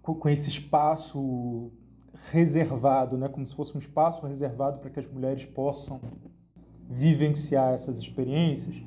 [0.00, 1.72] com esse espaço
[2.30, 6.00] reservado, né, como se fosse um espaço reservado para que as mulheres possam
[6.88, 8.82] vivenciar essas experiências,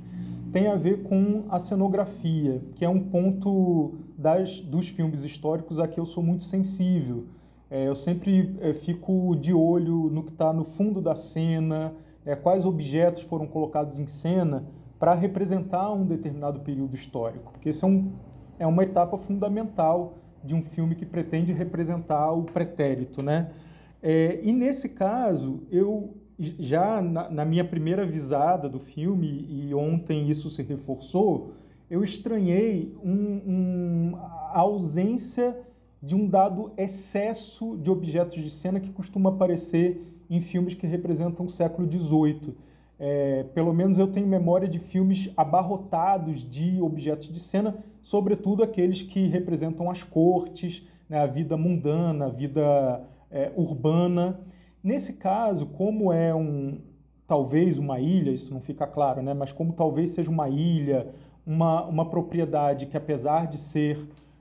[0.51, 5.87] tem a ver com a cenografia, que é um ponto das, dos filmes históricos a
[5.87, 7.25] que eu sou muito sensível.
[7.69, 11.93] É, eu sempre é, fico de olho no que está no fundo da cena,
[12.25, 14.65] é, quais objetos foram colocados em cena,
[14.99, 18.11] para representar um determinado período histórico, porque isso é, um,
[18.59, 20.13] é uma etapa fundamental
[20.43, 23.51] de um filme que pretende representar o pretérito, né?
[24.01, 30.29] É, e nesse caso, eu já na, na, minha primeira visada do filme, e ontem
[30.29, 31.53] isso se reforçou,
[31.89, 35.57] eu estranhei um, um, a ausência
[36.01, 41.45] de um dado excesso de objetos de cena que costuma aparecer em filmes que representam
[41.45, 42.55] o século XVIII.
[43.03, 49.01] É, pelo menos eu tenho memória de filmes abarrotados de objetos de cena, sobretudo aqueles
[49.01, 53.01] que representam as cortes, né, a vida mundana, a vida
[53.31, 54.39] é, urbana.
[54.83, 56.77] Nesse caso, como é um
[57.25, 61.07] talvez uma ilha, isso não fica claro, né, mas como talvez seja uma ilha,
[61.43, 63.97] uma, uma propriedade que apesar de ser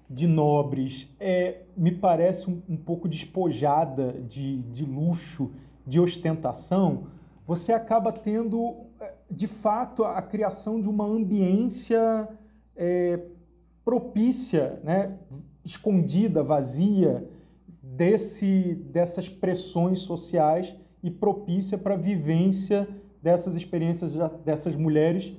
[0.09, 5.51] de nobres, é, me parece um, um pouco despojada de, de luxo,
[5.87, 7.07] de ostentação,
[7.51, 12.29] você acaba tendo, é, de fato, a criação de uma ambiência
[12.77, 13.19] é,
[13.85, 15.19] propícia, né,
[15.65, 17.29] escondida, vazia,
[17.83, 20.73] desse, dessas pressões sociais
[21.03, 22.87] e propícia para a vivência
[23.21, 24.15] dessas experiências
[24.45, 25.37] dessas mulheres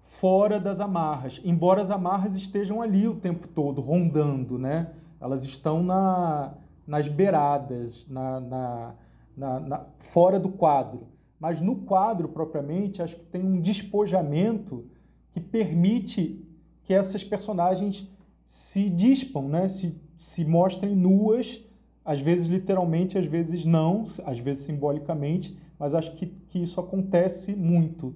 [0.00, 4.90] fora das amarras, embora as amarras estejam ali o tempo todo, rondando, né?
[5.20, 6.54] Elas estão na,
[6.86, 8.94] nas beiradas, na, na,
[9.36, 11.11] na, fora do quadro.
[11.42, 14.84] Mas no quadro propriamente, acho que tem um despojamento
[15.32, 16.40] que permite
[16.84, 18.08] que essas personagens
[18.44, 19.66] se dispam, né?
[19.66, 21.60] se, se mostrem nuas,
[22.04, 27.56] às vezes literalmente, às vezes não, às vezes simbolicamente, mas acho que, que isso acontece
[27.56, 28.14] muito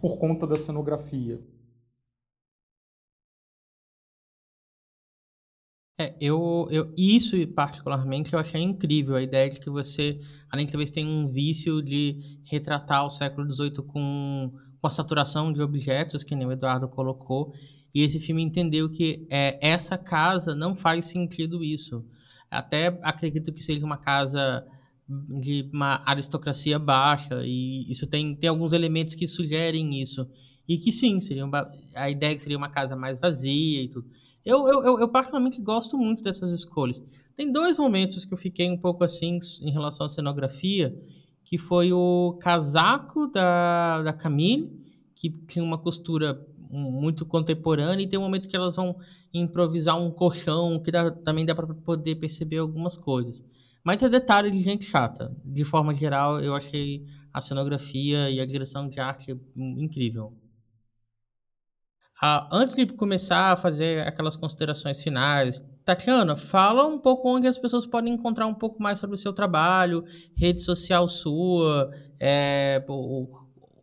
[0.00, 1.40] por conta da cenografia.
[6.00, 10.18] É, eu, eu, isso particularmente eu achei incrível, a ideia de que você,
[10.50, 14.50] além de talvez tenha um vício de retratar o século XVIII com,
[14.80, 17.52] com a saturação de objetos, que nem o Eduardo colocou,
[17.94, 22.02] e esse filme entendeu que é, essa casa não faz sentido isso.
[22.50, 24.66] Até acredito que seja uma casa
[25.06, 30.26] de uma aristocracia baixa, e isso tem, tem alguns elementos que sugerem isso.
[30.66, 34.08] E que sim, seria uma, a ideia que seria uma casa mais vazia e tudo.
[34.44, 37.02] Eu, eu, eu, eu, particularmente gosto muito dessas escolhas.
[37.36, 40.94] Tem dois momentos que eu fiquei um pouco assim em relação à cenografia,
[41.44, 44.70] que foi o casaco da, da Camille,
[45.14, 46.40] que tinha uma costura
[46.70, 48.96] muito contemporânea, e tem um momento que elas vão
[49.34, 53.44] improvisar um colchão, que dá, também dá para poder perceber algumas coisas.
[53.82, 55.34] Mas é detalhe de gente chata.
[55.44, 60.32] De forma geral, eu achei a cenografia e a direção de arte incrível.
[62.22, 67.56] Ah, antes de começar a fazer aquelas considerações finais, Tatiana, fala um pouco onde as
[67.56, 70.04] pessoas podem encontrar um pouco mais sobre o seu trabalho,
[70.36, 71.90] rede social sua,
[72.20, 72.84] é,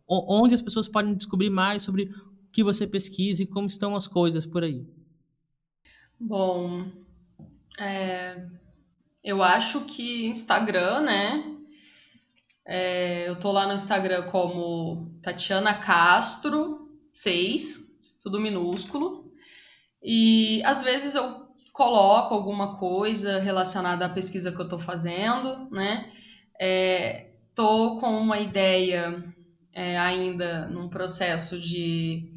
[0.07, 4.07] onde as pessoas podem descobrir mais sobre o que você pesquisa e como estão as
[4.07, 4.85] coisas por aí.
[6.19, 6.85] Bom,
[7.79, 8.45] é,
[9.23, 11.57] eu acho que Instagram, né?
[12.65, 17.86] É, eu tô lá no Instagram como Tatiana Castro 6,
[18.27, 19.31] tudo minúsculo.
[20.03, 26.11] E às vezes eu coloco alguma coisa relacionada à pesquisa que eu estou fazendo, né?
[27.49, 29.23] Estou é, com uma ideia
[29.71, 32.29] é, ainda num processo de,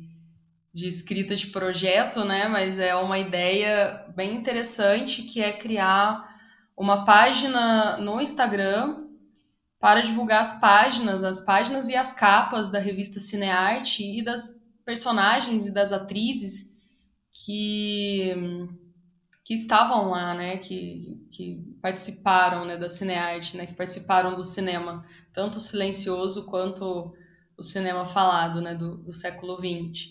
[0.72, 2.46] de escrita de projeto, né?
[2.46, 6.28] Mas é uma ideia bem interessante que é criar
[6.76, 9.06] uma página no Instagram
[9.80, 15.68] para divulgar as páginas, as páginas e as capas da revista Cinearte e das personagens
[15.68, 16.80] e das atrizes
[17.32, 18.34] que,
[19.44, 25.00] que estavam lá, né, que, que participaram né, da cinearte, né, que participaram do cinema,
[25.32, 27.08] tanto o silencioso quanto
[27.56, 30.10] o cinema falado né, do, do século XX.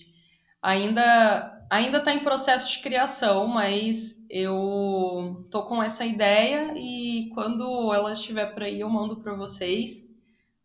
[0.61, 7.93] Ainda ainda está em processo de criação, mas eu tô com essa ideia e quando
[7.93, 10.09] ela estiver por aí eu mando para vocês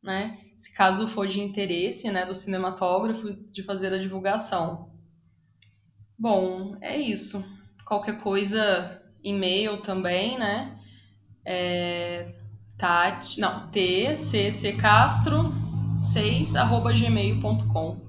[0.03, 0.37] né?
[0.57, 4.91] Se caso for de interesse, né, do cinematógrafo de fazer a divulgação.
[6.19, 7.45] Bom, é isso.
[7.85, 10.79] Qualquer coisa, e-mail também, né?
[11.45, 12.33] É,
[12.79, 15.53] Tati, não, tccastro
[15.99, 18.05] 6 arroba gmail.com.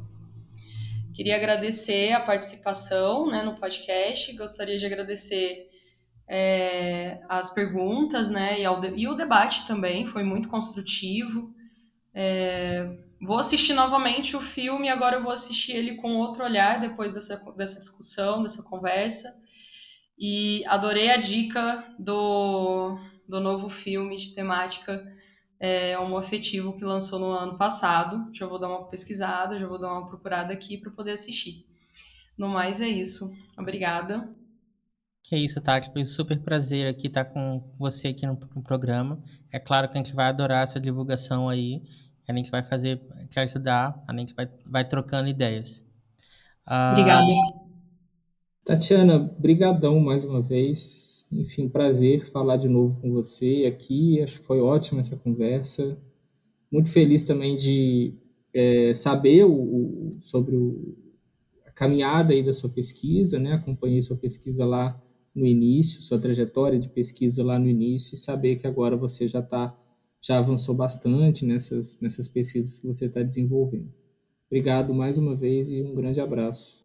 [1.14, 5.70] Queria agradecer a participação né, no podcast, gostaria de agradecer
[6.28, 11.50] é, as perguntas né, e, ao, e o debate também, foi muito construtivo.
[12.18, 17.14] É, vou assistir novamente o filme, agora eu vou assistir ele com outro olhar depois
[17.14, 19.44] dessa, dessa discussão, dessa conversa.
[20.18, 22.98] E adorei a dica do,
[23.28, 25.06] do novo filme de temática
[25.60, 28.30] é, homoafetivo que lançou no ano passado.
[28.34, 31.66] Já vou dar uma pesquisada, já vou dar uma procurada aqui para poder assistir.
[32.38, 33.30] No mais é isso.
[33.58, 34.34] Obrigada.
[35.22, 35.92] Que é isso, Tati.
[35.92, 39.22] Foi um super prazer aqui estar com você aqui no, no programa.
[39.52, 41.82] É claro que a gente vai adorar essa divulgação aí
[42.32, 45.86] a gente vai fazer, te ajudar, a gente vai, vai trocando ideias.
[46.68, 46.92] Uh...
[46.92, 47.32] Obrigada.
[48.66, 51.28] Tatiana, brigadão mais uma vez.
[51.32, 54.22] Enfim, prazer falar de novo com você aqui.
[54.22, 55.98] Acho que foi ótima essa conversa.
[56.72, 58.16] Muito feliz também de
[58.52, 60.98] é, saber o, o, sobre o,
[61.64, 63.54] a caminhada aí da sua pesquisa, né?
[63.54, 65.00] Acompanhei sua pesquisa lá
[65.36, 69.40] no início, sua trajetória de pesquisa lá no início e saber que agora você já
[69.40, 69.78] está
[70.26, 73.94] já avançou bastante nessas, nessas pesquisas que você está desenvolvendo.
[74.50, 76.84] Obrigado mais uma vez e um grande abraço.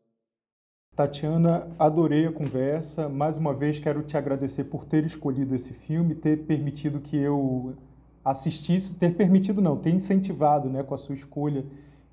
[0.94, 3.08] Tatiana, adorei a conversa.
[3.08, 7.74] Mais uma vez quero te agradecer por ter escolhido esse filme, ter permitido que eu
[8.22, 11.64] assistisse, ter permitido não, ter incentivado né, com a sua escolha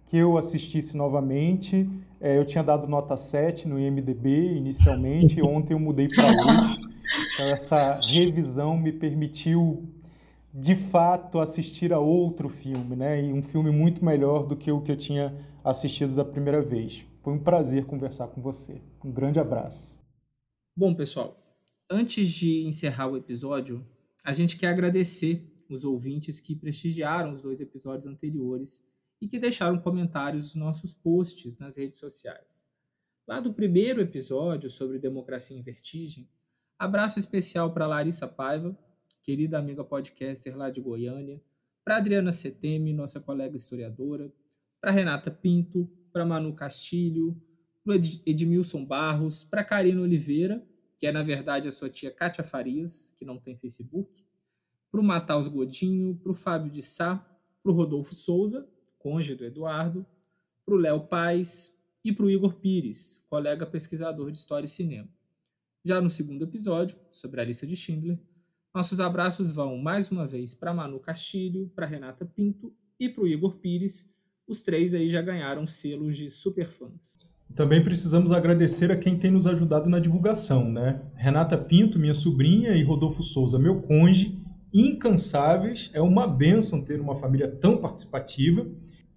[0.06, 1.90] que eu assistisse novamente.
[2.22, 6.88] É, eu tinha dado nota 7 no IMDB inicialmente, ontem eu mudei para 8.
[7.34, 9.84] Então essa revisão me permitiu
[10.60, 13.24] de fato assistir a outro filme, né?
[13.24, 15.32] E um filme muito melhor do que o que eu tinha
[15.64, 17.06] assistido da primeira vez.
[17.22, 18.82] Foi um prazer conversar com você.
[19.06, 19.96] Um grande abraço.
[20.76, 21.38] Bom, pessoal,
[21.88, 23.86] antes de encerrar o episódio,
[24.26, 28.84] a gente quer agradecer os ouvintes que prestigiaram os dois episódios anteriores
[29.22, 32.66] e que deixaram comentários nos nossos posts nas redes sociais.
[33.28, 36.28] Lá do primeiro episódio sobre democracia em vertigem,
[36.80, 38.76] abraço especial para Larissa Paiva,
[39.28, 41.42] querida amiga podcaster lá de Goiânia,
[41.84, 44.32] para Adriana Setemi, nossa colega historiadora,
[44.80, 47.36] para Renata Pinto, para Manu Castilho,
[47.84, 50.66] para Edmilson Barros, para Karina Oliveira,
[50.98, 54.24] que é na verdade a sua tia Kátia Farias, que não tem Facebook,
[54.90, 57.18] para o Mataus Godinho, para o Fábio de Sá,
[57.62, 58.66] para o Rodolfo Souza,
[58.98, 60.06] cônjuge do Eduardo,
[60.66, 65.10] para o Léo Paz e para o Igor Pires, colega pesquisador de História e Cinema.
[65.84, 68.18] Já no segundo episódio, sobre a lista de Schindler,
[68.78, 73.28] nossos abraços vão mais uma vez para Manu Castilho, para Renata Pinto e para o
[73.28, 74.08] Igor Pires.
[74.48, 77.18] Os três aí já ganharam selos de superfãs.
[77.56, 81.02] Também precisamos agradecer a quem tem nos ajudado na divulgação, né?
[81.16, 84.38] Renata Pinto, minha sobrinha, e Rodolfo Souza, meu cônjuge,
[84.72, 85.90] incansáveis.
[85.92, 88.64] É uma bênção ter uma família tão participativa.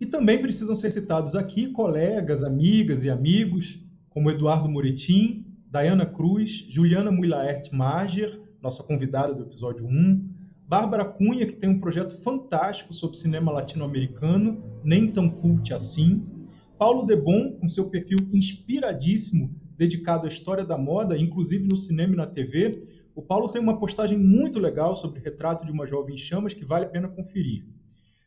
[0.01, 3.79] E também precisam ser citados aqui colegas, amigas e amigos,
[4.09, 10.29] como Eduardo Moretim, Dayana Cruz, Juliana Muilaert Mager, nossa convidada do episódio 1,
[10.67, 16.25] Bárbara Cunha, que tem um projeto fantástico sobre cinema latino-americano, nem tão cult assim,
[16.79, 22.17] Paulo Debon, com seu perfil inspiradíssimo, dedicado à história da moda, inclusive no cinema e
[22.17, 22.83] na TV.
[23.15, 26.55] O Paulo tem uma postagem muito legal sobre o retrato de uma jovem em chamas
[26.55, 27.67] que vale a pena conferir.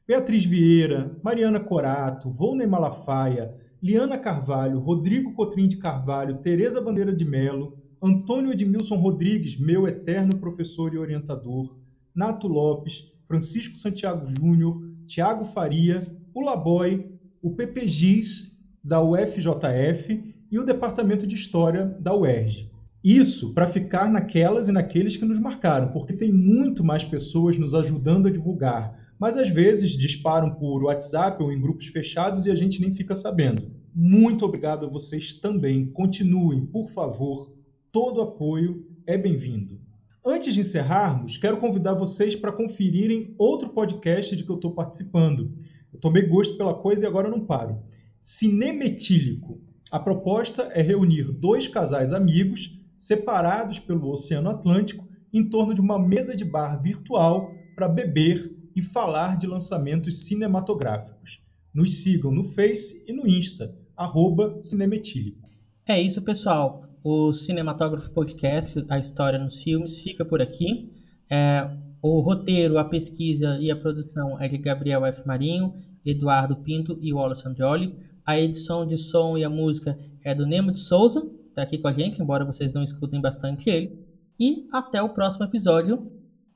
[0.06, 7.26] Beatriz Vieira, Mariana Corato, Volney Malafaia, Liana Carvalho, Rodrigo Cotrim de Carvalho, Tereza Bandeira de
[7.26, 11.80] Melo, Antônio Edmilson Rodrigues, meu eterno professor e orientador,
[12.14, 14.78] Nato Lopes, Francisco Santiago Júnior,
[15.08, 17.10] Tiago Faria, o Laboy,
[17.42, 22.70] o PPGIS da UFJF e o Departamento de História da UERJ.
[23.02, 27.74] Isso para ficar naquelas e naqueles que nos marcaram, porque tem muito mais pessoas nos
[27.74, 32.56] ajudando a divulgar, mas às vezes disparam por WhatsApp ou em grupos fechados e a
[32.56, 33.72] gente nem fica sabendo.
[33.96, 35.86] Muito obrigado a vocês também.
[35.86, 37.63] Continuem, por favor.
[37.94, 39.80] Todo apoio é bem-vindo.
[40.26, 45.54] Antes de encerrarmos, quero convidar vocês para conferirem outro podcast de que eu estou participando.
[45.94, 47.84] Eu tomei gosto pela coisa e agora não paro.
[48.20, 49.62] Cinemetílico.
[49.92, 56.00] A proposta é reunir dois casais amigos separados pelo Oceano Atlântico em torno de uma
[56.00, 61.44] mesa de bar virtual para beber e falar de lançamentos cinematográficos.
[61.72, 65.48] Nos sigam no Face e no Insta, arroba Cinemetílico.
[65.86, 66.82] É isso, pessoal.
[67.04, 70.90] O Cinematógrafo Podcast, a história nos filmes, fica por aqui.
[71.30, 71.70] É,
[72.02, 75.28] o roteiro, a pesquisa e a produção é de Gabriel F.
[75.28, 75.74] Marinho,
[76.06, 77.98] Eduardo Pinto e Wallace Andrioli.
[78.26, 81.78] A edição de som e a música é do Nemo de Souza, que está aqui
[81.78, 84.00] com a gente, embora vocês não escutem bastante ele.
[84.40, 86.10] E até o próximo episódio.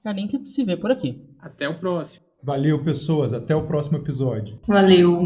[0.04, 1.22] A gente se vê por aqui.
[1.40, 2.26] Até o próximo.
[2.42, 3.34] Valeu, pessoas.
[3.34, 4.58] Até o próximo episódio.
[4.66, 5.20] Valeu.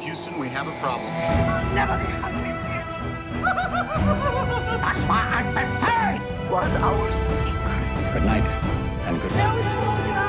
[0.00, 2.43] Houston, we have a problem.
[3.94, 6.20] Das war ein Befehl!
[6.50, 8.12] Was our secret?
[8.12, 8.44] Good night
[9.06, 10.14] and good night.
[10.14, 10.23] No!